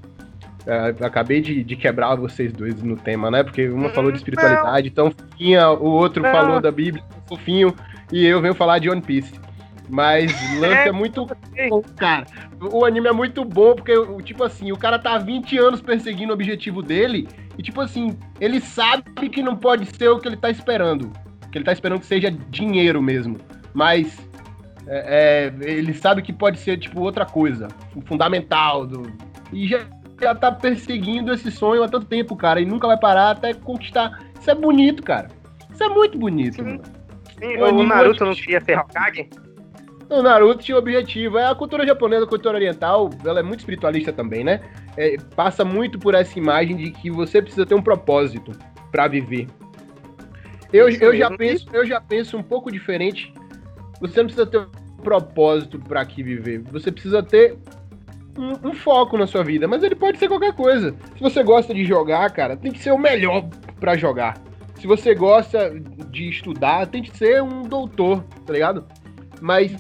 É, 0.66 1.06
acabei 1.06 1.42
de, 1.42 1.62
de, 1.62 1.76
quebrar 1.76 2.16
vocês 2.16 2.54
dois 2.54 2.82
no 2.82 2.96
tema, 2.96 3.30
né? 3.30 3.44
Porque 3.44 3.68
uma 3.68 3.90
falou 3.90 4.12
de 4.12 4.18
espiritualidade, 4.18 4.88
então 4.88 5.12
fofinha, 5.12 5.70
o 5.70 5.90
outro 5.90 6.24
falou 6.24 6.62
da 6.62 6.72
Bíblia, 6.72 7.04
fofinho, 7.28 7.76
e 8.10 8.26
eu 8.26 8.42
venho 8.42 8.54
falar 8.54 8.80
de 8.80 8.90
One 8.90 9.02
Piece. 9.02 9.34
Mas 9.90 10.32
Luffy 10.56 10.74
é, 10.74 10.88
é 10.88 10.92
muito 10.94 11.26
bom, 11.26 11.82
cara. 11.98 12.26
O 12.72 12.86
anime 12.86 13.10
é 13.10 13.12
muito 13.12 13.44
bom, 13.44 13.76
porque, 13.76 13.94
tipo 14.24 14.42
assim, 14.42 14.72
o 14.72 14.78
cara 14.78 14.98
tá 14.98 15.18
20 15.18 15.58
anos 15.58 15.82
perseguindo 15.82 16.32
o 16.32 16.34
objetivo 16.34 16.82
dele, 16.82 17.28
e 17.58 17.62
tipo 17.62 17.82
assim, 17.82 18.18
ele 18.40 18.62
sabe 18.62 19.04
que 19.30 19.44
não 19.44 19.58
pode 19.58 19.86
ser 19.86 20.08
o 20.08 20.20
que 20.20 20.30
ele 20.30 20.38
tá 20.38 20.50
esperando. 20.50 21.12
Que 21.54 21.60
ele 21.60 21.66
tá 21.66 21.72
esperando 21.72 22.00
que 22.00 22.08
seja 22.08 22.32
dinheiro 22.32 23.00
mesmo. 23.00 23.38
Mas 23.76 24.20
é, 24.88 25.52
é, 25.64 25.70
ele 25.70 25.94
sabe 25.94 26.24
que 26.24 26.34
pode 26.34 26.58
ser, 26.60 26.80
tipo, 26.80 27.00
outra 27.00 27.28
coisa. 27.28 27.68
Fundamental. 28.06 28.88
Do... 28.88 29.04
E 29.52 29.68
já, 29.68 29.82
já 30.20 30.34
tá 30.34 30.52
perseguindo 30.52 31.32
esse 31.32 31.52
sonho 31.52 31.84
há 31.84 31.88
tanto 31.88 32.08
tempo, 32.08 32.36
cara. 32.36 32.60
E 32.60 32.66
nunca 32.66 32.88
vai 32.88 32.98
parar 32.98 33.30
até 33.30 33.54
conquistar. 33.54 34.20
Isso 34.42 34.50
é 34.50 34.56
bonito, 34.56 35.04
cara. 35.04 35.28
Isso 35.72 35.84
é 35.84 35.90
muito 35.90 36.18
bonito, 36.18 36.56
Sim. 36.56 36.82
Sim, 37.40 37.58
o 37.58 37.84
Naruto 37.84 38.26
não 38.26 38.34
queria 38.34 38.60
ser 38.62 38.78
Hokage? 38.80 39.30
O 40.10 40.22
Naruto 40.24 40.64
tinha 40.64 40.78
objetivo. 40.78 41.38
É 41.38 41.46
a 41.46 41.54
cultura 41.54 41.86
japonesa, 41.86 42.26
a 42.26 42.28
cultura 42.28 42.56
oriental, 42.56 43.12
ela 43.24 43.42
é 43.42 43.44
muito 43.44 43.60
espiritualista 43.60 44.12
também, 44.12 44.44
né? 44.44 44.60
É, 44.98 45.18
passa 45.36 45.64
muito 45.64 46.00
por 46.00 46.16
essa 46.16 46.38
imagem 46.40 46.76
de 46.78 46.92
que 46.92 47.12
você 47.12 47.42
precisa 47.42 47.66
ter 47.66 47.76
um 47.76 47.82
propósito 47.82 48.52
para 48.92 49.08
viver. 49.08 49.48
Eu, 50.74 50.90
eu, 50.90 51.16
já 51.16 51.30
penso, 51.30 51.68
eu 51.72 51.86
já 51.86 52.02
penso 52.02 52.36
um 52.36 52.42
pouco 52.42 52.72
diferente. 52.72 53.32
Você 54.02 54.20
não 54.20 54.26
precisa 54.26 54.48
ter 54.48 54.58
um 54.58 54.98
propósito 55.04 55.78
para 55.78 56.02
aqui 56.02 56.24
viver. 56.24 56.64
Você 56.72 56.92
precisa 56.92 57.22
ter 57.22 57.56
um, 58.36 58.70
um, 58.70 58.74
foco 58.74 59.16
na 59.16 59.28
sua 59.28 59.44
vida, 59.44 59.68
mas 59.68 59.84
ele 59.84 59.94
pode 59.94 60.18
ser 60.18 60.28
qualquer 60.28 60.54
coisa. 60.54 60.96
Se 61.16 61.22
você 61.22 61.44
gosta 61.44 61.76
de 61.76 61.86
jogar, 61.86 62.28
cara, 62.32 62.58
tem 62.58 62.72
que 62.72 62.80
ser 62.80 62.92
o 62.92 62.98
melhor 62.98 63.48
para 63.80 63.96
jogar. 63.96 64.42
Se 64.76 64.88
você 64.88 65.14
gosta 65.14 65.80
de 66.10 66.30
estudar, 66.30 66.88
tem 66.88 67.04
que 67.04 67.16
ser 67.16 67.44
um 67.44 67.62
doutor, 67.62 68.24
tá 68.46 68.52
ligado? 68.52 68.86
Mas 69.40 69.72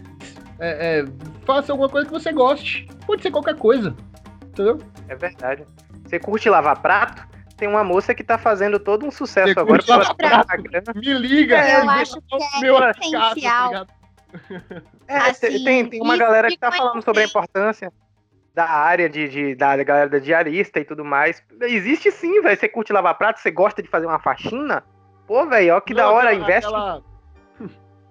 é, 0.60 1.00
é, 1.00 1.06
faça 1.44 1.72
alguma 1.72 1.90
coisa 1.90 2.06
que 2.06 2.14
você 2.14 2.32
goste. 2.32 2.88
Pode 3.08 3.24
ser 3.24 3.32
qualquer 3.32 3.56
coisa. 3.56 3.96
Entendeu? 4.46 4.78
É 5.08 5.16
verdade. 5.16 5.66
Você 6.06 6.20
curte 6.20 6.50
lavar 6.50 6.80
prato? 6.82 7.33
Tem 7.64 7.70
uma 7.70 7.82
moça 7.82 8.14
que 8.14 8.26
tá 8.26 8.38
fazendo 8.38 8.78
todo 8.78 9.06
um 9.06 9.10
sucesso 9.10 9.54
Você 9.54 9.60
agora 9.62 9.82
pela 9.82 10.04
Instagram. 10.04 10.84
Me 10.96 11.14
liga, 11.14 11.58
é, 11.58 11.80
eu 11.80 11.90
acho 11.90 12.22
que 12.22 12.36
é 12.36 12.60
meu 12.60 12.78
essencial. 12.90 13.72
Tá 13.72 13.88
é, 15.08 15.18
assim, 15.18 15.64
tem, 15.64 15.86
tem 15.88 16.02
uma 16.02 16.18
galera 16.18 16.50
que 16.50 16.58
tá 16.58 16.70
falando 16.74 17.02
sobre 17.02 17.24
a 17.24 17.26
importância 17.26 17.90
da 18.54 18.70
área 18.70 19.10
de, 19.10 19.30
de, 19.30 19.56
da 19.56 19.82
galera 19.82 20.10
da 20.10 20.20
diarista 20.20 20.82
e 20.82 20.84
tudo 20.84 21.06
mais. 21.06 21.42
Existe 21.62 22.12
sim, 22.12 22.42
velho. 22.42 22.60
Você 22.60 22.68
curte 22.68 22.92
lavar 22.92 23.18
prato, 23.18 23.40
você 23.40 23.50
gosta 23.50 23.82
de 23.82 23.88
fazer 23.88 24.08
uma 24.08 24.20
faxina? 24.20 24.84
Pô, 25.26 25.46
velho, 25.46 25.78
ó 25.78 25.80
que 25.80 25.94
Não, 25.94 26.04
da 26.04 26.12
hora, 26.12 26.32
aquela, 26.32 26.44
investe. 26.44 26.68
Aquela... 26.68 27.02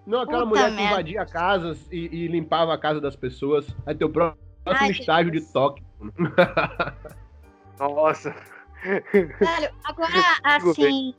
Não, 0.06 0.22
aquela 0.22 0.46
Puta 0.46 0.48
mulher 0.48 0.70
merda. 0.70 0.78
que 0.78 0.92
invadia 0.92 1.26
casas 1.26 1.86
e, 1.92 2.08
e, 2.10 2.26
limpava 2.26 2.72
a 2.72 2.78
casa 2.78 3.02
das 3.02 3.16
pessoas. 3.16 3.66
Aí 3.84 3.94
teu 3.94 4.08
próximo 4.08 4.38
Ai, 4.64 4.92
estágio 4.92 5.30
de 5.30 5.42
toque. 5.52 5.82
Nossa. 7.78 8.34
Velho, 8.82 9.70
agora, 9.84 10.12
assim, 10.44 11.14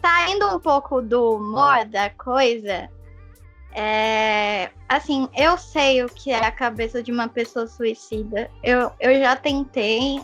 saindo 0.00 0.48
um 0.54 0.60
pouco 0.60 1.00
do 1.00 1.36
humor 1.36 1.84
da 1.86 2.10
coisa, 2.10 2.88
é, 3.72 4.70
assim, 4.88 5.28
eu 5.36 5.56
sei 5.56 6.02
o 6.02 6.08
que 6.08 6.30
é 6.30 6.44
a 6.44 6.50
cabeça 6.50 7.02
de 7.02 7.12
uma 7.12 7.28
pessoa 7.28 7.66
suicida. 7.66 8.50
Eu, 8.62 8.90
eu 8.98 9.18
já 9.20 9.36
tentei 9.36 10.20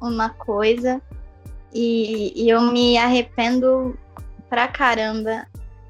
uma 0.00 0.30
coisa 0.30 1.02
e, 1.72 2.32
e 2.36 2.48
eu 2.48 2.60
me 2.60 2.96
arrependo 2.96 3.98
pra 4.48 4.68
caramba. 4.68 5.46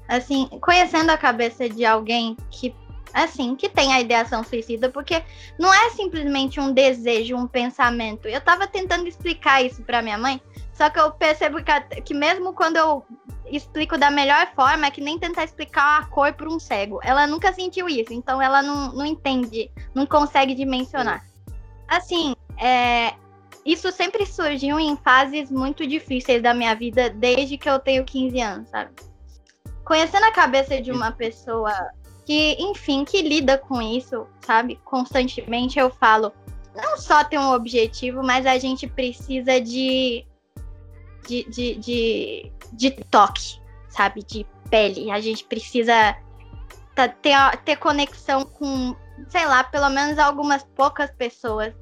Assim, 0.07 0.47
conhecendo 0.61 1.11
a 1.11 1.17
cabeça 1.17 1.69
de 1.69 1.85
alguém 1.85 2.35
que 2.49 2.75
assim, 3.15 3.55
que 3.55 3.69
tem 3.69 3.93
a 3.93 4.01
ideação 4.01 4.43
suicida, 4.43 4.89
porque 4.89 5.23
não 5.57 5.73
é 5.73 5.89
simplesmente 5.91 6.59
um 6.59 6.71
desejo, 6.71 7.35
um 7.35 7.47
pensamento. 7.47 8.27
Eu 8.27 8.41
tava 8.41 8.67
tentando 8.67 9.07
explicar 9.07 9.63
isso 9.63 9.81
para 9.83 10.01
minha 10.01 10.17
mãe, 10.17 10.41
só 10.73 10.89
que 10.89 10.99
eu 10.99 11.11
percebo 11.11 11.57
que, 11.63 12.01
que 12.01 12.13
mesmo 12.13 12.53
quando 12.53 12.77
eu 12.77 13.05
explico 13.47 13.97
da 13.97 14.11
melhor 14.11 14.47
forma, 14.55 14.87
é 14.87 14.91
que 14.91 15.01
nem 15.01 15.17
tentar 15.17 15.43
explicar 15.43 16.01
a 16.01 16.05
cor 16.05 16.33
para 16.33 16.49
um 16.49 16.59
cego. 16.59 16.99
Ela 17.03 17.25
nunca 17.25 17.53
sentiu 17.53 17.87
isso, 17.87 18.11
então 18.11 18.41
ela 18.41 18.61
não, 18.61 18.91
não 18.93 19.05
entende, 19.05 19.71
não 19.93 20.05
consegue 20.05 20.53
dimensionar. 20.53 21.25
Assim, 21.87 22.35
é, 22.57 23.13
isso 23.63 23.91
sempre 23.91 24.25
surgiu 24.25 24.79
em 24.79 24.97
fases 24.97 25.49
muito 25.49 25.87
difíceis 25.87 26.41
da 26.41 26.53
minha 26.53 26.75
vida, 26.75 27.09
desde 27.09 27.57
que 27.57 27.69
eu 27.69 27.79
tenho 27.79 28.03
15 28.03 28.41
anos, 28.41 28.69
sabe? 28.69 28.91
conhecendo 29.85 30.25
a 30.25 30.31
cabeça 30.31 30.81
de 30.81 30.91
uma 30.91 31.11
pessoa 31.11 31.71
que, 32.25 32.57
enfim, 32.59 33.05
que 33.05 33.21
lida 33.21 33.57
com 33.57 33.81
isso, 33.81 34.27
sabe? 34.41 34.79
Constantemente 34.83 35.77
eu 35.77 35.89
falo, 35.89 36.33
não 36.75 36.97
só 36.97 37.23
ter 37.23 37.37
um 37.37 37.53
objetivo, 37.53 38.23
mas 38.23 38.45
a 38.45 38.57
gente 38.57 38.87
precisa 38.87 39.61
de 39.61 40.25
de, 41.27 41.43
de, 41.49 41.75
de, 41.75 42.51
de 42.73 42.91
toque, 42.91 43.59
sabe? 43.89 44.23
De 44.23 44.45
pele. 44.69 45.11
A 45.11 45.19
gente 45.19 45.43
precisa 45.43 46.17
ter, 47.21 47.57
ter 47.63 47.77
conexão 47.77 48.45
com, 48.45 48.95
sei 49.27 49.45
lá, 49.45 49.63
pelo 49.63 49.89
menos 49.89 50.17
algumas 50.17 50.63
poucas 50.75 51.11
pessoas. 51.11 51.73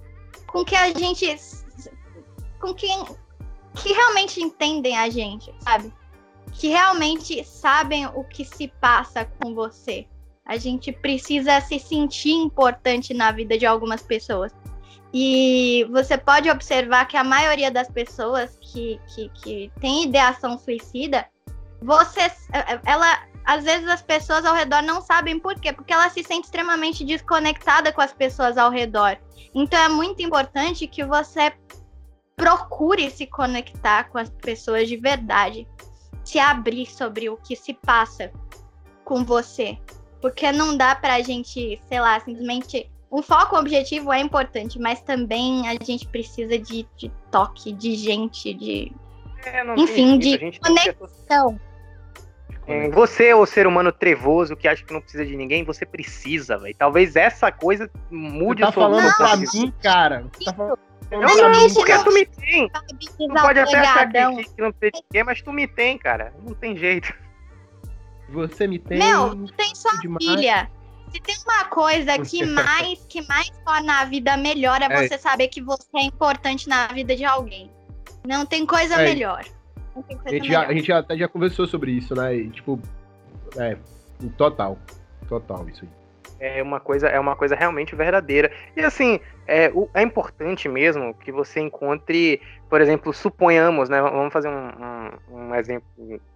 Com 0.47 0.63
que 0.63 0.75
a 0.75 0.91
gente. 0.91 1.35
Com 2.59 2.73
quem. 2.73 3.05
Que 3.75 3.91
realmente 3.91 4.41
entendem 4.41 4.97
a 4.97 5.09
gente, 5.09 5.53
sabe? 5.59 5.91
Que 6.51 6.67
realmente 6.67 7.43
sabem 7.43 8.05
o 8.07 8.23
que 8.23 8.45
se 8.45 8.67
passa 8.79 9.25
com 9.25 9.55
você. 9.55 10.07
A 10.45 10.57
gente 10.57 10.91
precisa 10.91 11.59
se 11.61 11.79
sentir 11.79 12.33
importante 12.33 13.13
na 13.13 13.31
vida 13.31 13.57
de 13.57 13.65
algumas 13.65 14.01
pessoas. 14.01 14.51
E 15.13 15.87
você 15.91 16.17
pode 16.17 16.49
observar 16.49 17.05
que 17.05 17.15
a 17.15 17.23
maioria 17.23 17.69
das 17.69 17.87
pessoas 17.87 18.57
que, 18.59 18.99
que, 19.13 19.29
que 19.29 19.71
tem 19.79 20.05
ideação 20.05 20.57
suicida, 20.57 21.25
você, 21.81 22.31
ela, 22.83 23.23
às 23.45 23.63
vezes 23.63 23.87
as 23.87 24.01
pessoas 24.01 24.43
ao 24.43 24.55
redor 24.55 24.81
não 24.81 25.01
sabem 25.01 25.39
por 25.39 25.59
quê, 25.59 25.71
porque 25.71 25.93
ela 25.93 26.09
se 26.09 26.23
sente 26.23 26.45
extremamente 26.45 27.05
desconectada 27.05 27.93
com 27.93 28.01
as 28.01 28.11
pessoas 28.11 28.57
ao 28.57 28.71
redor. 28.71 29.17
Então 29.53 29.79
é 29.79 29.87
muito 29.87 30.23
importante 30.23 30.87
que 30.87 31.05
você 31.05 31.53
procure 32.35 33.11
se 33.11 33.27
conectar 33.27 34.05
com 34.05 34.17
as 34.17 34.29
pessoas 34.29 34.87
de 34.87 34.97
verdade, 34.97 35.67
se 36.23 36.39
abrir 36.39 36.87
sobre 36.87 37.29
o 37.29 37.37
que 37.37 37.55
se 37.55 37.73
passa 37.73 38.31
com 39.05 39.23
você, 39.23 39.77
porque 40.24 40.53
não 40.53 40.78
dá 40.78 40.95
pra 40.95 41.19
gente, 41.19 41.82
sei 41.89 41.99
lá, 41.99 42.17
simplesmente 42.21 42.89
um 43.11 43.21
foco 43.21 43.57
objetivo 43.57 44.13
é 44.13 44.21
importante, 44.21 44.80
mas 44.80 45.01
também 45.01 45.67
a 45.67 45.76
gente 45.84 46.07
precisa 46.07 46.57
de, 46.57 46.88
de 46.95 47.11
toque, 47.30 47.74
de 47.74 47.93
gente, 47.95 48.53
de. 48.53 48.89
É, 49.45 49.65
enfim, 49.76 50.17
de 50.17 50.57
conexão. 50.61 51.59
Você 52.93 53.26
é 53.26 53.36
o 53.36 53.45
ser 53.45 53.67
humano 53.67 53.91
trevoso 53.91 54.55
que 54.55 54.65
acha 54.65 54.86
que 54.86 54.93
não 54.93 55.01
precisa 55.01 55.26
de 55.26 55.36
ninguém, 55.36 55.65
você 55.65 55.86
precisa, 55.86 56.57
velho. 56.57 56.74
Talvez 56.80 57.17
essa 57.17 57.51
coisa 57.51 57.91
mude 58.09 58.61
você 58.61 58.67
tá 58.67 58.71
falando 58.71 59.03
não, 59.03 59.17
pra 59.17 59.36
mim, 59.36 59.74
cara. 59.84 60.26
Você 60.32 60.45
tá 60.45 60.53
falando 60.53 60.80
não, 61.11 61.51
não, 61.51 61.74
porque 61.74 61.97
tu 61.99 62.13
me 62.13 62.26
tem. 62.26 62.71
Tu 62.97 63.28
pode 63.28 63.59
até 63.59 63.78
achar 63.78 64.09
que, 64.09 64.43
que 64.55 64.61
não 64.61 64.71
precisa 64.71 65.01
de 65.01 65.05
ninguém, 65.11 65.24
mas 65.26 65.41
tu 65.41 65.51
me 65.51 65.67
tem, 65.67 65.97
cara. 65.97 66.34
Não 66.41 66.53
tem 66.53 66.78
jeito. 66.78 67.13
Você 68.34 68.67
me 68.67 68.79
tem. 68.79 68.97
Meu, 68.97 69.36
tu 69.36 69.53
tem 69.53 69.73
sua 69.75 69.93
demais. 69.99 70.25
filha. 70.25 70.69
Se 71.11 71.21
tem 71.21 71.36
uma 71.47 71.65
coisa 71.65 72.17
que 72.17 72.43
mais, 72.43 73.05
que 73.07 73.21
mais 73.27 73.49
torna 73.63 74.01
a 74.01 74.05
vida 74.05 74.36
melhor 74.36 74.81
é, 74.81 74.86
é, 74.86 75.07
você 75.07 75.17
saber 75.17 75.47
que 75.47 75.61
você 75.61 75.86
é 75.95 76.01
importante 76.01 76.67
na 76.67 76.88
vida 76.88 77.15
de 77.15 77.23
alguém. 77.23 77.69
Não 78.25 78.45
tem 78.45 78.65
coisa 78.65 78.95
é. 78.95 79.03
melhor. 79.03 79.43
Tem 80.07 80.17
coisa 80.17 80.29
a, 80.29 80.31
gente 80.31 80.41
melhor. 80.41 80.63
Já, 80.63 80.67
a 80.67 80.73
gente 80.73 80.91
até 80.91 81.17
já 81.17 81.27
conversou 81.27 81.67
sobre 81.67 81.91
isso, 81.91 82.15
né? 82.15 82.36
E, 82.36 82.49
tipo, 82.49 82.79
é, 83.57 83.77
total. 84.38 84.79
Total, 85.27 85.69
isso 85.69 85.86
aí. 85.86 86.03
É 86.45 86.61
uma 86.61 86.77
coisa, 86.77 87.07
é 87.07 87.17
uma 87.17 87.37
coisa 87.37 87.55
realmente 87.55 87.95
verdadeira. 87.95 88.51
E 88.75 88.81
assim, 88.81 89.17
é, 89.47 89.71
é 89.93 90.01
importante 90.01 90.67
mesmo 90.67 91.13
que 91.13 91.31
você 91.31 91.61
encontre, 91.61 92.41
por 92.69 92.81
exemplo, 92.81 93.13
suponhamos, 93.13 93.87
né? 93.87 94.01
Vamos 94.01 94.33
fazer 94.33 94.49
um, 94.49 94.67
um, 95.31 95.37
um 95.37 95.55
exemplo 95.55 95.87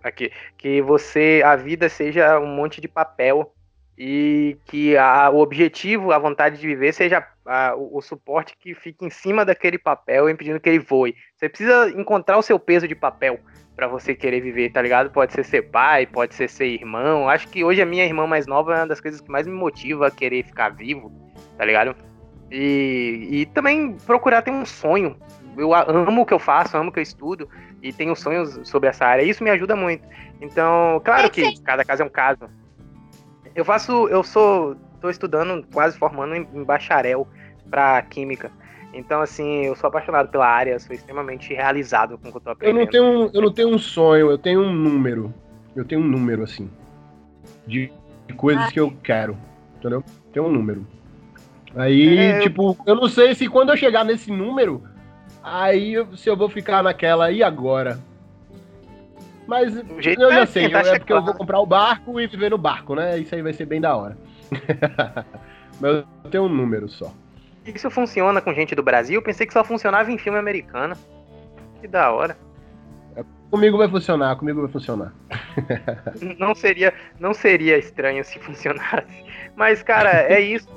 aqui, 0.01 0.31
que 0.57 0.81
você, 0.81 1.41
a 1.43 1.57
vida 1.57 1.89
seja 1.89 2.39
um 2.39 2.47
monte 2.47 2.79
de 2.79 2.87
papel 2.87 3.53
e 3.97 4.57
que 4.63 4.95
a, 4.95 5.29
o 5.29 5.39
objetivo, 5.39 6.13
a 6.13 6.17
vontade 6.17 6.57
de 6.57 6.65
viver 6.65 6.93
seja 6.93 7.27
a, 7.47 7.73
o, 7.75 7.97
o, 7.97 8.01
suporte 8.01 8.55
que 8.59 8.75
fique 8.75 9.05
em 9.05 9.09
cima 9.09 9.45
daquele 9.45 9.77
papel, 9.77 10.29
impedindo 10.29 10.59
que 10.59 10.69
ele 10.69 10.79
voe. 10.79 11.15
Você 11.35 11.47
precisa 11.47 11.89
encontrar 11.89 12.37
o 12.37 12.41
seu 12.41 12.59
peso 12.59 12.87
de 12.87 12.95
papel 12.95 13.39
para 13.75 13.87
você 13.87 14.13
querer 14.13 14.41
viver, 14.41 14.71
tá 14.71 14.81
ligado? 14.81 15.11
Pode 15.11 15.33
ser 15.33 15.45
ser 15.45 15.61
pai, 15.63 16.05
pode 16.05 16.35
ser 16.35 16.49
ser 16.49 16.65
irmão. 16.65 17.29
Acho 17.29 17.47
que 17.47 17.63
hoje 17.63 17.81
a 17.81 17.85
minha 17.85 18.03
irmã 18.03 18.27
mais 18.27 18.47
nova 18.47 18.73
é 18.73 18.77
uma 18.79 18.87
das 18.87 18.99
coisas 18.99 19.21
que 19.21 19.31
mais 19.31 19.47
me 19.47 19.53
motiva 19.53 20.07
a 20.07 20.11
querer 20.11 20.43
ficar 20.43 20.69
vivo, 20.69 21.11
tá 21.57 21.63
ligado? 21.63 21.95
E, 22.51 23.27
e 23.31 23.45
também 23.47 23.97
procurar 24.05 24.41
ter 24.41 24.51
um 24.51 24.65
sonho. 24.65 25.15
Eu 25.55 25.73
amo 25.73 26.21
o 26.21 26.25
que 26.25 26.33
eu 26.33 26.39
faço, 26.39 26.75
amo 26.75 26.89
o 26.89 26.93
que 26.93 26.99
eu 26.99 27.03
estudo 27.03 27.49
e 27.81 27.93
tenho 27.93 28.15
sonhos 28.15 28.59
sobre 28.63 28.89
essa 28.89 29.05
área. 29.05 29.23
Isso 29.23 29.43
me 29.43 29.49
ajuda 29.49 29.75
muito. 29.75 30.07
Então, 30.41 31.01
claro 31.03 31.29
que 31.29 31.59
cada 31.61 31.85
caso 31.85 32.03
é 32.03 32.05
um 32.05 32.09
caso. 32.09 32.49
Eu 33.55 33.65
faço, 33.65 34.07
eu 34.09 34.23
sou, 34.23 34.75
tô 35.01 35.09
estudando, 35.09 35.65
quase 35.73 35.97
formando 35.97 36.35
em, 36.35 36.47
em 36.53 36.63
bacharel 36.63 37.27
para 37.69 38.01
química. 38.03 38.51
Então, 38.93 39.21
assim, 39.21 39.65
eu 39.65 39.75
sou 39.75 39.89
apaixonado 39.89 40.29
pela 40.29 40.47
área, 40.47 40.79
sou 40.79 40.95
extremamente 40.95 41.53
realizado 41.53 42.17
com 42.17 42.29
o 42.29 42.31
que 42.31 42.37
eu 42.37 42.41
tô 42.41 42.49
aprendendo. 42.49 42.79
Eu 42.79 42.85
não 42.85 42.91
tenho, 42.91 43.31
eu 43.33 43.41
não 43.41 43.51
tenho 43.51 43.69
um 43.69 43.77
sonho, 43.77 44.31
eu 44.31 44.37
tenho 44.37 44.61
um 44.61 44.73
número. 44.73 45.33
Eu 45.75 45.85
tenho 45.85 46.01
um 46.01 46.07
número, 46.07 46.43
assim, 46.43 46.69
de, 47.67 47.91
de 48.25 48.33
coisas 48.33 48.63
ah. 48.65 48.71
que 48.71 48.79
eu 48.79 48.91
quero, 49.03 49.37
entendeu? 49.77 50.03
Tem 50.33 50.41
um 50.41 50.51
número. 50.51 50.87
Aí, 51.75 52.17
é, 52.17 52.39
tipo, 52.39 52.75
eu 52.85 52.95
não 52.95 53.07
sei 53.07 53.35
se 53.35 53.47
quando 53.47 53.69
eu 53.69 53.77
chegar 53.77 54.03
nesse 54.03 54.31
número, 54.31 54.83
aí 55.43 55.93
se 56.15 56.27
eu 56.27 56.35
vou 56.35 56.49
ficar 56.49 56.81
naquela, 56.81 57.31
e 57.31 57.43
agora? 57.43 57.99
Mas 59.45 59.75
eu 59.77 60.31
já 60.31 60.41
é 60.41 60.45
sei, 60.45 60.65
é 60.65 60.99
porque 60.99 61.13
eu 61.13 61.23
vou 61.23 61.33
comprar 61.33 61.59
o 61.59 61.65
barco 61.65 62.19
e 62.19 62.27
viver 62.27 62.49
no 62.49 62.57
barco, 62.57 62.95
né? 62.95 63.17
Isso 63.19 63.35
aí 63.35 63.41
vai 63.41 63.53
ser 63.53 63.65
bem 63.65 63.79
da 63.79 63.95
hora. 63.95 64.17
Mas 65.79 66.03
eu 66.23 66.29
tenho 66.31 66.43
um 66.45 66.49
número 66.49 66.89
só. 66.89 67.13
Isso 67.73 67.89
funciona 67.89 68.41
com 68.41 68.53
gente 68.53 68.75
do 68.75 68.83
Brasil? 68.83 69.15
Eu 69.15 69.21
pensei 69.21 69.45
que 69.45 69.53
só 69.53 69.63
funcionava 69.63 70.11
em 70.11 70.17
filme 70.17 70.39
americano. 70.39 70.95
Que 71.81 71.87
da 71.87 72.11
hora. 72.11 72.37
É, 73.15 73.23
comigo 73.51 73.77
vai 73.77 73.89
funcionar, 73.89 74.35
comigo 74.35 74.61
vai 74.61 74.71
funcionar. 74.71 75.13
não 76.39 76.55
seria, 76.55 76.93
não 77.19 77.33
seria 77.33 77.77
estranho 77.77 78.23
se 78.23 78.39
funcionasse. 78.39 79.25
Mas, 79.55 79.83
cara, 79.83 80.21
é 80.23 80.39
isso. 80.39 80.67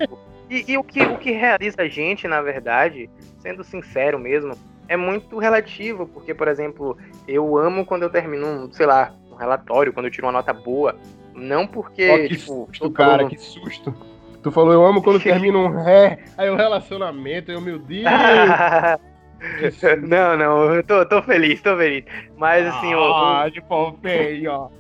E, 0.49 0.73
e, 0.73 0.77
o, 0.77 0.83
que, 0.83 1.01
o 1.03 1.17
que 1.17 1.31
realiza 1.31 1.83
a 1.83 1.89
gente, 1.89 2.27
na 2.27 2.43
verdade, 2.43 3.09
sendo 3.39 3.63
sincero 3.63 4.19
mesmo, 4.19 4.55
é 4.89 4.97
muito 4.97 5.39
relativo, 5.39 6.09
porque, 6.09 6.35
por 6.35 6.49
exemplo, 6.49 6.99
eu 7.29 7.57
amo 7.57 7.87
quando 7.87 8.03
eu 8.03 8.11
termino 8.11 8.47
um, 8.47 8.73
sei 8.73 8.87
lá, 8.87 9.15
um 9.31 9.37
relatório, 9.37 9.93
quando 9.93 10.07
eu 10.07 10.11
tiro 10.11 10.27
uma 10.27 10.33
nota 10.33 10.53
boa. 10.53 10.97
Não 11.33 11.67
porque, 11.67 12.11
oh, 12.11 12.17
que 12.17 12.37
tipo, 12.37 12.67
susto, 12.67 12.91
cara, 12.91 13.29
que 13.29 13.39
susto. 13.39 13.95
Tu 14.43 14.51
falou, 14.51 14.73
eu 14.73 14.85
amo 14.85 15.03
quando 15.03 15.21
termina 15.23 15.59
um 15.59 15.83
ré, 15.83 16.19
aí 16.37 16.49
o 16.49 16.55
um 16.55 16.57
relacionamento, 16.57 17.51
eu, 17.53 17.61
meu 17.61 17.79
Deus. 17.79 18.05
não, 20.03 20.37
não, 20.37 20.75
eu 20.75 20.83
tô, 20.83 21.05
tô 21.07 21.23
feliz, 21.23 21.61
tô 21.61 21.77
feliz. 21.77 22.05
Mas 22.37 22.67
assim, 22.67 22.93
ah, 22.95 23.49
de 23.53 23.61
pau 23.63 23.97
feio, 24.03 24.51
ó. 24.53 24.71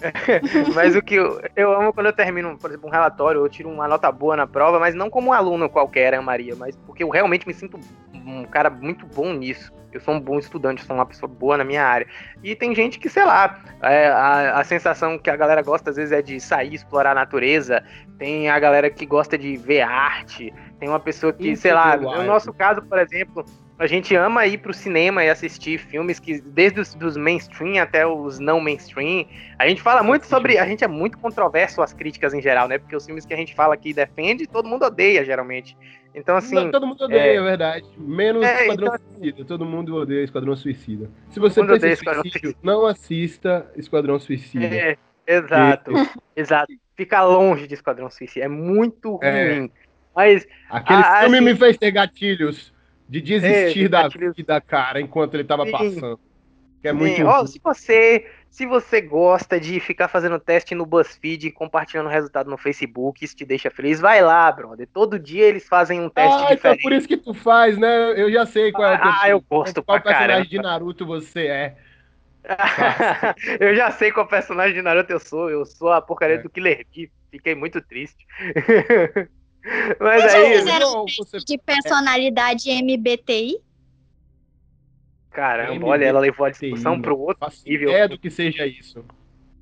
mas 0.74 0.96
o 0.96 1.02
que 1.02 1.14
eu, 1.14 1.40
eu 1.54 1.72
amo 1.72 1.92
quando 1.92 2.06
eu 2.06 2.12
termino, 2.12 2.56
por 2.58 2.70
exemplo, 2.70 2.88
um 2.88 2.92
relatório, 2.92 3.40
eu 3.40 3.48
tiro 3.48 3.68
uma 3.68 3.86
nota 3.86 4.10
boa 4.10 4.36
na 4.36 4.46
prova, 4.46 4.78
mas 4.78 4.94
não 4.94 5.10
como 5.10 5.28
um 5.28 5.32
aluno 5.32 5.68
qualquer, 5.68 6.14
Ana 6.14 6.22
Maria, 6.22 6.56
mas 6.56 6.76
porque 6.76 7.02
eu 7.02 7.10
realmente 7.10 7.46
me 7.46 7.54
sinto 7.54 7.78
um 8.14 8.44
cara 8.44 8.70
muito 8.70 9.06
bom 9.06 9.32
nisso. 9.32 9.72
Eu 9.92 10.00
sou 10.00 10.14
um 10.14 10.20
bom 10.20 10.38
estudante, 10.38 10.84
sou 10.84 10.94
uma 10.94 11.04
pessoa 11.04 11.28
boa 11.28 11.56
na 11.56 11.64
minha 11.64 11.84
área. 11.84 12.06
E 12.44 12.54
tem 12.54 12.74
gente 12.74 12.98
que, 12.98 13.08
sei 13.08 13.24
lá, 13.24 13.60
é, 13.82 14.06
a, 14.08 14.60
a 14.60 14.64
sensação 14.64 15.18
que 15.18 15.28
a 15.28 15.36
galera 15.36 15.62
gosta 15.62 15.90
às 15.90 15.96
vezes 15.96 16.12
é 16.12 16.22
de 16.22 16.40
sair, 16.40 16.74
explorar 16.74 17.10
a 17.10 17.14
natureza. 17.14 17.82
Tem 18.20 18.50
a 18.50 18.58
galera 18.58 18.90
que 18.90 19.06
gosta 19.06 19.38
de 19.38 19.56
ver 19.56 19.80
arte. 19.80 20.52
Tem 20.78 20.86
uma 20.86 21.00
pessoa 21.00 21.32
que, 21.32 21.52
Isso 21.52 21.62
sei 21.62 21.72
lá, 21.72 21.96
no 21.96 22.22
nosso 22.22 22.52
caso, 22.52 22.82
por 22.82 22.98
exemplo, 22.98 23.46
a 23.78 23.86
gente 23.86 24.14
ama 24.14 24.46
ir 24.46 24.58
pro 24.58 24.74
cinema 24.74 25.24
e 25.24 25.30
assistir 25.30 25.78
filmes 25.78 26.20
que, 26.20 26.38
desde 26.38 26.80
os 26.80 26.94
dos 26.94 27.16
mainstream 27.16 27.82
até 27.82 28.06
os 28.06 28.38
não 28.38 28.60
mainstream, 28.60 29.24
a 29.58 29.66
gente 29.66 29.80
fala 29.80 30.02
muito 30.02 30.26
sobre. 30.26 30.58
A 30.58 30.66
gente 30.66 30.84
é 30.84 30.86
muito 30.86 31.16
controverso 31.16 31.80
as 31.80 31.94
críticas 31.94 32.34
em 32.34 32.42
geral, 32.42 32.68
né? 32.68 32.76
Porque 32.76 32.94
os 32.94 33.06
filmes 33.06 33.24
que 33.24 33.32
a 33.32 33.36
gente 33.38 33.54
fala 33.54 33.72
aqui 33.72 33.94
defende, 33.94 34.46
todo 34.46 34.68
mundo 34.68 34.84
odeia, 34.84 35.24
geralmente. 35.24 35.74
Então, 36.14 36.36
assim. 36.36 36.56
Não, 36.56 36.70
todo 36.70 36.86
mundo 36.86 37.04
odeia, 37.04 37.20
é, 37.20 37.36
é 37.36 37.42
verdade. 37.42 37.86
Menos 37.96 38.44
é, 38.44 38.66
Esquadrão 38.66 38.86
então, 38.86 38.94
assim, 38.96 39.14
Suicida. 39.14 39.44
Todo 39.46 39.64
mundo 39.64 39.96
odeia 39.96 40.24
Esquadrão 40.24 40.54
Suicida. 40.54 41.10
Se 41.30 41.40
você 41.40 41.64
pensa 41.64 42.14
suicídio, 42.20 42.54
não 42.62 42.84
assista 42.84 43.66
Esquadrão 43.74 44.20
Suicida. 44.20 44.66
É, 44.66 44.98
exato. 45.26 45.92
Exato. 46.36 46.74
Fica 47.00 47.24
longe 47.24 47.66
de 47.66 47.72
Esquadrão 47.72 48.10
Suicida. 48.10 48.44
É 48.44 48.48
muito 48.48 49.18
é. 49.22 49.54
ruim. 49.54 49.70
Mas. 50.14 50.46
Aquele 50.68 51.00
a, 51.00 51.20
filme 51.20 51.38
assim, 51.38 51.44
me 51.46 51.56
fez 51.56 51.78
ter 51.78 51.90
gatilhos 51.90 52.74
de 53.08 53.22
desistir 53.22 53.86
é, 53.86 53.88
da 53.88 54.06
vida, 54.08 54.60
cara, 54.60 55.00
enquanto 55.00 55.32
ele 55.32 55.44
tava 55.44 55.64
Sim. 55.64 55.72
passando. 55.72 56.20
Que 56.82 56.88
é 56.88 56.92
muito. 56.92 57.26
Oh, 57.26 57.46
se 57.46 57.58
você 57.58 58.26
se 58.50 58.66
você 58.66 59.00
gosta 59.00 59.58
de 59.58 59.80
ficar 59.80 60.08
fazendo 60.08 60.38
teste 60.38 60.74
no 60.74 60.84
BuzzFeed 60.84 61.46
e 61.46 61.50
compartilhando 61.50 62.08
o 62.08 62.10
resultado 62.10 62.50
no 62.50 62.58
Facebook, 62.58 63.24
isso 63.24 63.34
te 63.34 63.46
deixa 63.46 63.70
feliz, 63.70 63.98
vai 63.98 64.20
lá, 64.20 64.52
brother. 64.52 64.86
Todo 64.92 65.18
dia 65.18 65.44
eles 65.44 65.66
fazem 65.66 66.02
um 66.02 66.10
teste 66.10 66.34
ah, 66.34 66.54
diferente. 66.54 66.80
Então 66.80 66.82
por 66.82 66.92
isso 66.92 67.08
que 67.08 67.16
tu 67.16 67.32
faz, 67.32 67.78
né? 67.78 68.12
Eu 68.14 68.30
já 68.30 68.44
sei 68.44 68.72
qual 68.72 68.92
é 68.92 69.00
Ah, 69.02 69.26
eu 69.30 69.40
gosto 69.40 69.82
Qual 69.82 69.98
personagem 70.02 70.28
caramba. 70.28 70.48
de 70.50 70.58
Naruto 70.58 71.06
você 71.06 71.46
é. 71.46 71.76
eu 73.60 73.74
já 73.74 73.90
sei 73.90 74.10
qual 74.12 74.26
personagem 74.26 74.74
de 74.74 74.82
Naruto 74.82 75.12
eu 75.12 75.20
sou. 75.20 75.50
Eu 75.50 75.64
sou 75.66 75.92
a 75.92 76.00
porcaria 76.00 76.36
é. 76.36 76.42
do 76.42 76.48
Killer 76.50 76.86
Bee. 76.94 77.10
Fiquei 77.30 77.54
muito 77.54 77.80
triste. 77.80 78.26
Mas 80.00 80.22
Vocês 80.22 80.34
aí, 80.34 80.58
fizeram 80.58 80.92
Não, 80.92 81.04
você- 81.18 81.38
de 81.38 81.58
personalidade 81.58 82.70
MBTI? 82.70 83.58
caramba, 85.30 85.86
olha, 85.86 86.06
ela 86.06 86.18
levou 86.20 86.44
a 86.46 86.50
discussão 86.50 87.00
pro 87.00 87.16
outro 87.16 87.38
faço 87.44 87.62
nível. 87.64 87.90
ideia 87.90 88.08
do 88.08 88.18
que 88.18 88.30
seja 88.30 88.66
isso. 88.66 89.04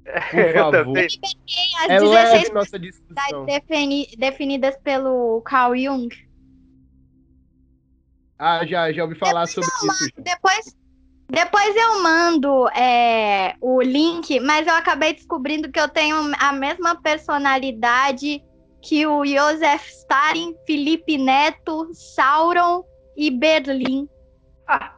Por 0.30 0.52
favor. 0.54 0.96
E 0.98 1.04
as 1.04 1.90
É 1.90 1.98
16 1.98 2.10
leve 2.10 2.52
nossa 2.52 2.78
discussão. 2.78 3.44
defini- 3.44 4.08
definidas 4.16 4.76
pelo 4.78 5.42
Carl 5.42 5.76
Jung. 5.76 6.08
Ah, 8.38 8.64
já, 8.64 8.90
já 8.92 9.02
ouvi 9.02 9.16
falar 9.16 9.46
sobre 9.48 9.68
isso. 9.68 10.06
já. 10.16 10.22
Depois, 10.22 10.76
depois 11.30 11.76
eu 11.76 12.02
mando 12.02 12.68
é, 12.70 13.54
o 13.60 13.82
link, 13.82 14.40
mas 14.40 14.66
eu 14.66 14.74
acabei 14.74 15.12
descobrindo 15.12 15.70
que 15.70 15.78
eu 15.78 15.88
tenho 15.88 16.16
a 16.38 16.52
mesma 16.52 17.00
personalidade 17.00 18.42
que 18.80 19.06
o 19.06 19.24
Joseph 19.26 19.86
Stalin, 19.88 20.54
Felipe 20.66 21.18
Neto, 21.18 21.90
Sauron 21.92 22.82
e 23.16 23.30
Berlim. 23.30 24.08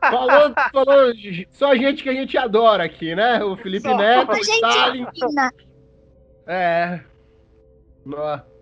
Falou, 0.01 0.53
falou 0.73 1.13
só 1.53 1.75
gente 1.77 2.03
que 2.03 2.09
a 2.09 2.15
gente 2.15 2.37
adora 2.37 2.85
aqui, 2.85 3.15
né? 3.15 3.43
O 3.45 3.57
Felipe 3.57 3.89
Só. 3.89 3.97
Neto, 3.97 4.33
o 4.33 4.37
Stalin. 4.37 5.07
fina. 5.13 5.53
É. 6.47 7.01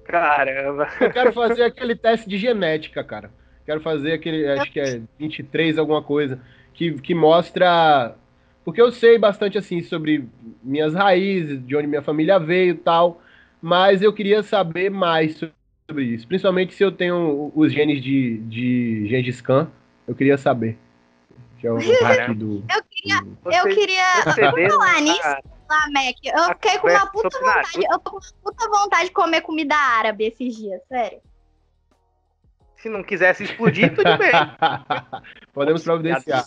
Caramba. 0.05 0.89
Eu 1.01 1.11
quero 1.11 1.33
fazer 1.33 1.65
aquele 1.65 1.97
teste 1.97 2.29
de 2.29 2.37
genética, 2.37 3.03
cara. 3.03 3.31
Quero 3.65 3.81
fazer 3.81 4.13
aquele, 4.13 4.47
acho 4.49 4.73
que 4.73 4.81
é 4.81 5.01
23 5.19 5.79
alguma 5.79 6.03
coisa, 6.03 6.41
que, 6.79 6.93
que 7.01 7.13
mostra. 7.15 8.15
Porque 8.65 8.81
eu 8.81 8.93
sei 8.93 9.19
bastante 9.19 9.59
assim 9.59 9.83
sobre 9.83 10.29
minhas 10.63 10.95
raízes, 10.95 11.67
de 11.67 11.75
onde 11.77 11.89
minha 11.89 12.03
família 12.03 12.39
veio 12.39 12.71
e 12.75 12.77
tal, 12.79 13.21
mas 13.61 14.01
eu 14.01 14.13
queria 14.13 14.43
saber 14.45 14.89
mais 14.89 15.37
sobre 15.37 16.05
isso. 16.05 16.29
Principalmente 16.29 16.75
se 16.75 16.85
eu 16.85 16.93
tenho 16.93 17.51
os 17.57 17.73
genes 17.73 18.01
de, 18.01 18.39
de 18.45 19.07
Gengis 19.09 19.41
Khan, 19.41 19.69
eu 20.07 20.15
queria 20.15 20.39
saber. 20.39 20.79
Que 21.59 21.67
é 21.67 21.73
o 21.73 21.79
do. 21.79 21.83
Eu 22.73 22.83
queria, 22.89 23.21
do- 23.23 23.39
eu 23.51 23.65
queria 23.75 24.23
perceberam 24.23 24.79
falar 24.79 25.01
nisso. 25.01 25.21
lá, 25.69 25.87
Mac. 25.91 26.17
Eu 26.25 26.45
fiquei 26.55 26.79
com 26.79 26.89
uma 26.89 27.07
puta 27.11 27.29
vontade. 27.41 27.79
Eu 27.91 27.99
tô 27.99 28.11
com 28.13 28.17
uma 28.19 28.33
puta 28.53 28.69
vontade 28.71 29.05
de 29.07 29.11
comer 29.11 29.41
comida 29.41 29.75
árabe 29.75 30.27
esses 30.27 30.55
dias, 30.55 30.81
sério. 30.87 31.19
Se 32.77 32.89
não 32.89 33.03
quisesse 33.03 33.43
explodir, 33.43 33.93
tudo 33.93 34.17
bem. 34.19 34.31
Podemos 35.53 35.83
providenciar. 35.83 36.45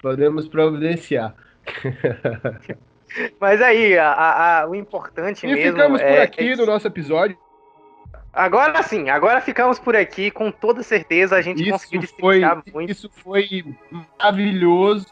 Podemos 0.00 0.48
providenciar. 0.48 1.34
Mas 3.40 3.60
aí, 3.60 3.98
a- 3.98 4.60
a- 4.62 4.66
o 4.68 4.74
importante 4.74 5.46
E 5.46 5.54
mesmo 5.54 5.72
ficamos 5.72 6.00
por 6.00 6.06
é, 6.08 6.22
aqui 6.22 6.52
é 6.52 6.56
no 6.56 6.66
nosso 6.66 6.86
episódio. 6.86 7.36
Agora 8.32 8.82
sim, 8.82 9.10
agora 9.10 9.40
ficamos 9.42 9.78
por 9.78 9.94
aqui. 9.94 10.30
Com 10.30 10.50
toda 10.50 10.82
certeza 10.82 11.36
a 11.36 11.42
gente 11.42 11.68
conseguiu 11.68 12.00
Isso 12.00 12.14
foi, 12.18 12.40
destrinchar 12.40 12.62
muito. 12.74 12.90
isso 12.90 13.10
foi 13.22 13.64
maravilhoso. 14.18 15.06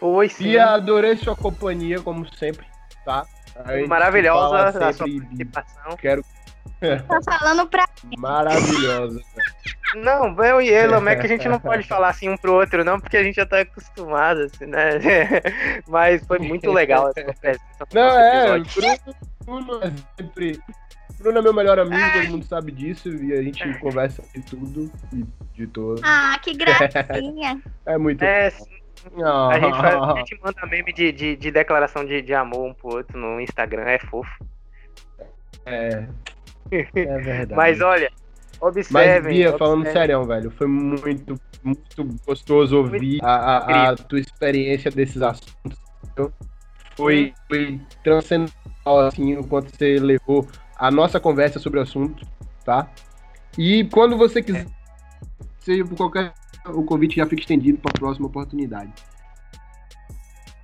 Foi 0.00 0.28
sim. 0.28 0.48
E 0.48 0.58
adorei 0.58 1.16
sua 1.16 1.36
companhia, 1.36 2.00
como 2.00 2.26
sempre, 2.34 2.66
tá? 3.04 3.24
A 3.54 3.86
Maravilhosa 3.86 4.56
a 4.88 4.92
sua 4.92 5.06
participação. 5.06 5.96
Quero 5.96 6.24
Tá 6.80 7.20
falando 7.38 7.66
pra. 7.68 7.84
maravilhosa. 8.18 9.20
Não, 9.94 10.34
eu 10.44 10.62
e 10.62 10.68
ele, 10.68 10.98
Mac, 11.00 11.18
a 11.18 11.26
gente 11.26 11.48
não 11.48 11.58
pode 11.60 11.86
falar 11.86 12.08
assim 12.08 12.28
um 12.28 12.36
pro 12.36 12.54
outro, 12.54 12.84
não, 12.84 12.98
porque 13.00 13.16
a 13.16 13.22
gente 13.22 13.36
já 13.36 13.44
tá 13.46 13.60
acostumado, 13.60 14.42
assim, 14.42 14.66
né? 14.66 14.98
Mas 15.88 16.24
foi 16.26 16.38
muito 16.38 16.70
legal 16.70 17.10
essa 17.10 17.26
no 17.26 17.86
Não, 17.92 18.18
é, 18.18 18.58
episódio. 18.58 19.14
Bruno, 19.44 19.80
é 19.82 19.92
sempre. 20.16 20.60
Bruno 21.18 21.38
é 21.38 21.42
meu 21.42 21.52
melhor 21.52 21.78
amigo, 21.78 22.00
todo 22.12 22.30
mundo 22.30 22.46
sabe 22.46 22.72
disso, 22.72 23.08
e 23.08 23.34
a 23.34 23.42
gente 23.42 23.78
conversa 23.78 24.22
de 24.34 24.40
tudo 24.42 24.90
e 25.12 25.24
de 25.54 25.66
todo. 25.66 26.00
Ah, 26.04 26.38
que 26.40 26.54
gracinha. 26.54 27.60
É 27.84 27.98
muito. 27.98 28.22
É, 28.22 28.48
sim, 28.50 28.64
a 29.22 29.58
gente, 29.58 29.76
faz- 29.76 30.02
a 30.02 30.14
gente 30.18 30.40
manda 30.42 30.66
meme 30.66 30.92
de, 30.92 31.12
de, 31.12 31.36
de 31.36 31.50
declaração 31.50 32.04
de, 32.06 32.22
de 32.22 32.32
amor 32.32 32.68
um 32.70 32.72
pro 32.74 32.96
outro 32.96 33.18
no 33.18 33.40
Instagram, 33.40 33.82
é 33.82 33.98
fofo. 33.98 34.30
É. 35.66 36.06
É 36.72 37.18
verdade. 37.18 37.54
Mas 37.54 37.80
olha, 37.80 38.10
Mas, 38.60 38.60
observem. 38.60 39.32
Bia, 39.34 39.56
falando 39.58 39.80
observem. 39.80 39.92
sério, 39.92 40.26
velho, 40.26 40.50
foi 40.50 40.66
muito, 40.66 41.40
muito 41.62 42.18
gostoso 42.26 42.76
ouvir 42.78 43.18
a, 43.22 43.56
a- 43.56 43.90
a 43.90 43.96
tua 43.96 44.20
experiência 44.20 44.90
desses 44.90 45.20
assuntos. 45.22 45.78
entendeu? 46.04 46.32
Foi, 46.96 47.32
foi 47.48 47.80
transcendental, 48.04 49.00
assim, 49.06 49.36
o 49.36 49.44
quanto 49.44 49.74
você 49.76 49.98
levou 49.98 50.48
a 50.76 50.90
nossa 50.90 51.18
conversa 51.18 51.58
sobre 51.58 51.78
o 51.78 51.82
assunto, 51.82 52.26
tá? 52.64 52.90
E 53.56 53.84
quando 53.84 54.16
você 54.16 54.42
quiser, 54.42 54.66
seja 55.60 55.84
por 55.84 55.96
qualquer. 55.96 56.32
O 56.66 56.84
convite 56.84 57.16
já 57.16 57.26
fica 57.26 57.40
estendido 57.40 57.78
para 57.78 57.90
a 57.90 57.98
próxima 57.98 58.26
oportunidade. 58.26 58.92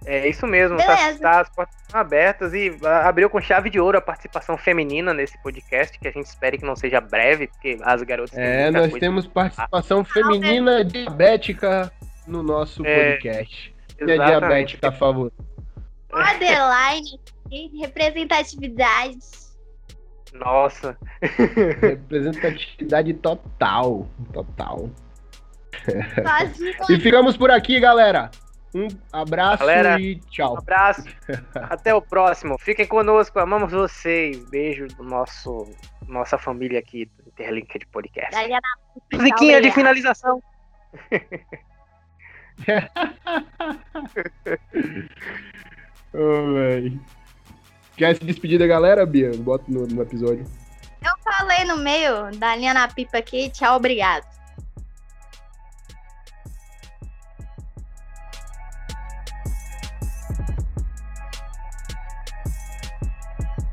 É 0.08 0.28
isso 0.28 0.46
mesmo, 0.46 0.76
tá, 0.76 0.96
tá- 1.20 1.40
as 1.40 1.48
portas 1.50 1.74
estão 1.82 2.00
abertas 2.00 2.54
e 2.54 2.78
ah, 2.84 3.08
abriu 3.08 3.28
com 3.28 3.40
chave 3.40 3.68
de 3.68 3.80
ouro 3.80 3.98
a 3.98 4.00
participação 4.00 4.56
feminina 4.56 5.12
nesse 5.12 5.36
podcast, 5.42 5.98
que 5.98 6.06
a 6.06 6.12
gente 6.12 6.26
espere 6.26 6.56
que 6.58 6.64
não 6.64 6.76
seja 6.76 7.00
breve, 7.00 7.48
porque 7.48 7.76
as 7.82 8.02
garotas 8.04 8.38
É, 8.38 8.70
nós 8.70 8.92
temos 8.94 9.26
participação 9.26 10.04
feminina 10.04 10.84
diabética 10.84 11.92
no 12.24 12.40
nosso 12.40 12.86
É, 12.86 13.14
podcast. 13.14 13.74
Minha 14.00 14.24
diabética 14.24 14.92
favorita. 14.92 15.44
Borderline, 16.08 17.20
representatividade. 17.80 19.18
Nossa, 20.34 20.96
Representatividade 21.80 23.12
total. 23.14 24.06
Total. 24.32 24.88
E 26.88 27.00
ficamos 27.00 27.36
por 27.36 27.50
aqui, 27.50 27.80
galera. 27.80 28.30
Um 28.76 28.88
abraço 29.10 29.60
Galera, 29.60 29.98
e 29.98 30.16
um 30.16 30.20
tchau. 30.28 30.58
abraço. 30.58 31.04
Até 31.54 31.94
o 31.94 32.02
próximo. 32.02 32.58
Fiquem 32.58 32.86
conosco, 32.86 33.38
amamos 33.38 33.72
vocês. 33.72 34.44
Beijo 34.50 34.86
do 34.88 35.02
nosso 35.02 35.66
nossa 36.06 36.36
família 36.36 36.78
aqui 36.78 37.06
do 37.06 37.28
Interlinked 37.28 37.86
Podcast. 37.86 38.32
Daliana, 38.32 38.60
Musiquinha 39.12 39.62
de 39.62 39.70
finalização. 39.70 40.42
Oh. 46.18 46.98
Quer 47.94 48.16
se 48.16 48.24
despedir 48.24 48.58
da 48.58 48.66
galera, 48.66 49.04
Bia? 49.04 49.30
Bota 49.36 49.64
no, 49.68 49.86
no 49.86 50.00
episódio. 50.00 50.46
Eu 51.04 51.12
falei 51.22 51.64
no 51.64 51.76
meio 51.76 52.30
da 52.38 52.56
linha 52.56 52.72
na 52.72 52.88
pipa 52.88 53.18
aqui. 53.18 53.50
Tchau, 53.50 53.76
obrigado. 53.76 54.24